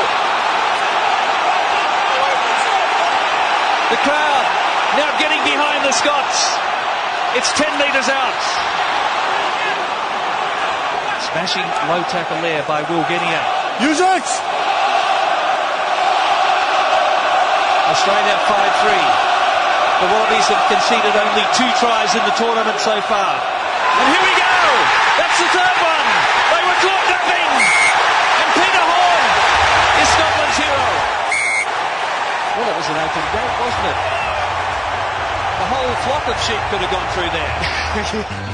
The 3.90 4.00
crowd 4.04 4.46
now 5.00 5.10
getting 5.18 5.42
behind 5.48 5.86
the 5.86 5.94
Scots. 5.96 6.60
It's 7.38 7.52
10 7.54 7.78
metres 7.80 8.10
out. 8.10 8.42
Smashing 11.32 11.66
low 11.88 12.02
tackle 12.10 12.42
there 12.42 12.64
by 12.68 12.82
Will 12.90 13.06
Genia. 13.08 13.42
Use 13.80 14.02
it! 14.02 14.28
Australia 17.90 18.38
5 18.46 19.24
3. 19.24 19.29
The 20.00 20.08
Wallabies 20.08 20.48
have 20.48 20.64
conceded 20.72 21.12
only 21.12 21.44
two 21.52 21.68
tries 21.76 22.16
in 22.16 22.24
the 22.24 22.32
tournament 22.40 22.80
so 22.80 22.96
far. 23.04 23.36
And 23.36 24.08
here 24.16 24.24
we 24.24 24.32
go! 24.32 24.56
That's 25.20 25.36
the 25.44 25.50
third 25.52 25.76
one! 25.84 26.08
They 26.56 26.64
were 26.64 26.80
caught 26.80 27.06
nothing! 27.12 27.52
And 28.40 28.50
Peter 28.56 28.80
Horn 28.80 29.24
is 30.00 30.08
Scotland's 30.16 30.56
hero. 30.56 30.88
Well, 32.56 32.68
it 32.72 32.78
was 32.80 32.88
an 32.88 32.96
open 32.96 33.26
gate, 33.36 33.56
wasn't 33.60 33.92
it? 33.92 34.00
The 35.60 35.68
whole 35.68 35.94
flock 36.08 36.24
of 36.32 36.38
sheep 36.48 36.64
could 36.72 36.80
have 36.80 36.92
gone 36.96 37.08
through 37.12 37.32
there. 37.36 37.52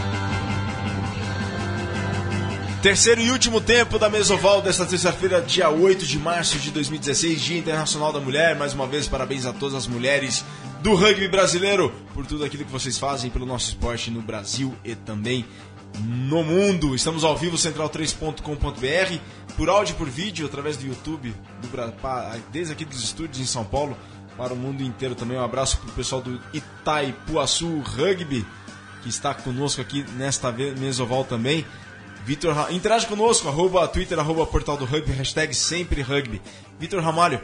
Terceiro 2.85 3.19
e 3.19 3.31
último 3.31 3.59
tempo 3.59 3.97
da 3.97 4.09
Mesoval 4.09 4.61
desta 4.61 4.85
terça-feira, 4.85 5.41
dia 5.41 5.69
8 5.69 6.05
de 6.05 6.19
março 6.19 6.59
de 6.59 6.69
2016, 6.69 7.41
Dia 7.41 7.57
Internacional 7.57 8.13
da 8.13 8.19
Mulher. 8.19 8.55
Mais 8.55 8.73
uma 8.73 8.85
vez, 8.85 9.07
parabéns 9.07 9.47
a 9.47 9.53
todas 9.53 9.73
as 9.73 9.87
mulheres 9.87 10.45
do 10.85 10.93
rugby 10.93 11.27
brasileiro 11.27 11.91
por 12.13 12.27
tudo 12.27 12.45
aquilo 12.45 12.63
que 12.63 12.71
vocês 12.71 12.95
fazem 12.95 13.31
pelo 13.31 13.43
nosso 13.43 13.69
esporte 13.69 14.11
no 14.11 14.21
Brasil 14.21 14.71
e 14.83 14.93
também 14.93 15.43
no 15.99 16.43
mundo. 16.43 16.93
Estamos 16.93 17.23
ao 17.23 17.35
vivo 17.35 17.57
central3.com.br, 17.57 19.19
por 19.57 19.67
áudio 19.67 19.93
e 19.93 19.95
por 19.95 20.07
vídeo, 20.07 20.45
através 20.45 20.77
do 20.77 20.85
YouTube, 20.85 21.33
do, 21.59 22.51
desde 22.51 22.71
aqui 22.71 22.85
dos 22.85 23.03
estúdios 23.03 23.39
em 23.39 23.47
São 23.47 23.65
Paulo, 23.65 23.97
para 24.37 24.53
o 24.53 24.55
mundo 24.55 24.83
inteiro 24.83 25.15
também. 25.15 25.39
Um 25.39 25.43
abraço 25.43 25.79
para 25.79 25.89
o 25.89 25.93
pessoal 25.93 26.21
do 26.21 26.39
Itaipuaçu 26.53 27.79
Rugby, 27.79 28.45
que 29.01 29.09
está 29.09 29.33
conosco 29.33 29.81
aqui 29.81 30.05
nesta 30.15 30.51
mesoval 30.51 31.25
também. 31.25 31.65
Vitor, 32.25 32.55
interage 32.69 33.07
conosco, 33.07 33.47
arroba 33.47 33.87
Twitter, 33.87 34.19
arroba 34.19 34.45
Portal 34.45 34.77
do 34.77 34.85
Rugby, 34.85 35.13
hashtag 35.13 35.51
sempre 35.55 36.03
rugby. 36.03 36.39
Vitor 36.79 37.01
Ramalho, 37.01 37.41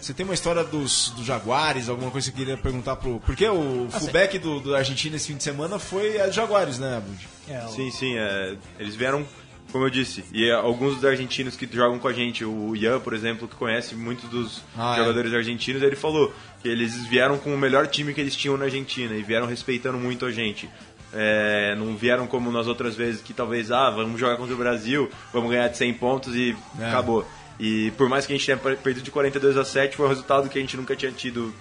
você 0.00 0.14
tem 0.14 0.24
uma 0.24 0.34
história 0.34 0.64
dos, 0.64 1.10
dos 1.10 1.24
Jaguares, 1.24 1.88
alguma 1.88 2.10
coisa 2.10 2.30
que 2.30 2.36
você 2.36 2.44
queria 2.44 2.56
perguntar 2.56 2.96
pro. 2.96 3.20
Porque 3.20 3.46
o 3.46 3.88
ah, 3.92 4.00
fullback 4.00 4.38
do, 4.38 4.60
do 4.60 4.74
Argentina 4.74 5.16
esse 5.16 5.28
fim 5.28 5.36
de 5.36 5.42
semana 5.42 5.78
foi 5.78 6.20
a 6.20 6.30
Jaguares, 6.30 6.78
né, 6.78 6.96
Abud? 6.96 7.28
É, 7.48 7.64
o... 7.64 7.68
Sim, 7.68 7.90
sim. 7.90 8.16
É, 8.16 8.56
eles 8.78 8.94
vieram, 8.94 9.26
como 9.72 9.84
eu 9.84 9.90
disse, 9.90 10.24
e 10.32 10.48
é, 10.48 10.52
alguns 10.52 10.96
dos 10.96 11.04
argentinos 11.04 11.56
que 11.56 11.68
jogam 11.70 11.98
com 11.98 12.08
a 12.08 12.12
gente, 12.12 12.44
o 12.44 12.74
Ian, 12.76 13.00
por 13.00 13.12
exemplo, 13.12 13.48
que 13.48 13.56
conhece 13.56 13.94
muitos 13.94 14.28
dos 14.30 14.62
ah, 14.76 14.94
é. 14.94 14.98
jogadores 14.98 15.32
é. 15.32 15.36
argentinos, 15.36 15.82
ele 15.82 15.96
falou 15.96 16.32
que 16.62 16.68
eles 16.68 17.06
vieram 17.06 17.38
com 17.38 17.54
o 17.54 17.58
melhor 17.58 17.86
time 17.86 18.14
que 18.14 18.20
eles 18.20 18.34
tinham 18.34 18.56
na 18.56 18.66
Argentina 18.66 19.14
e 19.14 19.22
vieram 19.22 19.46
respeitando 19.46 19.98
muito 19.98 20.24
a 20.26 20.30
gente. 20.30 20.68
É, 21.12 21.74
não 21.76 21.96
vieram 21.96 22.26
como 22.26 22.52
nas 22.52 22.66
outras 22.66 22.94
vezes 22.94 23.22
que 23.22 23.32
talvez, 23.32 23.72
ah, 23.72 23.90
vamos 23.90 24.20
jogar 24.20 24.36
contra 24.36 24.54
o 24.54 24.58
Brasil, 24.58 25.10
vamos 25.32 25.50
ganhar 25.50 25.68
de 25.68 25.76
100 25.76 25.94
pontos 25.94 26.34
e 26.34 26.54
é. 26.78 26.86
acabou. 26.86 27.26
E 27.58 27.90
por 27.92 28.08
mais 28.08 28.24
que 28.26 28.32
a 28.32 28.36
gente 28.36 28.46
tenha 28.46 28.58
perdido 28.76 29.04
de 29.04 29.10
42 29.10 29.56
a 29.56 29.64
7, 29.64 29.96
foi 29.96 30.06
um 30.06 30.08
resultado 30.08 30.48
que 30.48 30.58
a 30.58 30.60
gente 30.60 30.76
nunca 30.76 30.94
tinha 30.94 31.10
tido 31.10 31.52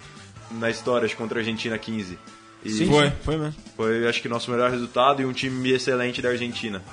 na 0.52 0.70
história 0.70 1.08
contra 1.16 1.40
a 1.40 1.42
Argentina 1.42 1.78
15. 1.78 2.18
E 2.64 2.70
Sim, 2.70 2.88
foi, 2.88 3.12
foi 3.24 3.38
mesmo. 3.38 3.56
Foi, 3.76 4.08
acho 4.08 4.22
que, 4.22 4.30
nosso 4.30 4.52
melhor 4.52 4.72
resultado 4.72 5.22
e 5.22 5.26
um 5.26 5.34
time 5.34 5.72
excelente 5.72 6.22
da 6.22 6.30
Argentina. 6.30 6.84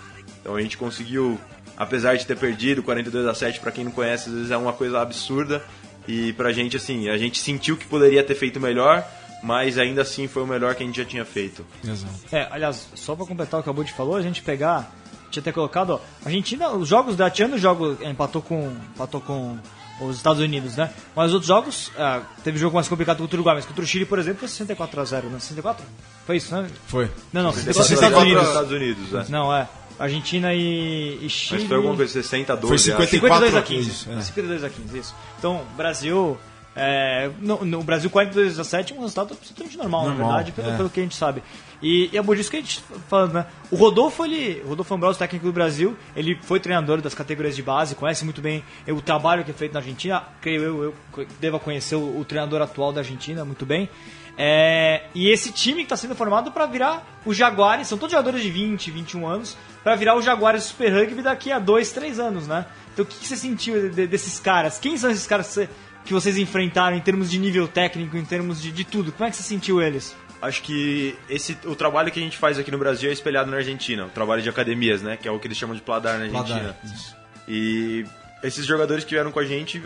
Então 0.40 0.54
a 0.54 0.60
gente 0.60 0.76
conseguiu, 0.76 1.38
apesar 1.76 2.16
de 2.16 2.26
ter 2.26 2.36
perdido 2.36 2.82
42 2.82 3.26
a 3.26 3.34
7, 3.34 3.60
para 3.60 3.72
quem 3.72 3.84
não 3.84 3.92
conhece, 3.92 4.28
às 4.28 4.34
vezes 4.34 4.50
é 4.50 4.56
uma 4.56 4.72
coisa 4.72 5.00
absurda. 5.00 5.62
E 6.06 6.32
pra 6.34 6.52
gente, 6.52 6.76
assim, 6.76 7.08
a 7.08 7.16
gente 7.16 7.38
sentiu 7.38 7.76
que 7.76 7.86
poderia 7.86 8.22
ter 8.22 8.34
feito 8.34 8.60
melhor, 8.60 9.06
mas 9.42 9.78
ainda 9.78 10.02
assim 10.02 10.28
foi 10.28 10.42
o 10.42 10.46
melhor 10.46 10.74
que 10.74 10.82
a 10.82 10.86
gente 10.86 10.96
já 10.96 11.04
tinha 11.04 11.24
feito. 11.24 11.64
Exato. 11.82 12.14
É, 12.30 12.46
aliás, 12.50 12.88
só 12.94 13.16
para 13.16 13.26
completar 13.26 13.60
o 13.60 13.62
que 13.62 13.68
acabou 13.68 13.84
de 13.84 13.92
falou, 13.92 14.16
a 14.16 14.22
gente 14.22 14.42
pegar, 14.42 14.94
tinha 15.34 15.42
até 15.42 15.52
colocado, 15.52 15.90
ó, 15.90 16.00
a 16.24 16.28
Argentina, 16.28 16.70
os 16.70 16.88
jogos 16.88 17.16
da 17.16 17.28
Tiana, 17.30 17.58
jogo 17.58 17.96
empatou 18.02 18.42
com, 18.42 18.72
empatou 18.94 19.20
com 19.20 19.58
os 20.00 20.16
Estados 20.16 20.42
Unidos, 20.42 20.76
né? 20.76 20.90
Mas 21.14 21.28
os 21.28 21.34
outros 21.34 21.48
jogos, 21.48 21.92
ah, 21.96 22.22
teve 22.42 22.58
jogo 22.58 22.74
mais 22.74 22.88
complicado 22.88 23.18
contra 23.18 23.36
o 23.36 23.38
Uruguai, 23.38 23.56
mas 23.56 23.66
contra 23.66 23.82
o 23.82 23.86
Chile, 23.86 24.04
por 24.04 24.18
exemplo, 24.18 24.40
foi 24.40 24.48
64 24.48 25.00
a 25.00 25.04
0, 25.04 25.28
né? 25.28 25.38
64? 25.38 25.84
Foi 26.26 26.36
isso, 26.36 26.54
né? 26.54 26.68
Foi. 26.86 27.10
Não, 27.32 27.42
não, 27.42 27.52
64 27.52 27.94
Estados 27.94 28.18
Unidos. 28.18 28.48
Estados 28.48 28.72
Unidos, 28.72 29.14
é. 29.14 29.30
Não, 29.30 29.54
é. 29.54 29.68
Argentina 29.98 30.52
e, 30.52 31.20
e 31.22 31.30
Chile. 31.30 31.60
Mas 31.60 31.68
foi 31.68 31.76
alguma 31.76 31.96
coisa 31.96 32.12
60 32.12 32.52
a 32.52 32.56
12, 32.56 32.68
Foi 32.92 33.06
54 33.06 33.46
52 33.46 33.54
a 33.54 33.62
15. 33.62 33.90
15 33.90 34.18
é. 34.18 34.22
52 34.22 34.64
a 34.64 34.70
15, 34.70 34.98
isso. 34.98 35.14
Então, 35.38 35.62
Brasil 35.76 36.36
é, 36.76 37.30
no, 37.40 37.64
no, 37.64 37.82
Brasil, 37.82 38.10
42 38.10 38.46
a 38.46 38.62
17 38.62 38.92
é 38.92 38.96
um 38.96 39.00
resultado 39.00 39.34
absolutamente 39.34 39.76
normal, 39.76 40.06
normal 40.06 40.18
na 40.18 40.24
verdade, 40.24 40.52
pelo, 40.52 40.70
é. 40.70 40.76
pelo, 40.76 40.90
que 40.90 41.00
a 41.00 41.02
gente 41.02 41.14
sabe. 41.14 41.42
E, 41.80 42.10
e 42.12 42.18
é 42.18 42.22
por 42.22 42.36
isso 42.36 42.50
que 42.50 42.56
a 42.56 42.60
gente 42.60 42.82
falando, 43.08 43.34
né? 43.34 43.46
O 43.70 43.76
Rodolfo, 43.76 44.24
ele, 44.24 44.60
o 44.64 44.68
Rodolfo 44.70 44.94
Ambrosio, 44.94 45.18
técnico 45.18 45.46
do 45.46 45.52
Brasil, 45.52 45.96
ele 46.16 46.36
foi 46.42 46.58
treinador 46.58 47.00
das 47.00 47.14
categorias 47.14 47.54
de 47.54 47.62
base, 47.62 47.94
conhece 47.94 48.24
muito 48.24 48.40
bem 48.40 48.64
o 48.88 49.00
trabalho 49.00 49.44
que 49.44 49.50
é 49.50 49.54
feito 49.54 49.72
na 49.72 49.80
Argentina. 49.80 50.24
Creio 50.40 50.62
eu, 50.62 50.94
eu 51.16 51.26
devo 51.40 51.60
conhecer 51.60 51.94
o, 51.94 52.18
o 52.18 52.24
treinador 52.24 52.60
atual 52.60 52.92
da 52.92 53.00
Argentina 53.00 53.44
muito 53.44 53.64
bem. 53.64 53.88
É, 54.36 55.04
e 55.14 55.30
esse 55.30 55.52
time 55.52 55.78
que 55.78 55.82
está 55.84 55.96
sendo 55.96 56.14
formado 56.14 56.50
para 56.50 56.66
virar 56.66 57.20
os 57.24 57.36
Jaguares, 57.36 57.86
são 57.86 57.96
todos 57.96 58.12
jogadores 58.12 58.42
de 58.42 58.50
20, 58.50 58.90
21 58.90 59.26
anos, 59.26 59.56
para 59.82 59.94
virar 59.94 60.16
os 60.16 60.24
Jaguares 60.24 60.64
Super 60.64 60.92
Rugby 60.92 61.22
daqui 61.22 61.52
a 61.52 61.58
2, 61.58 61.92
3 61.92 62.18
anos, 62.18 62.48
né? 62.48 62.66
Então 62.92 63.04
o 63.04 63.08
que, 63.08 63.16
que 63.16 63.26
você 63.26 63.36
sentiu 63.36 63.90
de, 63.90 64.06
desses 64.06 64.40
caras? 64.40 64.78
Quem 64.78 64.96
são 64.96 65.10
esses 65.10 65.26
caras 65.26 65.46
que 65.48 65.52
você 65.52 65.68
que 66.04 66.12
vocês 66.12 66.36
enfrentaram 66.36 66.96
em 66.96 67.00
termos 67.00 67.30
de 67.30 67.38
nível 67.38 67.66
técnico, 67.66 68.16
em 68.16 68.24
termos 68.24 68.60
de, 68.60 68.70
de 68.70 68.84
tudo? 68.84 69.12
Como 69.12 69.26
é 69.26 69.30
que 69.30 69.36
você 69.36 69.42
sentiu 69.42 69.80
eles? 69.80 70.14
Acho 70.42 70.62
que 70.62 71.16
esse, 71.28 71.56
o 71.64 71.74
trabalho 71.74 72.12
que 72.12 72.20
a 72.20 72.22
gente 72.22 72.36
faz 72.36 72.58
aqui 72.58 72.70
no 72.70 72.76
Brasil 72.76 73.08
é 73.08 73.12
espelhado 73.12 73.50
na 73.50 73.56
Argentina, 73.56 74.04
o 74.04 74.10
trabalho 74.10 74.42
de 74.42 74.48
academias, 74.48 75.00
né? 75.00 75.16
Que 75.16 75.26
é 75.26 75.30
o 75.30 75.38
que 75.38 75.46
eles 75.46 75.56
chamam 75.56 75.74
de 75.74 75.80
pladar 75.80 76.18
na 76.18 76.24
Argentina. 76.24 76.76
Pladar, 76.78 77.24
e 77.48 78.04
esses 78.42 78.66
jogadores 78.66 79.04
que 79.04 79.10
vieram 79.10 79.32
com 79.32 79.40
a 79.40 79.44
gente, 79.44 79.82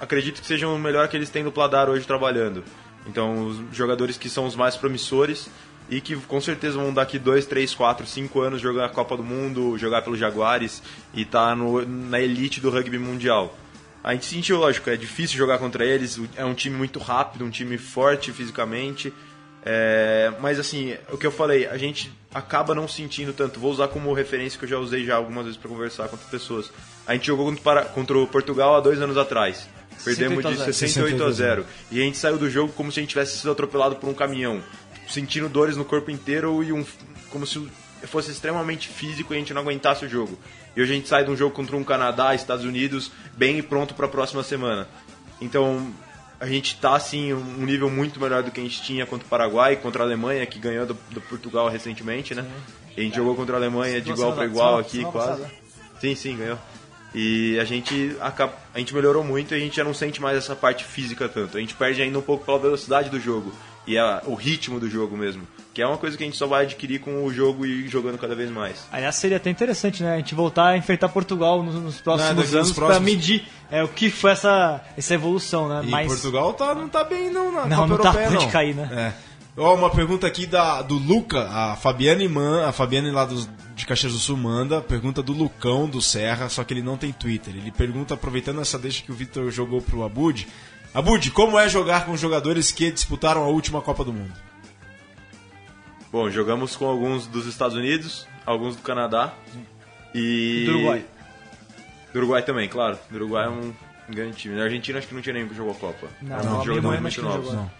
acredito 0.00 0.40
que 0.40 0.46
sejam 0.46 0.74
o 0.74 0.78
melhor 0.78 1.06
que 1.08 1.16
eles 1.16 1.30
têm 1.30 1.44
no 1.44 1.52
pladar 1.52 1.88
hoje 1.88 2.04
trabalhando. 2.06 2.64
Então, 3.06 3.46
os 3.46 3.76
jogadores 3.76 4.18
que 4.18 4.28
são 4.28 4.46
os 4.46 4.56
mais 4.56 4.76
promissores 4.76 5.48
e 5.88 6.00
que 6.00 6.16
com 6.16 6.40
certeza 6.40 6.78
vão 6.78 6.92
daqui 6.92 7.18
2, 7.18 7.46
3, 7.46 7.74
4, 7.74 8.06
5 8.06 8.40
anos 8.40 8.60
jogar 8.60 8.86
a 8.86 8.88
Copa 8.88 9.16
do 9.16 9.22
Mundo, 9.22 9.76
jogar 9.78 10.02
pelos 10.02 10.18
Jaguares 10.18 10.82
e 11.14 11.22
estar 11.22 11.56
tá 11.56 11.56
na 11.56 12.20
elite 12.20 12.60
do 12.60 12.70
rugby 12.70 12.98
mundial. 12.98 13.56
A 14.02 14.12
gente 14.12 14.26
sentiu, 14.26 14.58
lógico, 14.58 14.88
é 14.88 14.96
difícil 14.96 15.36
jogar 15.36 15.58
contra 15.58 15.84
eles, 15.84 16.18
é 16.36 16.44
um 16.44 16.54
time 16.54 16.76
muito 16.76 16.98
rápido, 16.98 17.44
um 17.44 17.50
time 17.50 17.76
forte 17.76 18.32
fisicamente. 18.32 19.12
É, 19.62 20.32
mas 20.40 20.58
assim, 20.58 20.94
o 21.12 21.18
que 21.18 21.26
eu 21.26 21.30
falei, 21.30 21.66
a 21.66 21.76
gente 21.76 22.10
acaba 22.32 22.74
não 22.74 22.88
sentindo 22.88 23.32
tanto. 23.32 23.60
Vou 23.60 23.70
usar 23.70 23.88
como 23.88 24.12
referência 24.12 24.58
que 24.58 24.64
eu 24.64 24.68
já 24.68 24.78
usei 24.78 25.04
já 25.04 25.16
algumas 25.16 25.44
vezes 25.44 25.60
para 25.60 25.68
conversar 25.68 26.08
com 26.08 26.16
outras 26.16 26.30
pessoas. 26.30 26.72
A 27.06 27.12
gente 27.12 27.26
jogou 27.26 27.46
contra, 27.46 27.84
contra 27.84 28.18
o 28.18 28.26
Portugal 28.26 28.76
há 28.76 28.80
dois 28.80 29.00
anos 29.00 29.16
atrás. 29.16 29.68
Perdemos 30.02 30.44
de 30.44 30.56
68 30.56 31.22
a 31.22 31.30
0. 31.30 31.66
E 31.90 32.00
a 32.00 32.04
gente 32.04 32.16
saiu 32.16 32.38
do 32.38 32.48
jogo 32.48 32.72
como 32.72 32.90
se 32.90 33.00
a 33.00 33.02
gente 33.02 33.10
tivesse 33.10 33.36
sido 33.36 33.50
atropelado 33.50 33.96
por 33.96 34.08
um 34.08 34.14
caminhão. 34.14 34.62
Sentindo 35.08 35.48
dores 35.48 35.76
no 35.76 35.84
corpo 35.84 36.10
inteiro 36.10 36.62
e 36.62 36.72
um. 36.72 36.84
como 37.30 37.46
se 37.46 37.58
fosse 38.06 38.30
extremamente 38.30 38.88
físico 38.88 39.32
e 39.32 39.36
a 39.36 39.38
gente 39.38 39.52
não 39.52 39.62
aguentasse 39.62 40.04
o 40.04 40.08
jogo. 40.08 40.38
E 40.76 40.80
hoje 40.80 40.92
a 40.92 40.94
gente 40.96 41.08
sai 41.08 41.24
de 41.24 41.30
um 41.30 41.36
jogo 41.36 41.54
contra 41.54 41.76
um 41.76 41.84
Canadá, 41.84 42.34
Estados 42.34 42.64
Unidos, 42.64 43.10
bem 43.36 43.58
e 43.58 43.62
pronto 43.62 43.94
para 43.94 44.06
a 44.06 44.08
próxima 44.08 44.42
semana. 44.42 44.88
Então, 45.40 45.92
a 46.38 46.46
gente 46.46 46.76
tá 46.76 46.94
assim 46.94 47.32
um 47.32 47.64
nível 47.64 47.90
muito 47.90 48.20
melhor 48.20 48.42
do 48.42 48.50
que 48.50 48.60
a 48.60 48.62
gente 48.62 48.82
tinha 48.82 49.04
contra 49.04 49.26
o 49.26 49.28
Paraguai, 49.28 49.76
contra 49.76 50.02
a 50.02 50.06
Alemanha, 50.06 50.44
que 50.46 50.58
ganhou 50.58 50.86
do, 50.86 50.96
do 51.10 51.20
Portugal 51.20 51.68
recentemente, 51.68 52.34
né? 52.34 52.46
E 52.96 53.00
a 53.00 53.04
gente 53.04 53.16
jogou 53.16 53.34
contra 53.34 53.56
a 53.56 53.58
Alemanha 53.58 54.00
de 54.00 54.10
igual 54.10 54.32
para 54.32 54.46
igual 54.46 54.78
aqui, 54.78 55.04
quase. 55.04 55.44
Sim, 56.00 56.14
sim, 56.14 56.36
ganhou. 56.36 56.58
E 57.14 57.58
a 57.58 57.64
gente, 57.64 58.16
acaba, 58.20 58.54
a 58.72 58.78
gente 58.78 58.94
melhorou 58.94 59.24
muito 59.24 59.52
e 59.52 59.56
a 59.56 59.60
gente 59.60 59.76
já 59.76 59.84
não 59.84 59.92
sente 59.92 60.22
mais 60.22 60.38
essa 60.38 60.54
parte 60.54 60.84
física 60.84 61.28
tanto. 61.28 61.56
A 61.56 61.60
gente 61.60 61.74
perde 61.74 62.00
ainda 62.00 62.18
um 62.18 62.22
pouco 62.22 62.44
pela 62.44 62.58
velocidade 62.58 63.10
do 63.10 63.20
jogo 63.20 63.52
e 63.86 63.96
a, 63.98 64.22
o 64.26 64.34
ritmo 64.34 64.78
do 64.80 64.88
jogo 64.88 65.16
mesmo. 65.16 65.46
Que 65.72 65.80
é 65.82 65.86
uma 65.86 65.96
coisa 65.98 66.16
que 66.16 66.24
a 66.24 66.26
gente 66.26 66.36
só 66.36 66.48
vai 66.48 66.64
adquirir 66.64 66.98
com 67.00 67.24
o 67.24 67.32
jogo 67.32 67.64
e 67.64 67.86
jogando 67.86 68.18
cada 68.18 68.34
vez 68.34 68.50
mais. 68.50 68.84
Aliás, 68.90 69.14
seria 69.14 69.36
até 69.36 69.50
interessante, 69.50 70.02
né? 70.02 70.14
A 70.14 70.16
gente 70.16 70.34
voltar 70.34 70.66
a 70.70 70.76
enfrentar 70.76 71.08
Portugal 71.10 71.62
nos, 71.62 71.76
nos 71.76 72.00
próximos 72.00 72.48
uns 72.48 72.54
anos 72.54 72.72
para 72.72 72.86
próximos- 72.86 73.10
medir 73.12 73.46
é, 73.70 73.82
o 73.82 73.86
que 73.88 74.10
foi 74.10 74.32
essa, 74.32 74.80
essa 74.96 75.14
evolução, 75.14 75.68
né? 75.68 75.82
E 75.84 75.90
Mas 75.90 76.08
Portugal 76.08 76.52
tá, 76.54 76.74
não 76.74 76.88
tá 76.88 77.04
bem 77.04 77.30
não 77.30 77.52
na 77.52 77.66
Não, 77.66 77.76
Copa 77.76 77.88
não 77.88 77.96
tá 77.98 78.04
Europeia, 78.08 78.28
pode 78.30 78.44
não. 78.44 78.50
cair, 78.50 78.74
né? 78.74 78.88
É. 79.16 79.30
Ó, 79.56 79.74
uma 79.76 79.90
pergunta 79.90 80.26
aqui 80.26 80.44
da, 80.46 80.82
do 80.82 80.94
Luca, 80.96 81.48
a 81.48 81.76
Fabiane 81.76 82.28
Man, 82.28 82.66
a 82.66 82.72
Fabiane 82.72 83.10
lá 83.12 83.24
dos, 83.24 83.48
de 83.76 83.86
Caxias 83.86 84.12
do 84.12 84.18
Sul 84.18 84.36
manda, 84.36 84.80
pergunta 84.80 85.22
do 85.22 85.32
Lucão 85.32 85.88
do 85.88 86.00
Serra, 86.02 86.48
só 86.48 86.64
que 86.64 86.72
ele 86.74 86.82
não 86.82 86.96
tem 86.96 87.12
Twitter. 87.12 87.54
Ele 87.54 87.70
pergunta, 87.70 88.14
aproveitando 88.14 88.60
essa 88.60 88.78
deixa 88.78 89.02
que 89.02 89.12
o 89.12 89.14
Vitor 89.14 89.50
jogou 89.50 89.80
pro 89.82 90.02
Abud, 90.02 90.48
Abud, 90.92 91.30
como 91.30 91.58
é 91.58 91.68
jogar 91.68 92.04
com 92.04 92.16
jogadores 92.16 92.72
que 92.72 92.90
disputaram 92.90 93.42
a 93.44 93.46
última 93.48 93.80
Copa 93.80 94.04
do 94.04 94.12
Mundo? 94.12 94.32
Bom, 96.10 96.28
jogamos 96.28 96.74
com 96.74 96.86
alguns 96.86 97.26
dos 97.28 97.46
Estados 97.46 97.76
Unidos, 97.76 98.26
alguns 98.44 98.74
do 98.74 98.82
Canadá 98.82 99.32
e. 100.12 100.64
Do 100.66 100.72
Uruguai. 100.72 101.04
Do 102.12 102.18
Uruguai 102.18 102.42
também, 102.42 102.68
claro. 102.68 102.98
Do 103.08 103.16
Uruguai 103.16 103.46
é 103.46 103.48
um 103.48 103.72
grande 104.08 104.36
time. 104.36 104.56
Na 104.56 104.64
Argentina 104.64 104.98
acho 104.98 105.06
que 105.06 105.14
não 105.14 105.22
tinha 105.22 105.34
nenhum 105.34 105.48
que 105.48 105.54
jogou 105.54 105.72
a 105.72 105.76
Copa. 105.76 106.08
Não, 106.20 106.36
não, 106.36 106.42
jogadores 106.64 106.68
Alemanha 106.68 107.00
muito 107.00 107.22
não 107.22 107.28
novos. 107.30 107.50
jogou. 107.52 107.70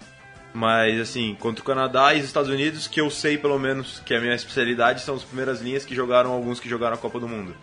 Mas 0.54 1.00
assim, 1.00 1.36
contra 1.40 1.62
o 1.62 1.64
Canadá 1.64 2.14
e 2.14 2.20
os 2.20 2.26
Estados 2.26 2.50
Unidos, 2.50 2.86
que 2.86 3.00
eu 3.00 3.10
sei 3.10 3.36
pelo 3.36 3.58
menos 3.58 4.00
que 4.04 4.14
é 4.14 4.18
a 4.18 4.20
minha 4.20 4.34
especialidade, 4.34 5.00
são 5.02 5.16
as 5.16 5.24
primeiras 5.24 5.60
linhas 5.60 5.84
que 5.84 5.94
jogaram 5.94 6.30
alguns 6.32 6.60
que 6.60 6.68
jogaram 6.68 6.94
a 6.94 6.98
Copa 6.98 7.18
do 7.18 7.28
Mundo. 7.28 7.54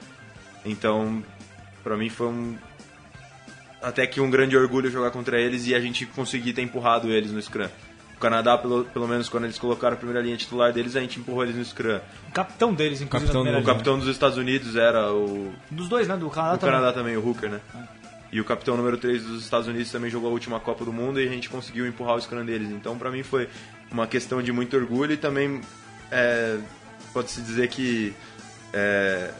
Então, 0.65 1.23
pra 1.83 1.95
mim 1.95 2.09
foi 2.09 2.27
um 2.27 2.57
até 3.81 4.05
que 4.07 4.19
um 4.19 4.29
grande 4.29 4.55
orgulho 4.57 4.89
jogar 4.89 5.11
contra 5.11 5.39
eles 5.39 5.67
e 5.67 5.75
a 5.75 5.79
gente 5.79 6.05
conseguir 6.05 6.53
ter 6.53 6.61
empurrado 6.61 7.11
eles 7.11 7.31
no 7.31 7.41
Scrum. 7.41 7.67
O 8.15 8.19
Canadá, 8.19 8.57
pelo, 8.57 8.83
pelo 8.85 9.07
menos 9.07 9.29
quando 9.29 9.43
eles 9.43 9.59
colocaram 9.59 9.93
a 9.93 9.97
primeira 9.97 10.21
linha 10.21 10.35
titular 10.35 10.73
deles, 10.73 10.95
a 10.95 10.99
gente 10.99 11.19
empurrou 11.19 11.43
eles 11.43 11.55
no 11.55 11.63
Scrum. 11.63 11.99
o 12.29 12.31
capitão 12.31 12.73
deles, 12.73 12.99
inclusive, 13.01 13.31
Capitão 13.31 13.43
na 13.43 13.51
O 13.51 13.61
linha. 13.61 13.65
capitão 13.65 13.99
dos 13.99 14.07
Estados 14.07 14.37
Unidos 14.37 14.75
era 14.75 15.11
o 15.13 15.53
Dos 15.69 15.87
dois, 15.87 16.07
né? 16.07 16.17
Do 16.17 16.27
Canadá 16.29 16.55
o 16.55 16.57
também. 16.57 16.75
Canadá 16.75 16.93
também, 16.93 17.15
o 17.17 17.23
Hooker, 17.27 17.49
né? 17.51 17.61
E 18.31 18.41
o 18.41 18.43
capitão 18.43 18.75
número 18.75 18.97
3 18.97 19.23
dos 19.23 19.43
Estados 19.43 19.67
Unidos 19.67 19.89
também 19.91 20.09
jogou 20.09 20.29
a 20.29 20.33
última 20.33 20.59
Copa 20.59 20.83
do 20.83 20.91
Mundo 20.91 21.21
e 21.21 21.27
a 21.27 21.31
gente 21.31 21.47
conseguiu 21.47 21.85
empurrar 21.87 22.15
o 22.15 22.21
scrum 22.21 22.43
deles. 22.43 22.69
Então, 22.71 22.97
pra 22.97 23.09
mim, 23.11 23.21
foi 23.23 23.47
uma 23.91 24.05
questão 24.07 24.41
de 24.41 24.51
muito 24.51 24.75
orgulho 24.75 25.13
e 25.13 25.17
também 25.17 25.61
é, 26.11 26.57
pode-se 27.13 27.39
dizer 27.41 27.67
que 27.69 28.13
é 28.73 29.31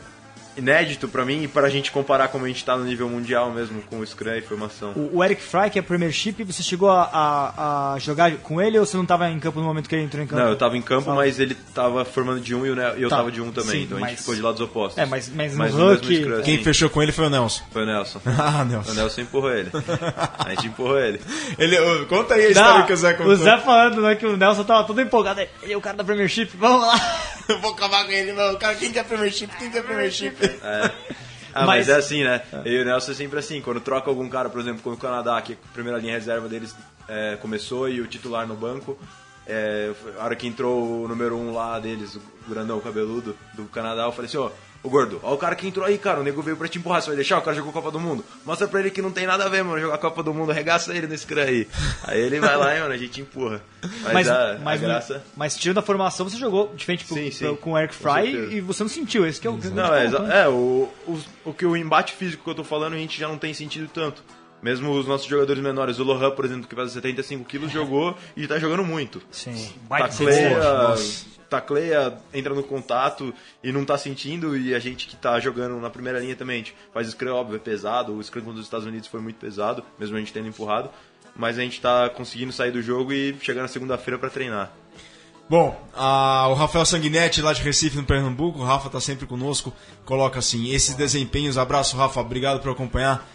inédito 0.57 1.07
pra 1.07 1.23
mim 1.25 1.43
e 1.43 1.47
pra 1.47 1.69
gente 1.69 1.91
comparar 1.91 2.27
como 2.29 2.45
a 2.45 2.47
gente 2.47 2.63
tá 2.65 2.75
no 2.75 2.83
nível 2.83 3.07
mundial 3.09 3.51
mesmo 3.51 3.81
com 3.83 3.99
o 3.99 4.05
scrum 4.05 4.33
e 4.33 4.41
formação. 4.41 4.91
O, 4.95 5.17
o 5.17 5.23
Eric 5.23 5.41
Fry, 5.41 5.69
que 5.69 5.79
é 5.79 5.81
Premiership, 5.81 6.43
você 6.43 6.63
chegou 6.63 6.89
a, 6.89 7.03
a, 7.13 7.93
a 7.93 7.99
jogar 7.99 8.31
com 8.37 8.61
ele 8.61 8.77
ou 8.79 8.85
você 8.85 8.95
não 8.97 9.03
estava 9.03 9.29
em 9.29 9.39
campo 9.39 9.59
no 9.59 9.65
momento 9.65 9.87
que 9.87 9.95
ele 9.95 10.03
entrou 10.05 10.23
em 10.23 10.27
campo? 10.27 10.41
Não, 10.41 10.49
eu 10.49 10.55
tava 10.55 10.77
em 10.77 10.81
campo, 10.81 11.03
Fala. 11.05 11.17
mas 11.17 11.39
ele 11.39 11.55
tava 11.73 12.03
formando 12.05 12.39
de 12.41 12.55
um 12.55 12.65
e 12.65 12.69
eu 13.01 13.09
Tá, 13.09 13.17
tava 13.17 13.31
de 13.31 13.41
um 13.41 13.51
também. 13.51 13.71
sim, 13.71 13.83
então 13.83 13.97
a 13.97 14.01
mas- 14.01 14.09
gente 14.11 14.19
ficou 14.19 14.35
de 14.35 14.41
lados 14.41 14.61
opostos. 14.61 14.97
É, 14.97 15.05
mas- 15.05 15.29
mas 15.29 15.53
no 15.53 15.63
mesmo 15.63 15.91
Huck- 15.93 16.15
scrum, 16.15 16.41
Quem 16.41 16.63
fechou 16.63 16.89
com 16.89 17.01
ele 17.03 17.11
foi 17.11 17.25
o 17.27 17.29
Nelson. 17.29 17.63
Foi 17.71 17.83
o 17.83 17.85
Nelson. 17.85 18.21
Ah, 18.37 18.61
O 18.61 18.65
Nelson. 18.65 18.93
Nelson 18.93 19.21
empurrou 19.21 19.51
ele. 19.51 19.69
A 20.39 20.49
gente 20.51 20.67
empurrou 20.67 20.99
ele. 20.99 21.19
Ele, 21.57 21.77
conta 22.05 22.33
aí 22.35 22.45
a 22.45 22.49
história 22.49 22.79
Não, 22.79 22.85
que 22.85 22.93
o 22.93 22.97
Zé 22.97 23.13
contou. 23.13 23.33
o 23.33 23.35
Zé 23.35 23.57
falando 23.59 24.01
né, 24.01 24.15
que 24.15 24.25
o 24.25 24.37
Nelson 24.37 24.63
tava 24.63 24.83
todo 24.85 25.01
empolgado. 25.01 25.41
Ele 25.61 25.73
é 25.73 25.77
o 25.77 25.81
cara 25.81 25.97
da 25.97 26.03
Premiership, 26.03 26.49
vamos 26.55 26.81
lá. 26.87 26.95
Eu 27.47 27.59
vou 27.61 27.71
acabar 27.71 28.05
com 28.05 28.11
ele, 28.11 28.33
não. 28.33 28.55
Cara, 28.57 28.75
quem 28.75 28.91
quer 28.91 29.05
Premiership? 29.05 29.47
Quem 29.57 29.69
quer 29.71 29.81
Premiership? 29.83 30.35
Ah, 31.53 31.65
mas, 31.65 31.87
Mas- 31.87 31.89
é 31.89 31.95
assim, 31.95 32.23
né? 32.23 32.41
Eu 32.65 32.73
e 32.73 32.81
o 32.81 32.85
Nelson 32.85 33.11
é 33.11 33.15
sempre 33.15 33.39
assim. 33.39 33.61
Quando 33.61 33.79
troca 33.79 34.09
algum 34.09 34.29
cara, 34.29 34.49
por 34.49 34.59
exemplo, 34.61 34.81
como 34.83 34.95
o 34.95 34.99
Canadá, 34.99 35.41
que 35.41 35.53
a 35.53 35.73
primeira 35.73 35.97
linha 35.97 36.13
reserva 36.13 36.47
deles 36.47 36.75
é, 37.07 37.35
começou 37.41 37.89
e 37.89 37.99
o 37.99 38.05
titular 38.05 38.45
no 38.45 38.55
banco, 38.55 38.97
é, 39.47 39.91
a 40.19 40.25
hora 40.25 40.35
que 40.35 40.45
entrou 40.45 41.03
o 41.03 41.07
número 41.07 41.35
um 41.35 41.53
lá 41.53 41.79
deles, 41.79 42.15
o 42.15 42.21
grandão 42.47 42.79
cabeludo 42.79 43.35
do 43.53 43.63
Canadá, 43.65 44.03
eu 44.03 44.11
falei 44.11 44.27
assim, 44.29 44.37
ó, 44.37 44.51
ô 44.83 44.89
gordo, 44.89 45.19
ó 45.23 45.33
o 45.33 45.37
cara 45.37 45.55
que 45.55 45.67
entrou 45.67 45.85
aí, 45.85 45.97
cara, 45.97 46.19
o 46.19 46.23
nego 46.23 46.41
veio 46.41 46.55
pra 46.57 46.67
te 46.67 46.77
empurrar, 46.77 47.01
você 47.01 47.07
vai 47.07 47.15
deixar? 47.15 47.37
O 47.37 47.41
cara 47.41 47.55
jogou 47.55 47.71
Copa 47.73 47.91
do 47.91 47.99
Mundo. 47.99 48.23
Mostra 48.45 48.67
pra 48.67 48.79
ele 48.79 48.89
que 48.91 49.01
não 49.01 49.11
tem 49.11 49.25
nada 49.25 49.45
a 49.45 49.49
ver, 49.49 49.63
mano, 49.63 49.79
jogar 49.79 49.97
Copa 49.97 50.21
do 50.23 50.33
Mundo, 50.33 50.51
arregaça 50.51 50.95
ele 50.95 51.07
nesse 51.07 51.23
scrum 51.23 51.41
aí. 51.41 51.67
Aí 52.03 52.19
ele 52.19 52.39
vai 52.39 52.55
lá 52.55 52.75
e, 52.75 52.79
mano, 52.79 52.93
a 52.93 52.97
gente 52.97 53.21
empurra. 53.21 53.61
Mas, 54.03 54.13
Mas, 54.13 54.29
a, 54.29 54.57
mas, 54.63 54.83
a 54.83 54.87
graça... 54.87 55.23
mas 55.35 55.55
tirando 55.57 55.77
a 55.79 55.81
formação, 55.81 56.27
você 56.29 56.37
jogou 56.37 56.73
diferente 56.75 57.05
pro, 57.05 57.15
Sim, 57.15 57.31
sim. 57.31 57.45
pro- 57.45 57.57
com 57.57 57.71
o 57.73 57.77
Eric 57.77 57.93
Fry 57.93 58.55
e 58.55 58.61
você 58.61 58.83
não 58.83 58.89
sentiu. 58.89 59.25
Esse 59.25 59.39
que 59.39 59.47
é 59.47 59.49
o 59.49 59.53
grande 59.57 59.75
Não, 59.75 59.93
é, 59.93 60.07
né? 60.09 60.41
é 60.43 60.47
o, 60.47 60.89
o, 61.07 61.19
o 61.45 61.53
que 61.53 61.65
o 61.65 61.75
embate 61.75 62.13
físico 62.13 62.43
que 62.43 62.49
eu 62.49 62.55
tô 62.55 62.63
falando 62.63 62.93
a 62.93 62.97
gente 62.97 63.19
já 63.19 63.27
não 63.27 63.37
tem 63.37 63.53
sentido 63.53 63.89
tanto. 63.93 64.23
Mesmo 64.61 64.91
os 64.91 65.05
nossos 65.07 65.27
jogadores 65.27 65.61
menores, 65.61 65.99
o 65.99 66.03
Lohan, 66.03 66.31
por 66.31 66.43
exemplo, 66.45 66.67
que 66.67 66.75
pesa 66.75 66.89
75 66.91 67.45
quilos, 67.45 67.71
jogou 67.71 68.17
e 68.35 68.47
tá 68.47 68.57
jogando 68.57 68.83
muito. 68.83 69.21
Sim. 69.31 69.71
Tacleia, 69.87 70.95
tacleia, 71.49 72.17
entra 72.33 72.53
no 72.53 72.63
contato 72.63 73.33
e 73.63 73.71
não 73.71 73.85
tá 73.85 73.97
sentindo, 73.97 74.57
e 74.57 74.73
a 74.75 74.79
gente 74.79 75.07
que 75.07 75.15
tá 75.15 75.39
jogando 75.39 75.79
na 75.79 75.89
primeira 75.89 76.19
linha 76.19 76.35
também, 76.35 76.55
a 76.55 76.57
gente 76.59 76.75
faz 76.93 77.07
scrum, 77.09 77.33
óbvio, 77.33 77.55
é 77.55 77.59
pesado, 77.59 78.13
o 78.17 78.23
scrum 78.23 78.53
dos 78.53 78.63
Estados 78.65 78.85
Unidos 78.85 79.07
foi 79.07 79.21
muito 79.21 79.37
pesado, 79.37 79.83
mesmo 79.99 80.15
a 80.17 80.19
gente 80.19 80.33
tendo 80.33 80.47
empurrado, 80.47 80.89
mas 81.35 81.57
a 81.57 81.61
gente 81.61 81.79
tá 81.79 82.09
conseguindo 82.09 82.51
sair 82.51 82.71
do 82.71 82.81
jogo 82.81 83.13
e 83.13 83.35
chegar 83.41 83.61
na 83.61 83.67
segunda-feira 83.67 84.17
pra 84.17 84.29
treinar. 84.29 84.71
Bom, 85.49 85.79
a- 85.95 86.47
o 86.49 86.53
Rafael 86.55 86.85
Sanguinetti, 86.85 87.41
lá 87.41 87.53
de 87.53 87.61
Recife, 87.61 87.95
no 87.95 88.03
Pernambuco, 88.03 88.59
o 88.59 88.63
Rafa 88.65 88.89
tá 88.89 88.99
sempre 88.99 89.25
conosco, 89.25 89.71
coloca 90.03 90.39
assim, 90.39 90.71
esses 90.71 90.93
desempenhos, 90.95 91.57
abraço 91.57 91.95
Rafa, 91.95 92.19
obrigado 92.19 92.59
por 92.59 92.71
acompanhar, 92.71 93.25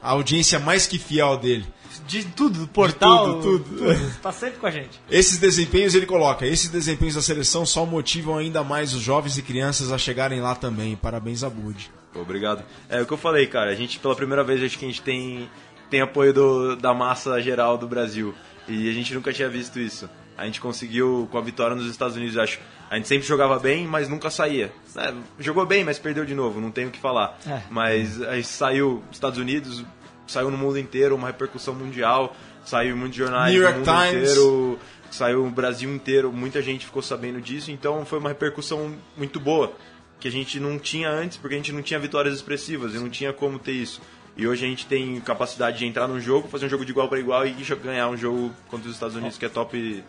a 0.00 0.10
audiência 0.10 0.58
mais 0.58 0.86
que 0.86 0.98
fiel 0.98 1.36
dele. 1.36 1.66
De 2.06 2.24
tudo, 2.24 2.60
do 2.60 2.68
portal, 2.68 3.40
tudo, 3.40 3.64
tudo. 3.64 4.14
Tá 4.22 4.30
sempre 4.32 4.58
com 4.58 4.66
a 4.66 4.70
gente. 4.70 5.00
Esses 5.10 5.38
desempenhos, 5.38 5.94
ele 5.94 6.06
coloca, 6.06 6.46
esses 6.46 6.68
desempenhos 6.70 7.14
da 7.16 7.22
seleção 7.22 7.66
só 7.66 7.84
motivam 7.84 8.38
ainda 8.38 8.62
mais 8.64 8.94
os 8.94 9.02
jovens 9.02 9.36
e 9.36 9.42
crianças 9.42 9.90
a 9.92 9.98
chegarem 9.98 10.40
lá 10.40 10.54
também. 10.54 10.96
Parabéns 10.96 11.42
a 11.42 11.50
Bud. 11.50 11.90
Obrigado. 12.14 12.62
É 12.88 13.00
o 13.02 13.06
que 13.06 13.12
eu 13.12 13.18
falei, 13.18 13.46
cara. 13.46 13.70
A 13.70 13.74
gente, 13.74 13.98
pela 13.98 14.14
primeira 14.14 14.42
vez, 14.44 14.62
acho 14.62 14.78
que 14.78 14.84
a 14.84 14.88
gente 14.88 15.02
tem, 15.02 15.50
tem 15.90 16.00
apoio 16.00 16.32
do- 16.32 16.76
da 16.76 16.94
massa 16.94 17.40
geral 17.42 17.76
do 17.76 17.86
Brasil. 17.86 18.34
E 18.66 18.88
a 18.88 18.92
gente 18.92 19.12
nunca 19.14 19.32
tinha 19.32 19.48
visto 19.48 19.78
isso. 19.78 20.08
A 20.38 20.46
gente 20.46 20.60
conseguiu 20.60 21.28
com 21.32 21.36
a 21.36 21.40
vitória 21.40 21.74
nos 21.74 21.90
Estados 21.90 22.16
Unidos, 22.16 22.38
acho. 22.38 22.60
A 22.88 22.94
gente 22.94 23.08
sempre 23.08 23.26
jogava 23.26 23.58
bem, 23.58 23.86
mas 23.88 24.08
nunca 24.08 24.30
saía. 24.30 24.72
É, 24.96 25.12
jogou 25.40 25.66
bem, 25.66 25.82
mas 25.82 25.98
perdeu 25.98 26.24
de 26.24 26.32
novo, 26.32 26.60
não 26.60 26.70
tenho 26.70 26.88
o 26.88 26.90
que 26.92 27.00
falar. 27.00 27.36
É. 27.44 27.60
Mas 27.68 28.22
a 28.22 28.36
gente 28.36 28.46
saiu 28.46 29.02
dos 29.08 29.16
Estados 29.16 29.36
Unidos, 29.36 29.84
saiu 30.28 30.48
no 30.48 30.56
mundo 30.56 30.78
inteiro, 30.78 31.16
uma 31.16 31.26
repercussão 31.26 31.74
mundial, 31.74 32.36
saiu 32.64 32.94
em 32.94 32.98
muitos 32.98 33.18
jornais 33.18 33.52
New 33.52 33.62
York 33.62 33.78
mundo 33.78 33.90
Times. 33.90 34.30
inteiro, 34.30 34.78
saiu 35.10 35.44
o 35.44 35.50
Brasil 35.50 35.92
inteiro, 35.92 36.32
muita 36.32 36.62
gente 36.62 36.86
ficou 36.86 37.02
sabendo 37.02 37.40
disso, 37.40 37.72
então 37.72 38.06
foi 38.06 38.20
uma 38.20 38.28
repercussão 38.28 38.94
muito 39.16 39.40
boa, 39.40 39.72
que 40.20 40.28
a 40.28 40.30
gente 40.30 40.60
não 40.60 40.78
tinha 40.78 41.10
antes, 41.10 41.36
porque 41.36 41.54
a 41.54 41.58
gente 41.58 41.72
não 41.72 41.82
tinha 41.82 41.98
vitórias 41.98 42.34
expressivas 42.34 42.94
e 42.94 42.98
não 42.98 43.10
tinha 43.10 43.32
como 43.32 43.58
ter 43.58 43.72
isso. 43.72 44.00
E 44.36 44.46
hoje 44.46 44.64
a 44.64 44.68
gente 44.68 44.86
tem 44.86 45.20
capacidade 45.20 45.78
de 45.78 45.84
entrar 45.84 46.06
num 46.06 46.20
jogo, 46.20 46.46
fazer 46.46 46.66
um 46.66 46.68
jogo 46.68 46.84
de 46.84 46.92
igual 46.92 47.08
para 47.08 47.18
igual 47.18 47.44
e 47.44 47.52
ganhar 47.82 48.08
um 48.08 48.16
jogo 48.16 48.52
contra 48.68 48.88
os 48.88 48.94
Estados 48.94 49.16
Unidos, 49.16 49.36
que 49.36 49.44
é 49.44 49.48
top, 49.48 50.04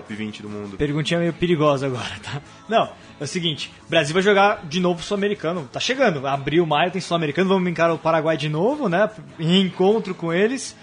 top 0.00 0.14
20 0.14 0.42
do 0.42 0.48
mundo. 0.48 0.76
Perguntinha 0.76 1.20
meio 1.20 1.32
perigosa 1.32 1.86
agora, 1.86 2.10
tá? 2.22 2.40
Não, 2.68 2.90
é 3.20 3.24
o 3.24 3.26
seguinte, 3.26 3.72
o 3.86 3.90
Brasil 3.90 4.14
vai 4.14 4.22
jogar 4.22 4.64
de 4.66 4.80
novo 4.80 5.02
Sul-Americano, 5.02 5.68
tá 5.72 5.80
chegando, 5.80 6.26
abril, 6.26 6.64
maio 6.64 6.90
tem 6.90 7.00
Sul-Americano, 7.00 7.48
vamos 7.48 7.68
encarar 7.70 7.92
o 7.92 7.98
Paraguai 7.98 8.36
de 8.36 8.48
novo, 8.48 8.88
né, 8.88 9.10
em 9.38 9.60
encontro 9.60 10.14
com 10.14 10.32
eles, 10.32 10.76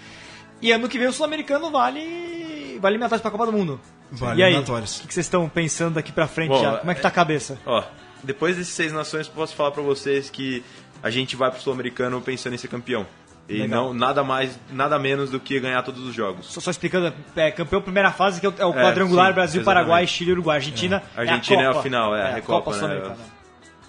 e 0.60 0.70
ano 0.70 0.88
que 0.88 0.98
vem 0.98 1.08
o 1.08 1.12
Sul-Americano 1.12 1.70
vale, 1.70 2.78
vale 2.80 2.94
eliminatórios 2.94 3.22
pra 3.22 3.30
Copa 3.30 3.46
do 3.46 3.52
Mundo. 3.52 3.80
Vale 4.10 4.40
e 4.40 4.44
aí, 4.44 4.56
o 4.56 4.62
que 4.62 5.06
que 5.08 5.14
vocês 5.14 5.26
estão 5.26 5.48
pensando 5.48 5.94
daqui 5.94 6.12
pra 6.12 6.28
frente 6.28 6.50
Bom, 6.50 6.62
já? 6.62 6.76
Como 6.78 6.90
é 6.90 6.94
que 6.94 7.00
tá 7.00 7.08
a 7.08 7.12
cabeça? 7.12 7.58
Ó, 7.66 7.82
depois 8.22 8.56
desses 8.56 8.72
seis 8.72 8.92
nações, 8.92 9.26
posso 9.26 9.56
falar 9.56 9.72
pra 9.72 9.82
vocês 9.82 10.30
que 10.30 10.62
a 11.02 11.10
gente 11.10 11.34
vai 11.36 11.50
pro 11.50 11.60
Sul-Americano 11.60 12.20
pensando 12.20 12.54
em 12.54 12.58
ser 12.58 12.68
campeão. 12.68 13.06
E 13.48 13.58
Legal. 13.58 13.86
não 13.86 13.94
nada 13.94 14.24
mais, 14.24 14.58
nada 14.72 14.98
menos 14.98 15.30
do 15.30 15.38
que 15.38 15.60
ganhar 15.60 15.80
todos 15.82 16.02
os 16.02 16.14
jogos. 16.14 16.46
Só, 16.46 16.60
só 16.60 16.70
explicando, 16.70 17.14
é, 17.36 17.50
campeão 17.52 17.80
primeira 17.80 18.10
fase, 18.10 18.40
que 18.40 18.46
é 18.46 18.48
o, 18.48 18.52
é 18.52 18.80
É, 18.80 18.82
quadrangular 18.82 19.28
sim, 19.28 19.34
Brasil, 19.34 19.60
exatamente. 19.60 19.64
Paraguai, 19.64 20.06
Chile, 20.06 20.32
Uruguai. 20.32 20.56
Argentina 20.56 21.02
A 21.16 21.20
Argentina 21.20 21.62
é 21.62 21.66
a 21.66 21.70
a 21.70 21.72
Copa. 21.72 21.82
final, 21.82 22.16
é, 22.16 22.22
a 22.22 22.34
Recopa, 22.34 22.72
né? 22.72 22.78
Sul-Americana. 22.78 23.16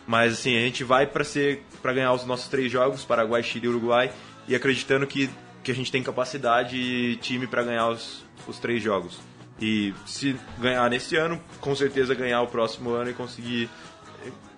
Mas 0.05 0.33
assim, 0.33 0.55
a 0.55 0.59
gente 0.61 0.83
vai 0.83 1.07
pra 1.07 1.23
ser 1.23 1.63
para 1.81 1.91
ganhar 1.91 2.13
os 2.13 2.25
nossos 2.25 2.47
três 2.47 2.71
jogos, 2.71 3.03
Paraguai, 3.03 3.41
Chile 3.41 3.65
e 3.65 3.69
Uruguai, 3.69 4.11
e 4.47 4.55
acreditando 4.55 5.05
que, 5.07 5.29
que 5.63 5.71
a 5.71 5.75
gente 5.75 5.91
tem 5.91 6.03
capacidade 6.03 6.77
e 6.77 7.15
time 7.17 7.47
pra 7.47 7.63
ganhar 7.63 7.87
os, 7.89 8.23
os 8.47 8.59
três 8.59 8.81
jogos. 8.81 9.19
E 9.59 9.93
se 10.05 10.35
ganhar 10.59 10.87
nesse 10.89 11.15
ano, 11.15 11.41
com 11.59 11.75
certeza 11.75 12.13
ganhar 12.13 12.41
o 12.41 12.47
próximo 12.47 12.91
ano 12.91 13.09
e 13.09 13.13
conseguir 13.13 13.69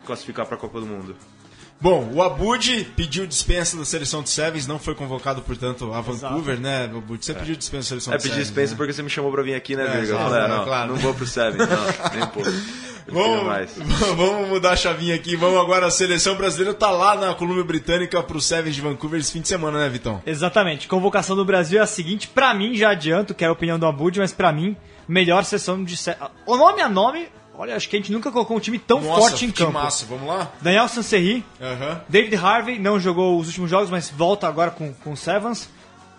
classificar 0.05 0.45
para 0.45 0.55
a 0.55 0.59
Copa 0.59 0.79
do 0.79 0.85
Mundo. 0.85 1.15
Bom, 1.81 2.09
o 2.13 2.21
Abud 2.21 2.91
pediu 2.95 3.25
dispensa 3.25 3.77
da 3.77 3.85
seleção 3.85 4.21
de 4.21 4.29
Sevens, 4.29 4.67
não 4.67 4.77
foi 4.77 4.93
convocado, 4.95 5.41
portanto, 5.41 5.93
a 5.93 6.01
Vancouver, 6.01 6.59
né, 6.59 6.85
Abud? 6.85 7.23
Você 7.25 7.33
pediu 7.33 7.55
dispensa 7.55 7.95
da 7.95 8.01
seleção 8.01 8.13
É, 8.13 8.17
de 8.17 8.23
pedi 8.23 8.33
Sevens. 8.33 8.47
dispensa 8.49 8.71
né? 8.73 8.77
porque 8.77 8.93
você 8.93 9.01
me 9.03 9.09
chamou 9.09 9.31
pra 9.31 9.41
vir 9.43 9.55
aqui, 9.55 9.75
né, 9.77 9.97
É, 9.97 10.01
exato, 10.01 10.23
falei, 10.23 10.41
ah, 10.41 10.45
é, 10.45 10.47
não, 10.49 10.65
claro. 10.65 10.87
não 10.89 10.95
vou 10.97 11.13
pro 11.13 11.25
Sevens, 11.25 11.57
não, 11.69 12.09
nem 12.19 12.27
pouco. 12.31 12.49
Vamos, 13.11 13.71
vamos 14.15 14.49
mudar 14.49 14.73
a 14.73 14.75
chavinha 14.75 15.15
aqui. 15.15 15.35
Vamos 15.35 15.59
agora. 15.59 15.87
A 15.87 15.89
seleção 15.89 16.35
brasileira 16.35 16.75
tá 16.75 16.91
lá 16.91 17.15
na 17.15 17.33
Colômbia 17.33 17.63
Britânica 17.63 18.21
pro 18.21 18.39
Sevens 18.39 18.75
de 18.75 18.81
Vancouver 18.81 19.19
esse 19.19 19.31
fim 19.31 19.41
de 19.41 19.47
semana, 19.47 19.79
né, 19.79 19.89
Vitão? 19.89 20.21
Exatamente. 20.27 20.87
Convocação 20.87 21.35
do 21.35 21.43
Brasil 21.43 21.79
é 21.79 21.81
a 21.81 21.87
seguinte, 21.87 22.27
pra 22.27 22.53
mim, 22.53 22.75
já 22.75 22.91
adianto, 22.91 23.33
que 23.33 23.43
é 23.43 23.47
a 23.47 23.51
opinião 23.51 23.79
do 23.79 23.87
Abud, 23.87 24.19
mas 24.19 24.31
pra 24.31 24.51
mim, 24.51 24.77
melhor 25.07 25.43
sessão 25.43 25.83
de... 25.83 25.95
O 26.45 26.55
nome 26.55 26.83
a 26.83 26.87
nome, 26.87 27.29
olha, 27.59 27.75
acho 27.75 27.87
que 27.89 27.95
a 27.95 27.99
gente 27.99 28.11
nunca 28.11 28.31
colocou 28.31 28.57
um 28.57 28.59
time 28.59 28.79
tão 28.79 29.01
Nossa, 29.01 29.21
forte 29.29 29.45
em 29.45 29.51
que 29.51 29.57
campo. 29.63 29.73
massa. 29.73 30.05
Vamos 30.07 30.27
lá? 30.27 30.51
Daniel 30.61 30.87
Sanserri, 30.87 31.43
Aham. 31.61 32.01
David 32.09 32.35
Harvey, 32.37 32.79
não 32.79 32.99
jogou 32.99 33.37
os 33.39 33.47
últimos 33.47 33.69
jogos, 33.69 33.89
mas 33.89 34.09
volta 34.09 34.47
agora 34.47 34.71
com, 34.71 34.93
com 34.93 35.11
o 35.11 35.17
Sevens. 35.17 35.69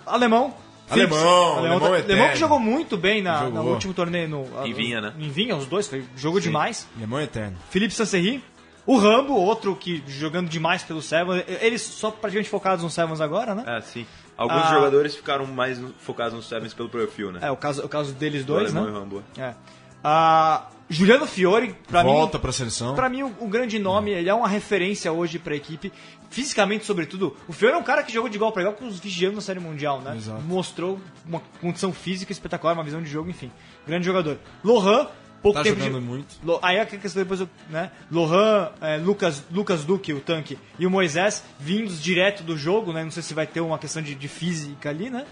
Alemão. 0.07 0.55
Alemão, 0.89 1.17
Phillips, 1.17 1.17
alemão 1.59 1.81
tá- 1.81 1.87
alemão 1.87 2.29
que 2.31 2.37
jogou 2.37 2.59
muito 2.59 2.97
bem 2.97 3.23
na, 3.23 3.45
Jogou. 3.45 3.63
no 3.63 3.71
último 3.71 3.95
torneio. 3.95 4.29
No, 4.29 4.67
Em 4.67 4.73
Vinha, 4.73 5.01
né? 5.01 5.13
Em 5.21 5.31
Vinha, 5.31 5.55
os 5.55 5.65
dois, 5.67 5.87
foi 5.87 6.05
jogo 6.17 6.41
demais. 6.41 6.85
Lemão 6.99 7.21
Eterno. 7.21 7.57
Felipe 7.71 7.95
Sanserri. 7.95 8.43
O 8.85 8.97
Rambo, 8.97 9.35
outro 9.35 9.77
que 9.77 10.03
jogando 10.09 10.49
demais 10.49 10.83
pelo 10.83 11.01
Sevens. 11.01 11.45
Eles 11.61 11.81
só 11.83 12.11
praticamente 12.11 12.51
focados 12.51 12.83
no 12.83 12.91
Sevens 12.91 13.21
agora, 13.21 13.55
né? 13.55 13.63
É, 13.69 13.81
sim. 13.83 14.05
Alguns 14.37 14.65
Ah. 14.65 14.71
jogadores 14.75 15.15
ficaram 15.15 15.47
mais 15.47 15.79
no- 15.79 15.95
focados 16.01 16.35
nos 16.35 16.49
Sevens 16.49 16.75
pelo 16.75 16.89
perfil, 16.89 17.31
né? 17.31 17.39
É, 17.41 17.51
o 17.53 17.57
caso, 17.57 17.85
o 17.85 17.89
caso 17.89 18.13
deles 18.13 18.43
O 18.43 18.47
dois, 18.47 18.75
Alemão 18.75 18.85
né? 18.85 18.91
e 18.91 18.93
o 18.93 19.01
Rambo. 19.01 19.23
É. 19.39 19.55
Ah, 20.03 20.65
Juliano 20.91 21.25
Fiore, 21.27 21.75
pra 21.87 22.03
Volta 22.03 22.37
mim. 22.37 22.43
pra 22.43 22.53
seleção. 22.53 22.95
Pra 22.97 23.09
mim, 23.09 23.23
o 23.23 23.47
grande 23.47 23.79
nome, 23.79 24.11
ele 24.11 24.29
é 24.29 24.35
uma 24.35 24.49
referência 24.49 25.13
hoje 25.13 25.39
pra 25.39 25.55
equipe, 25.55 25.93
fisicamente, 26.29 26.85
sobretudo. 26.85 27.37
O 27.47 27.53
Fiore 27.53 27.75
é 27.75 27.79
um 27.79 27.83
cara 27.83 28.03
que 28.03 28.13
jogou 28.13 28.29
de 28.29 28.37
igual 28.37 28.51
pra 28.51 28.63
igual 28.63 28.75
com 28.75 28.87
os 28.87 28.99
vigianos 28.99 29.37
na 29.37 29.41
Série 29.43 29.61
Mundial, 29.61 30.01
né? 30.01 30.17
Exato. 30.17 30.43
Mostrou 30.43 30.99
uma 31.25 31.41
condição 31.61 31.93
física 31.93 32.33
espetacular, 32.33 32.75
uma 32.75 32.83
visão 32.85 33.01
de 33.01 33.09
jogo, 33.09 33.31
enfim. 33.31 33.51
Grande 33.87 34.05
jogador. 34.05 34.37
Lohan, 34.65 35.07
pouco 35.41 35.59
Tá 35.59 35.63
tempo 35.63 35.79
jogando 35.81 36.01
de... 36.01 36.07
muito. 36.07 36.35
Aí 36.61 36.81
a 36.81 36.85
questão 36.85 37.23
depois, 37.23 37.41
né? 37.69 37.93
Lohan, 38.11 38.71
é, 38.81 38.97
Lucas, 38.97 39.45
Lucas 39.51 39.85
Duque, 39.85 40.13
o 40.13 40.21
tanque, 40.21 40.59
e 40.79 40.87
o 40.87 40.91
Moisés, 40.91 41.45
vindos 41.59 42.03
direto 42.03 42.43
do 42.43 42.57
jogo, 42.59 42.93
né? 42.93 43.05
Não 43.05 43.11
sei 43.13 43.23
se 43.23 43.33
vai 43.33 43.47
ter 43.47 43.61
uma 43.61 43.79
questão 43.79 44.03
de, 44.03 44.15
de 44.15 44.27
física 44.29 44.91
ali, 44.91 45.09
né? 45.09 45.25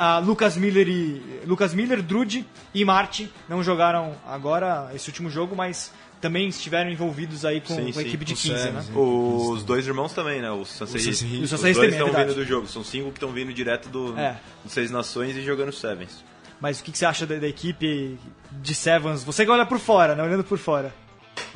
Ah, 0.00 0.20
Lucas 0.20 0.56
Miller 0.56 0.88
e 0.88 1.40
Lucas 1.44 1.74
Miller, 1.74 2.00
Drude 2.00 2.46
e 2.72 2.84
Martin 2.84 3.28
não 3.48 3.64
jogaram 3.64 4.14
agora 4.24 4.90
esse 4.94 5.08
último 5.08 5.28
jogo, 5.28 5.56
mas 5.56 5.92
também 6.20 6.48
estiveram 6.48 6.88
envolvidos 6.90 7.44
aí 7.44 7.60
com, 7.60 7.74
Sim, 7.74 7.92
com 7.92 7.98
a 7.98 8.02
sim, 8.02 8.08
equipe 8.08 8.24
de 8.24 8.34
com 8.34 8.40
15, 8.40 8.70
né? 8.70 8.84
Os 8.94 9.64
dois 9.64 9.86
irmãos 9.86 10.12
também, 10.12 10.40
né? 10.40 10.50
O 10.52 10.64
Sansei. 10.64 11.00
O 11.00 11.04
Sansei. 11.04 11.28
E 11.28 11.42
Os 11.42 11.50
Sansei 11.50 11.74
dois 11.74 11.76
também, 11.76 11.88
é 11.88 11.92
estão 11.92 12.06
verdade. 12.06 12.28
vindo 12.28 12.36
do 12.36 12.44
jogo. 12.48 12.66
São 12.68 12.84
cinco 12.84 13.08
que 13.10 13.16
estão 13.16 13.32
vindo 13.32 13.52
direto 13.52 13.88
do, 13.88 14.16
É. 14.18 14.36
do 14.64 14.70
Seis 14.70 14.90
Nações 14.90 15.36
e 15.36 15.42
jogando 15.42 15.72
Sevens. 15.72 16.24
Mas 16.60 16.80
o 16.80 16.84
que, 16.84 16.92
que 16.92 16.98
você 16.98 17.06
acha 17.06 17.26
da, 17.26 17.36
da 17.36 17.46
equipe 17.48 18.18
de 18.52 18.74
Sevens? 18.74 19.22
Você 19.24 19.44
que 19.44 19.50
olha 19.50 19.66
por 19.66 19.78
fora, 19.78 20.14
né? 20.14 20.22
Olhando 20.22 20.44
por 20.44 20.58
fora. 20.58 20.92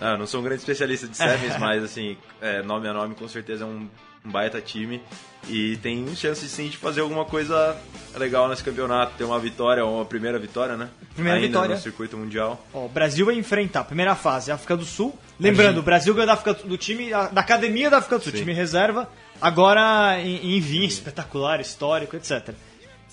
Ah, 0.01 0.17
não 0.17 0.27
sou 0.27 0.41
um 0.41 0.45
grande 0.45 0.61
especialista 0.61 1.07
de 1.09 1.17
Sevens, 1.17 1.59
mas 1.61 1.83
assim, 1.83 2.17
é, 2.41 2.63
nome 2.63 2.89
a 2.89 2.93
nome 2.93 3.15
com 3.15 3.27
certeza 3.29 3.65
é 3.65 3.67
um, 3.67 3.89
um 4.25 4.31
baita 4.31 4.61
time. 4.61 5.03
E 5.49 5.77
tem 5.79 6.15
chance 6.15 6.49
sim 6.49 6.69
de 6.69 6.77
fazer 6.77 7.01
alguma 7.01 7.25
coisa 7.25 7.77
legal 8.15 8.49
nesse 8.49 8.63
campeonato. 8.63 9.15
Ter 9.19 9.25
uma 9.25 9.41
vitória, 9.41 9.85
ou 9.85 9.97
uma 9.97 10.05
primeira 10.05 10.39
vitória, 10.39 10.77
né? 10.77 10.89
Primeira 11.15 11.39
Ainda 11.39 11.49
vitória. 11.49 11.75
no 11.75 11.81
circuito 11.83 12.17
mundial. 12.17 12.65
Ó, 12.73 12.87
o 12.87 12.89
Brasil 12.89 13.27
vai 13.27 13.35
enfrentar, 13.35 13.85
primeira 13.85 14.15
fase, 14.15 14.53
África 14.53 14.77
do 14.77 14.85
Sul. 14.85 15.19
Lembrando, 15.41 15.79
o 15.79 15.83
Brasil 15.83 16.15
ganhou 16.15 16.29
da, 16.29 16.35
África, 16.35 16.55
do 16.55 16.79
time, 16.79 17.11
da 17.11 17.41
academia 17.41 17.91
da 17.91 17.99
África 17.99 18.19
do 18.19 18.23
Sul, 18.25 18.33
Sim. 18.33 18.39
time 18.39 18.53
reserva. 18.53 19.09
Agora 19.41 20.21
em, 20.21 20.57
em 20.57 20.61
Vinha, 20.61 20.87
espetacular, 20.87 21.61
histórico, 21.61 22.15
etc. 22.15 22.55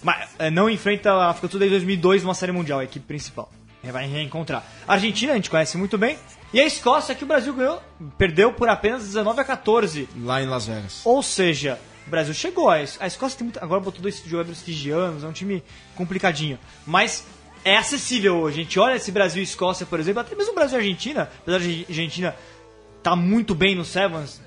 Mas 0.03 0.29
é, 0.37 0.51
não 0.51 0.69
enfrenta 0.69 1.11
a 1.11 1.29
África 1.29 1.47
do 1.47 1.51
Sul 1.51 1.59
desde 1.59 1.77
2002 1.77 2.21
numa 2.23 2.35
série 2.35 2.51
mundial, 2.51 2.79
a 2.79 2.83
equipe 2.83 3.05
principal. 3.05 3.51
Vai 3.83 4.07
reencontrar. 4.07 4.63
A 4.87 4.93
Argentina 4.93 5.33
a 5.33 5.35
gente 5.35 5.49
conhece 5.49 5.77
muito 5.77 5.97
bem. 5.97 6.17
E 6.51 6.59
a 6.59 6.65
Escócia 6.65 7.13
que 7.13 7.23
o 7.23 7.27
Brasil 7.27 7.53
ganhou, 7.53 7.81
perdeu 8.17 8.51
por 8.51 8.67
apenas 8.67 9.03
19 9.03 9.39
a 9.39 9.43
14. 9.43 10.09
Lá 10.21 10.41
em 10.41 10.47
Las 10.47 10.65
Vegas. 10.65 11.01
Ou 11.05 11.21
seja, 11.21 11.79
o 12.07 12.09
Brasil 12.09 12.33
chegou. 12.33 12.69
A 12.69 12.81
Escócia 12.81 13.37
tem 13.37 13.45
muito, 13.45 13.63
agora 13.63 13.79
botou 13.79 14.01
dois 14.01 14.21
jogadores 14.25 14.61
fijianos, 14.61 15.23
é 15.23 15.27
um 15.27 15.31
time 15.31 15.63
complicadinho. 15.95 16.57
Mas 16.85 17.25
é 17.63 17.77
acessível 17.77 18.37
hoje. 18.37 18.61
A 18.61 18.63
gente 18.63 18.79
olha 18.79 18.95
esse 18.95 19.11
Brasil 19.11 19.41
e 19.41 19.43
Escócia, 19.43 19.85
por 19.85 19.99
exemplo, 19.99 20.21
até 20.21 20.35
mesmo 20.35 20.51
o 20.51 20.55
Brasil 20.55 20.79
e 20.79 20.81
Argentina, 20.81 21.29
apesar 21.41 21.59
de 21.59 21.85
a 21.87 21.91
Argentina 21.91 22.35
tá 23.03 23.15
muito 23.15 23.53
bem 23.55 23.75
no 23.75 23.85
Sevens, 23.85 24.41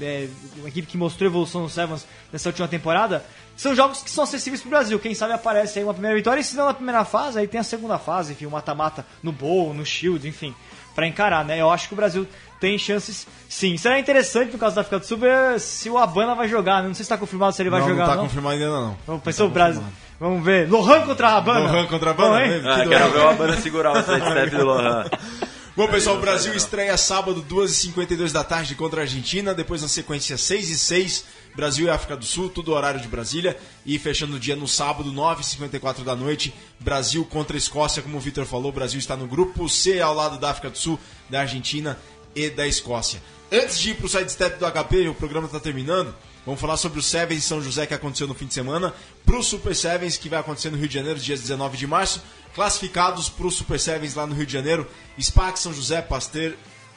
é, 0.00 0.28
uma 0.56 0.68
equipe 0.68 0.86
que 0.86 0.96
mostrou 0.96 1.28
evolução 1.28 1.62
no 1.62 1.68
Sevens 1.68 2.06
nessa 2.32 2.48
última 2.48 2.68
temporada, 2.68 3.24
são 3.56 3.74
jogos 3.74 4.02
que 4.02 4.10
são 4.10 4.24
acessíveis 4.24 4.60
pro 4.60 4.70
Brasil. 4.70 4.98
Quem 4.98 5.14
sabe 5.14 5.32
aparece 5.32 5.78
aí 5.78 5.84
uma 5.84 5.92
primeira 5.94 6.16
vitória, 6.16 6.40
e 6.40 6.44
se 6.44 6.56
não 6.56 6.66
na 6.66 6.74
primeira 6.74 7.04
fase, 7.04 7.38
aí 7.38 7.46
tem 7.48 7.60
a 7.60 7.64
segunda 7.64 7.98
fase, 7.98 8.32
enfim, 8.32 8.46
o 8.46 8.50
mata-mata 8.50 9.04
no 9.22 9.32
Bowl, 9.32 9.74
no 9.74 9.84
Shield, 9.84 10.26
enfim, 10.28 10.54
pra 10.94 11.06
encarar, 11.06 11.44
né? 11.44 11.60
Eu 11.60 11.70
acho 11.70 11.88
que 11.88 11.94
o 11.94 11.96
Brasil 11.96 12.26
tem 12.60 12.76
chances, 12.78 13.26
sim. 13.48 13.76
Será 13.76 13.98
interessante, 13.98 14.52
no 14.52 14.58
caso 14.58 14.74
da 14.74 14.80
África 14.80 14.98
do 14.98 15.06
Sul, 15.06 15.18
ver 15.18 15.58
se 15.60 15.88
o 15.90 15.98
Abana 15.98 16.34
vai 16.34 16.48
jogar. 16.48 16.82
né? 16.82 16.88
Não 16.88 16.94
sei 16.94 17.04
se 17.04 17.08
tá 17.08 17.16
confirmado 17.16 17.52
se 17.52 17.62
ele 17.62 17.70
vai 17.70 17.80
não, 17.80 17.88
jogar, 17.88 18.02
não 18.04 18.10
tá 18.10 18.16
não. 18.16 18.24
confirmado 18.24 18.54
ainda 18.54 18.68
não. 18.70 18.96
Vamos 19.06 19.22
pensar 19.22 19.44
o 19.44 19.48
Brasil. 19.48 19.82
Vamos 20.20 20.44
ver. 20.44 20.68
Lohan 20.68 21.02
contra 21.06 21.28
a 21.28 21.36
Habana. 21.36 21.60
Lohan 21.70 21.86
contra 21.86 22.10
a 22.10 22.12
Habana, 22.12 22.46
né? 22.46 22.62
Ah, 22.64 22.80
Que 22.80 22.88
quero 22.88 23.10
ver 23.12 23.18
o 23.18 23.28
Abana 23.28 23.56
segurar 23.56 23.92
o 23.92 24.02
sidestep 24.02 24.50
do 24.56 24.64
Lohan. 24.64 25.04
Bom, 25.78 25.86
pessoal, 25.86 26.16
o 26.16 26.20
Brasil 26.20 26.52
estreia 26.54 26.96
sábado, 26.96 27.40
2h52 27.48 28.32
da 28.32 28.42
tarde 28.42 28.74
contra 28.74 29.00
a 29.00 29.04
Argentina. 29.04 29.54
Depois, 29.54 29.80
na 29.80 29.86
sequência, 29.86 30.36
6 30.36 30.70
e 30.70 30.76
6 30.76 31.24
Brasil 31.54 31.86
e 31.86 31.88
África 31.88 32.16
do 32.16 32.24
Sul, 32.24 32.50
tudo 32.50 32.72
horário 32.72 33.00
de 33.00 33.06
Brasília. 33.06 33.56
E 33.86 33.96
fechando 33.96 34.34
o 34.34 34.40
dia 34.40 34.56
no 34.56 34.66
sábado, 34.66 35.12
9h54 35.12 36.02
da 36.02 36.16
noite, 36.16 36.52
Brasil 36.80 37.24
contra 37.24 37.56
Escócia. 37.56 38.02
Como 38.02 38.16
o 38.16 38.20
Vitor 38.20 38.44
falou, 38.44 38.70
o 38.70 38.74
Brasil 38.74 38.98
está 38.98 39.16
no 39.16 39.28
grupo 39.28 39.68
C, 39.68 40.00
ao 40.00 40.12
lado 40.12 40.36
da 40.36 40.50
África 40.50 40.68
do 40.68 40.76
Sul, 40.76 40.98
da 41.30 41.42
Argentina 41.42 41.96
e 42.34 42.50
da 42.50 42.66
Escócia. 42.66 43.22
Antes 43.52 43.78
de 43.78 43.90
ir 43.90 43.94
para 43.94 44.06
o 44.06 44.08
sidestep 44.08 44.58
do 44.58 44.66
HP, 44.66 45.06
o 45.06 45.14
programa 45.14 45.46
está 45.46 45.60
terminando. 45.60 46.12
Vamos 46.44 46.60
falar 46.60 46.76
sobre 46.76 46.98
o 46.98 47.02
Sevens 47.02 47.44
São 47.44 47.60
José 47.60 47.86
que 47.86 47.94
aconteceu 47.94 48.26
no 48.26 48.34
fim 48.34 48.46
de 48.46 48.54
semana, 48.54 48.94
para 49.24 49.42
Super 49.42 49.74
Sevens 49.74 50.16
que 50.16 50.28
vai 50.28 50.40
acontecer 50.40 50.70
no 50.70 50.78
Rio 50.78 50.88
de 50.88 50.94
Janeiro, 50.94 51.18
dias 51.18 51.40
19 51.40 51.76
de 51.76 51.86
março. 51.86 52.22
Classificados 52.54 53.28
para 53.28 53.50
Super 53.50 53.78
Sevens 53.78 54.14
lá 54.14 54.26
no 54.26 54.34
Rio 54.34 54.46
de 54.46 54.52
Janeiro, 54.52 54.88
SPAC 55.20 55.58
São 55.58 55.72
José, 55.72 56.00
Pasteur, 56.00 56.54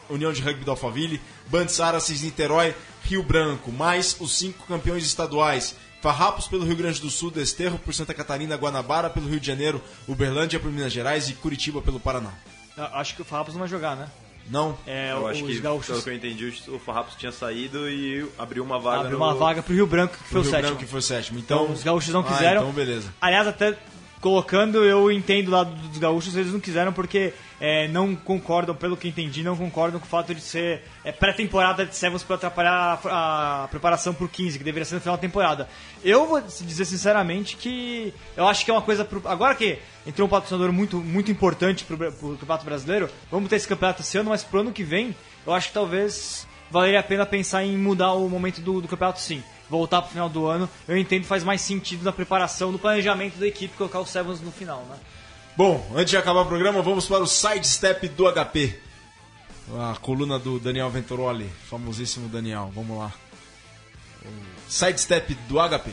União 0.09 0.31
de 0.31 0.41
Rugby 0.41 0.63
do 0.63 0.71
Alphaville, 0.71 1.21
Bandes 1.47 1.79
Aracis, 1.79 2.21
Niterói, 2.21 2.75
Rio 3.03 3.23
Branco, 3.23 3.71
mais 3.71 4.15
os 4.19 4.37
cinco 4.37 4.65
campeões 4.67 5.05
estaduais. 5.05 5.75
Farrapos 6.01 6.47
pelo 6.47 6.65
Rio 6.65 6.75
Grande 6.75 6.99
do 6.99 7.09
Sul, 7.09 7.29
Desterro 7.29 7.77
por 7.77 7.93
Santa 7.93 8.13
Catarina, 8.13 8.55
Guanabara 8.55 9.09
pelo 9.09 9.29
Rio 9.29 9.39
de 9.39 9.45
Janeiro, 9.47 9.81
Uberlândia 10.07 10.59
por 10.59 10.71
Minas 10.71 10.91
Gerais 10.91 11.29
e 11.29 11.33
Curitiba 11.33 11.81
pelo 11.81 11.99
Paraná. 11.99 12.33
Acho 12.75 13.15
que 13.15 13.21
o 13.21 13.25
Farrapos 13.25 13.53
não 13.53 13.59
vai 13.59 13.69
jogar, 13.69 13.95
né? 13.95 14.09
Não? 14.49 14.77
É, 14.85 15.11
Eu 15.11 15.23
os 15.25 15.31
acho 15.31 15.39
que, 15.39 15.47
pelo 15.51 15.61
gaúchos 15.61 16.03
que 16.03 16.09
eu 16.09 16.13
entendi, 16.13 16.53
o 16.67 16.77
Farrapos 16.79 17.15
tinha 17.15 17.31
saído 17.31 17.89
e 17.89 18.27
abriu 18.37 18.63
uma 18.63 18.79
vaga 18.79 19.01
abriu 19.01 19.17
no... 19.17 19.23
uma 19.25 19.33
vaga 19.35 19.61
pro 19.63 19.73
Rio 19.73 19.87
Branco, 19.87 20.17
que 20.17 20.23
foi 20.29 20.39
o 20.39 20.43
Rio 20.43 20.51
sétimo. 20.51 20.67
Branco 20.69 20.83
que 20.83 20.89
foi 20.91 20.99
o 20.99 21.03
sétimo. 21.03 21.39
Então, 21.39 21.63
Então, 21.63 21.73
os 21.73 21.83
gaúchos 21.83 22.13
não 22.13 22.21
Ah, 22.21 22.23
quiseram. 22.25 22.61
então 22.61 22.73
beleza. 22.73 23.13
Aliás, 23.21 23.47
até 23.47 23.77
colocando, 24.19 24.83
eu 24.83 25.11
entendo 25.11 25.47
o 25.47 25.51
lado 25.51 25.71
dos 25.87 25.97
gaúchos, 25.97 26.35
eles 26.35 26.51
não 26.51 26.59
quiseram 26.59 26.91
porque 26.93 27.33
é, 27.61 27.87
não 27.87 28.15
concordam, 28.15 28.75
pelo 28.75 28.97
que 28.97 29.07
entendi, 29.07 29.43
não 29.43 29.55
concordam 29.55 29.99
com 29.99 30.05
o 30.07 30.09
fato 30.09 30.33
de 30.33 30.41
ser 30.41 30.81
é, 31.05 31.11
pré-temporada 31.11 31.85
de 31.85 31.95
Sevens 31.95 32.23
para 32.23 32.35
atrapalhar 32.35 32.99
a, 33.05 33.63
a 33.63 33.67
preparação 33.67 34.15
por 34.15 34.27
15, 34.27 34.57
que 34.57 34.63
deveria 34.63 34.83
ser 34.83 34.95
no 34.95 35.01
final 35.01 35.15
da 35.15 35.21
temporada. 35.21 35.69
Eu 36.03 36.25
vou 36.25 36.41
dizer 36.41 36.85
sinceramente 36.85 37.55
que 37.55 38.11
eu 38.35 38.47
acho 38.47 38.65
que 38.65 38.71
é 38.71 38.73
uma 38.73 38.81
coisa. 38.81 39.05
Pro, 39.05 39.21
agora 39.25 39.53
que 39.53 39.77
entrou 40.07 40.27
um 40.27 40.29
patrocinador 40.29 40.73
muito, 40.73 40.97
muito 40.97 41.29
importante 41.29 41.83
pro, 41.83 41.97
pro 41.97 42.37
Campeonato 42.37 42.65
Brasileiro, 42.65 43.09
vamos 43.29 43.47
ter 43.47 43.57
esse 43.57 43.67
campeonato 43.67 44.01
esse 44.01 44.17
ano, 44.17 44.31
mas 44.31 44.43
pro 44.43 44.61
ano 44.61 44.71
que 44.71 44.83
vem, 44.83 45.15
eu 45.45 45.53
acho 45.53 45.67
que 45.67 45.73
talvez 45.75 46.47
valeria 46.71 46.99
a 46.99 47.03
pena 47.03 47.27
pensar 47.27 47.63
em 47.63 47.77
mudar 47.77 48.13
o 48.13 48.27
momento 48.27 48.59
do, 48.59 48.81
do 48.81 48.87
campeonato 48.87 49.19
sim. 49.19 49.43
Voltar 49.69 50.01
pro 50.01 50.11
final 50.11 50.27
do 50.27 50.47
ano, 50.47 50.67
eu 50.87 50.97
entendo 50.97 51.25
faz 51.25 51.43
mais 51.43 51.61
sentido 51.61 52.03
na 52.03 52.11
preparação, 52.11 52.71
no 52.71 52.79
planejamento 52.79 53.37
da 53.37 53.47
equipe 53.47 53.77
colocar 53.77 53.99
o 53.99 54.05
Sevens 54.05 54.41
no 54.41 54.51
final, 54.51 54.83
né? 54.89 54.97
Bom, 55.55 55.85
antes 55.95 56.11
de 56.11 56.17
acabar 56.17 56.41
o 56.41 56.45
programa, 56.45 56.81
vamos 56.81 57.07
para 57.07 57.23
o 57.23 57.27
sidestep 57.27 58.07
do 58.09 58.25
HP. 58.27 58.79
A 59.77 59.95
coluna 60.01 60.39
do 60.39 60.59
Daniel 60.59 60.89
Venturoli, 60.89 61.49
famosíssimo 61.69 62.29
Daniel. 62.29 62.71
Vamos 62.73 62.97
lá. 62.97 63.13
Sidestep 64.67 65.33
do 65.47 65.59
HP. 65.59 65.91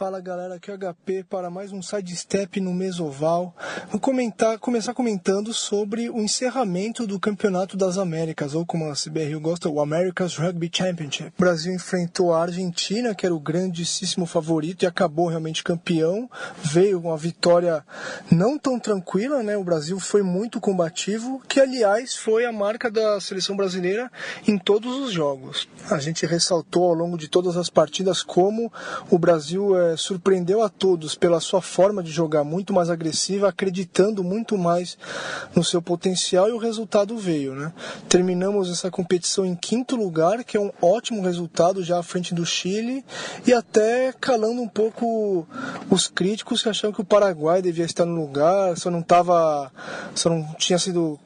Fala 0.00 0.18
galera, 0.18 0.54
aqui 0.54 0.70
é 0.70 0.74
o 0.74 0.78
HP 0.78 1.24
para 1.28 1.50
mais 1.50 1.72
um 1.72 1.82
sidestep 1.82 2.58
no 2.58 2.72
Mesoval. 2.72 3.54
Vou 3.90 4.00
comentar, 4.00 4.58
começar 4.58 4.94
comentando 4.94 5.52
sobre 5.52 6.08
o 6.08 6.22
encerramento 6.22 7.06
do 7.06 7.20
Campeonato 7.20 7.76
das 7.76 7.98
Américas, 7.98 8.54
ou 8.54 8.64
como 8.64 8.88
a 8.88 8.94
CBRU 8.94 9.38
gosta, 9.40 9.68
o 9.68 9.78
America's 9.78 10.36
Rugby 10.36 10.70
Championship. 10.72 11.34
O 11.36 11.40
Brasil 11.40 11.74
enfrentou 11.74 12.32
a 12.32 12.40
Argentina, 12.40 13.14
que 13.14 13.26
era 13.26 13.34
o 13.34 13.38
grandíssimo 13.38 14.24
favorito, 14.24 14.84
e 14.84 14.86
acabou 14.86 15.28
realmente 15.28 15.62
campeão. 15.62 16.30
Veio 16.62 16.98
uma 16.98 17.18
vitória 17.18 17.84
não 18.32 18.58
tão 18.58 18.78
tranquila, 18.80 19.42
né? 19.42 19.54
O 19.58 19.64
Brasil 19.64 20.00
foi 20.00 20.22
muito 20.22 20.62
combativo, 20.62 21.42
que 21.46 21.60
aliás 21.60 22.16
foi 22.16 22.46
a 22.46 22.52
marca 22.52 22.90
da 22.90 23.20
seleção 23.20 23.54
brasileira 23.54 24.10
em 24.48 24.56
todos 24.56 24.96
os 24.96 25.12
jogos. 25.12 25.68
A 25.90 25.98
gente 25.98 26.24
ressaltou 26.24 26.84
ao 26.84 26.94
longo 26.94 27.18
de 27.18 27.28
todas 27.28 27.58
as 27.58 27.68
partidas 27.68 28.22
como 28.22 28.72
o 29.10 29.18
Brasil 29.18 29.78
é, 29.78 29.89
surpreendeu 29.96 30.62
a 30.62 30.68
todos 30.68 31.14
pela 31.14 31.40
sua 31.40 31.60
forma 31.60 32.02
de 32.02 32.10
jogar 32.10 32.44
muito 32.44 32.72
mais 32.72 32.90
agressiva, 32.90 33.48
acreditando 33.48 34.22
muito 34.24 34.56
mais 34.56 34.98
no 35.54 35.64
seu 35.64 35.80
potencial 35.82 36.48
e 36.48 36.52
o 36.52 36.58
resultado 36.58 37.16
veio. 37.16 37.54
Né? 37.54 37.72
Terminamos 38.08 38.70
essa 38.70 38.90
competição 38.90 39.44
em 39.44 39.54
quinto 39.54 39.96
lugar, 39.96 40.44
que 40.44 40.56
é 40.56 40.60
um 40.60 40.72
ótimo 40.80 41.22
resultado 41.22 41.82
já 41.82 41.98
à 41.98 42.02
frente 42.02 42.34
do 42.34 42.44
Chile 42.46 43.04
e 43.46 43.52
até 43.52 44.12
calando 44.20 44.60
um 44.60 44.68
pouco 44.68 45.46
os 45.90 46.08
críticos 46.08 46.62
que 46.62 46.68
achavam 46.68 46.94
que 46.94 47.00
o 47.00 47.04
Paraguai 47.04 47.62
devia 47.62 47.84
estar 47.84 48.04
no 48.04 48.20
lugar, 48.20 48.76
só 48.76 48.90
não 48.90 49.02
tava, 49.02 49.70
só 50.14 50.30
não 50.30 50.42
tinha 50.54 50.78
sido 50.78 51.18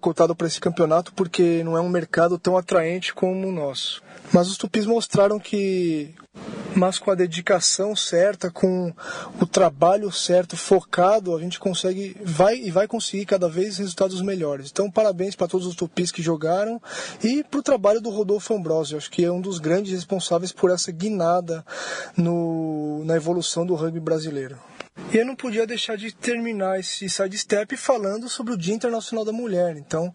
cotado 0.00 0.34
para 0.34 0.46
esse 0.46 0.60
campeonato 0.60 1.12
porque 1.12 1.62
não 1.62 1.76
é 1.76 1.80
um 1.80 1.88
mercado 1.88 2.38
tão 2.38 2.56
atraente 2.56 3.14
como 3.14 3.46
o 3.46 3.52
nosso. 3.52 4.02
Mas 4.32 4.48
os 4.48 4.56
tupis 4.56 4.86
mostraram 4.86 5.38
que 5.38 6.14
mas 6.74 6.98
com 6.98 7.10
a 7.10 7.14
dedicação 7.14 7.96
certa, 7.96 8.50
com 8.50 8.92
o 9.40 9.46
trabalho 9.46 10.12
certo, 10.12 10.56
focado, 10.56 11.34
a 11.34 11.40
gente 11.40 11.58
consegue 11.58 12.16
vai 12.24 12.56
e 12.56 12.70
vai 12.70 12.86
conseguir 12.86 13.26
cada 13.26 13.48
vez 13.48 13.78
resultados 13.78 14.22
melhores. 14.22 14.70
Então, 14.70 14.90
parabéns 14.90 15.34
para 15.34 15.48
todos 15.48 15.66
os 15.66 15.74
tupis 15.74 16.12
que 16.12 16.22
jogaram 16.22 16.80
e 17.22 17.42
para 17.42 17.60
o 17.60 17.62
trabalho 17.62 18.00
do 18.00 18.10
Rodolfo 18.10 18.54
Ambrosio, 18.54 18.96
acho 18.96 19.10
que 19.10 19.24
é 19.24 19.32
um 19.32 19.40
dos 19.40 19.58
grandes 19.58 19.92
responsáveis 19.92 20.52
por 20.52 20.70
essa 20.70 20.92
guinada 20.92 21.64
no, 22.16 23.02
na 23.04 23.16
evolução 23.16 23.66
do 23.66 23.74
rugby 23.74 24.00
brasileiro. 24.00 24.56
E 25.12 25.16
eu 25.16 25.24
não 25.24 25.34
podia 25.34 25.66
deixar 25.66 25.96
de 25.96 26.12
terminar 26.12 26.78
esse 26.78 27.08
sidestep 27.08 27.76
falando 27.76 28.28
sobre 28.28 28.52
o 28.52 28.58
Dia 28.58 28.74
Internacional 28.74 29.24
da 29.24 29.32
Mulher. 29.32 29.76
Então, 29.76 30.14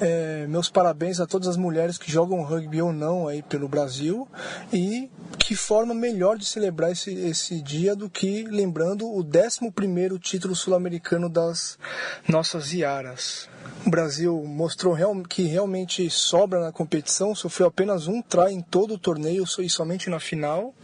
é, 0.00 0.46
meus 0.46 0.70
parabéns 0.70 1.20
a 1.20 1.26
todas 1.26 1.46
as 1.46 1.58
mulheres 1.58 1.98
que 1.98 2.10
jogam 2.10 2.42
rugby 2.42 2.80
ou 2.80 2.92
não 2.92 3.28
aí 3.28 3.42
pelo 3.42 3.68
Brasil. 3.68 4.26
E 4.72 5.10
que 5.38 5.54
forma 5.54 5.92
melhor 5.92 6.38
de 6.38 6.46
celebrar 6.46 6.90
esse, 6.90 7.12
esse 7.12 7.60
dia 7.60 7.94
do 7.94 8.08
que 8.08 8.44
lembrando 8.44 9.06
o 9.06 9.20
11 9.20 10.18
título 10.20 10.54
sul-americano 10.54 11.28
das 11.28 11.78
nossas 12.26 12.72
Iaras. 12.72 13.48
O 13.84 13.90
Brasil 13.90 14.44
mostrou 14.44 14.94
que 15.26 15.42
realmente 15.44 16.08
sobra 16.10 16.60
na 16.60 16.70
competição, 16.70 17.34
sofreu 17.34 17.68
apenas 17.68 18.06
um 18.06 18.20
try 18.20 18.52
em 18.52 18.60
todo 18.60 18.94
o 18.94 18.98
torneio 18.98 19.44
e 19.58 19.70
somente 19.70 20.10
na 20.10 20.20
final. 20.20 20.74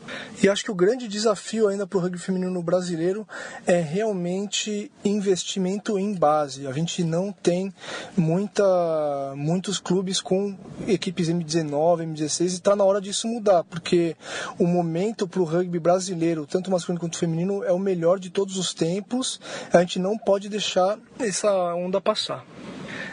E 0.43 0.49
acho 0.49 0.65
que 0.65 0.71
o 0.71 0.75
grande 0.75 1.07
desafio 1.07 1.69
ainda 1.69 1.87
para 1.87 1.99
o 1.99 2.01
rugby 2.01 2.19
feminino 2.19 2.63
brasileiro 2.63 3.29
é 3.67 3.81
realmente 3.81 4.91
investimento 5.05 5.99
em 5.99 6.15
base. 6.15 6.67
A 6.67 6.73
gente 6.73 7.03
não 7.05 7.33
tem 7.33 7.73
muita, 8.17 9.35
muitos 9.37 9.79
clubes 9.79 10.21
com 10.21 10.57
equipes 10.87 11.29
M19, 11.29 12.15
M16 12.15 12.41
e 12.41 12.47
está 12.47 12.77
na 12.77 12.85
hora 12.85 13.01
disso 13.01 13.27
mudar, 13.29 13.65
porque 13.65 14.17
o 14.59 14.67
momento 14.67 15.27
para 15.27 15.41
o 15.41 15.45
rugby 15.45 15.79
brasileiro, 15.79 16.47
tanto 16.47 16.71
masculino 16.71 17.01
quanto 17.01 17.19
feminino, 17.19 17.65
é 17.65 17.73
o 17.73 17.79
melhor 17.79 18.19
de 18.19 18.31
todos 18.31 18.57
os 18.57 18.73
tempos. 18.73 19.41
A 19.73 19.81
gente 19.81 19.99
não 19.99 20.17
pode 20.17 20.49
deixar 20.49 20.99
essa 21.19 21.53
onda 21.75 22.01
passar. 22.01 22.45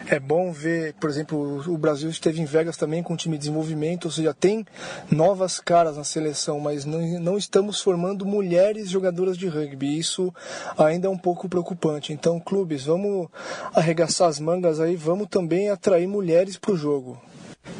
É 0.08 0.20
bom 0.20 0.51
ver, 0.51 0.93
por 0.95 1.10
exemplo, 1.10 1.64
o 1.66 1.78
Brasil 1.78 2.10
esteve 2.10 2.41
em 2.41 2.45
Vegas 2.45 2.76
também 2.76 3.01
com 3.01 3.14
um 3.14 3.18
time 3.18 3.38
de 3.38 3.43
desenvolvimento, 3.43 4.06
ou 4.06 4.12
seja, 4.12 4.34
tem 4.34 4.66
novas 5.10 5.60
caras 5.60 5.95
na 5.95 6.04
seleção, 6.04 6.60
mas 6.60 6.84
não, 6.84 6.99
não 7.20 7.38
estamos 7.38 7.82
formando 7.82 8.26
mulheres 8.26 8.89
jogadoras 8.89 9.38
de 9.38 9.47
rugby. 9.47 9.97
Isso 9.97 10.34
ainda 10.78 11.08
é 11.08 11.10
um 11.10 11.18
pouco 11.18 11.47
preocupante. 11.47 12.12
Então, 12.12 12.39
clubes, 12.39 12.84
vamos 12.84 13.28
arregaçar 13.74 14.28
as 14.28 14.39
mangas 14.39 14.80
aí, 14.80 14.95
vamos 14.95 15.28
também 15.30 15.70
atrair 15.70 16.08
mulheres 16.08 16.58
para 16.58 16.74
o 16.74 16.78
jogo. 16.78 17.22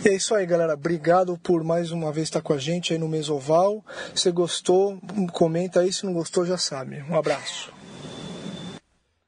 E 0.05 0.09
é 0.09 0.15
isso 0.15 0.34
aí, 0.34 0.45
galera. 0.45 0.74
Obrigado 0.74 1.38
por 1.38 1.61
mais 1.63 1.91
uma 1.91 2.11
vez 2.11 2.28
estar 2.28 2.41
com 2.41 2.53
a 2.53 2.57
gente 2.57 2.93
aí 2.93 2.99
no 2.99 3.09
Mesoval. 3.09 3.84
Se 4.15 4.32
gostou, 4.32 4.97
comenta 5.34 5.82
aí. 5.82 5.91
Se 5.91 6.05
não 6.05 6.13
gostou, 6.13 6.45
já 6.45 6.57
sabe. 6.57 7.03
Um 7.09 7.17
abraço. 7.17 7.82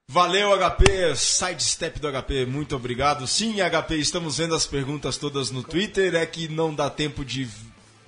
Valeu, 0.07 0.51
HP, 0.57 1.15
sidestep 1.15 1.99
do 1.99 2.09
HP, 2.09 2.45
muito 2.45 2.75
obrigado. 2.75 3.27
Sim, 3.27 3.55
HP, 3.59 3.95
estamos 3.95 4.37
vendo 4.37 4.55
as 4.55 4.65
perguntas 4.65 5.17
todas 5.17 5.51
no 5.51 5.61
Twitter. 5.61 6.15
É 6.15 6.25
que 6.25 6.47
não 6.47 6.73
dá 6.73 6.89
tempo 6.89 7.25
de 7.25 7.49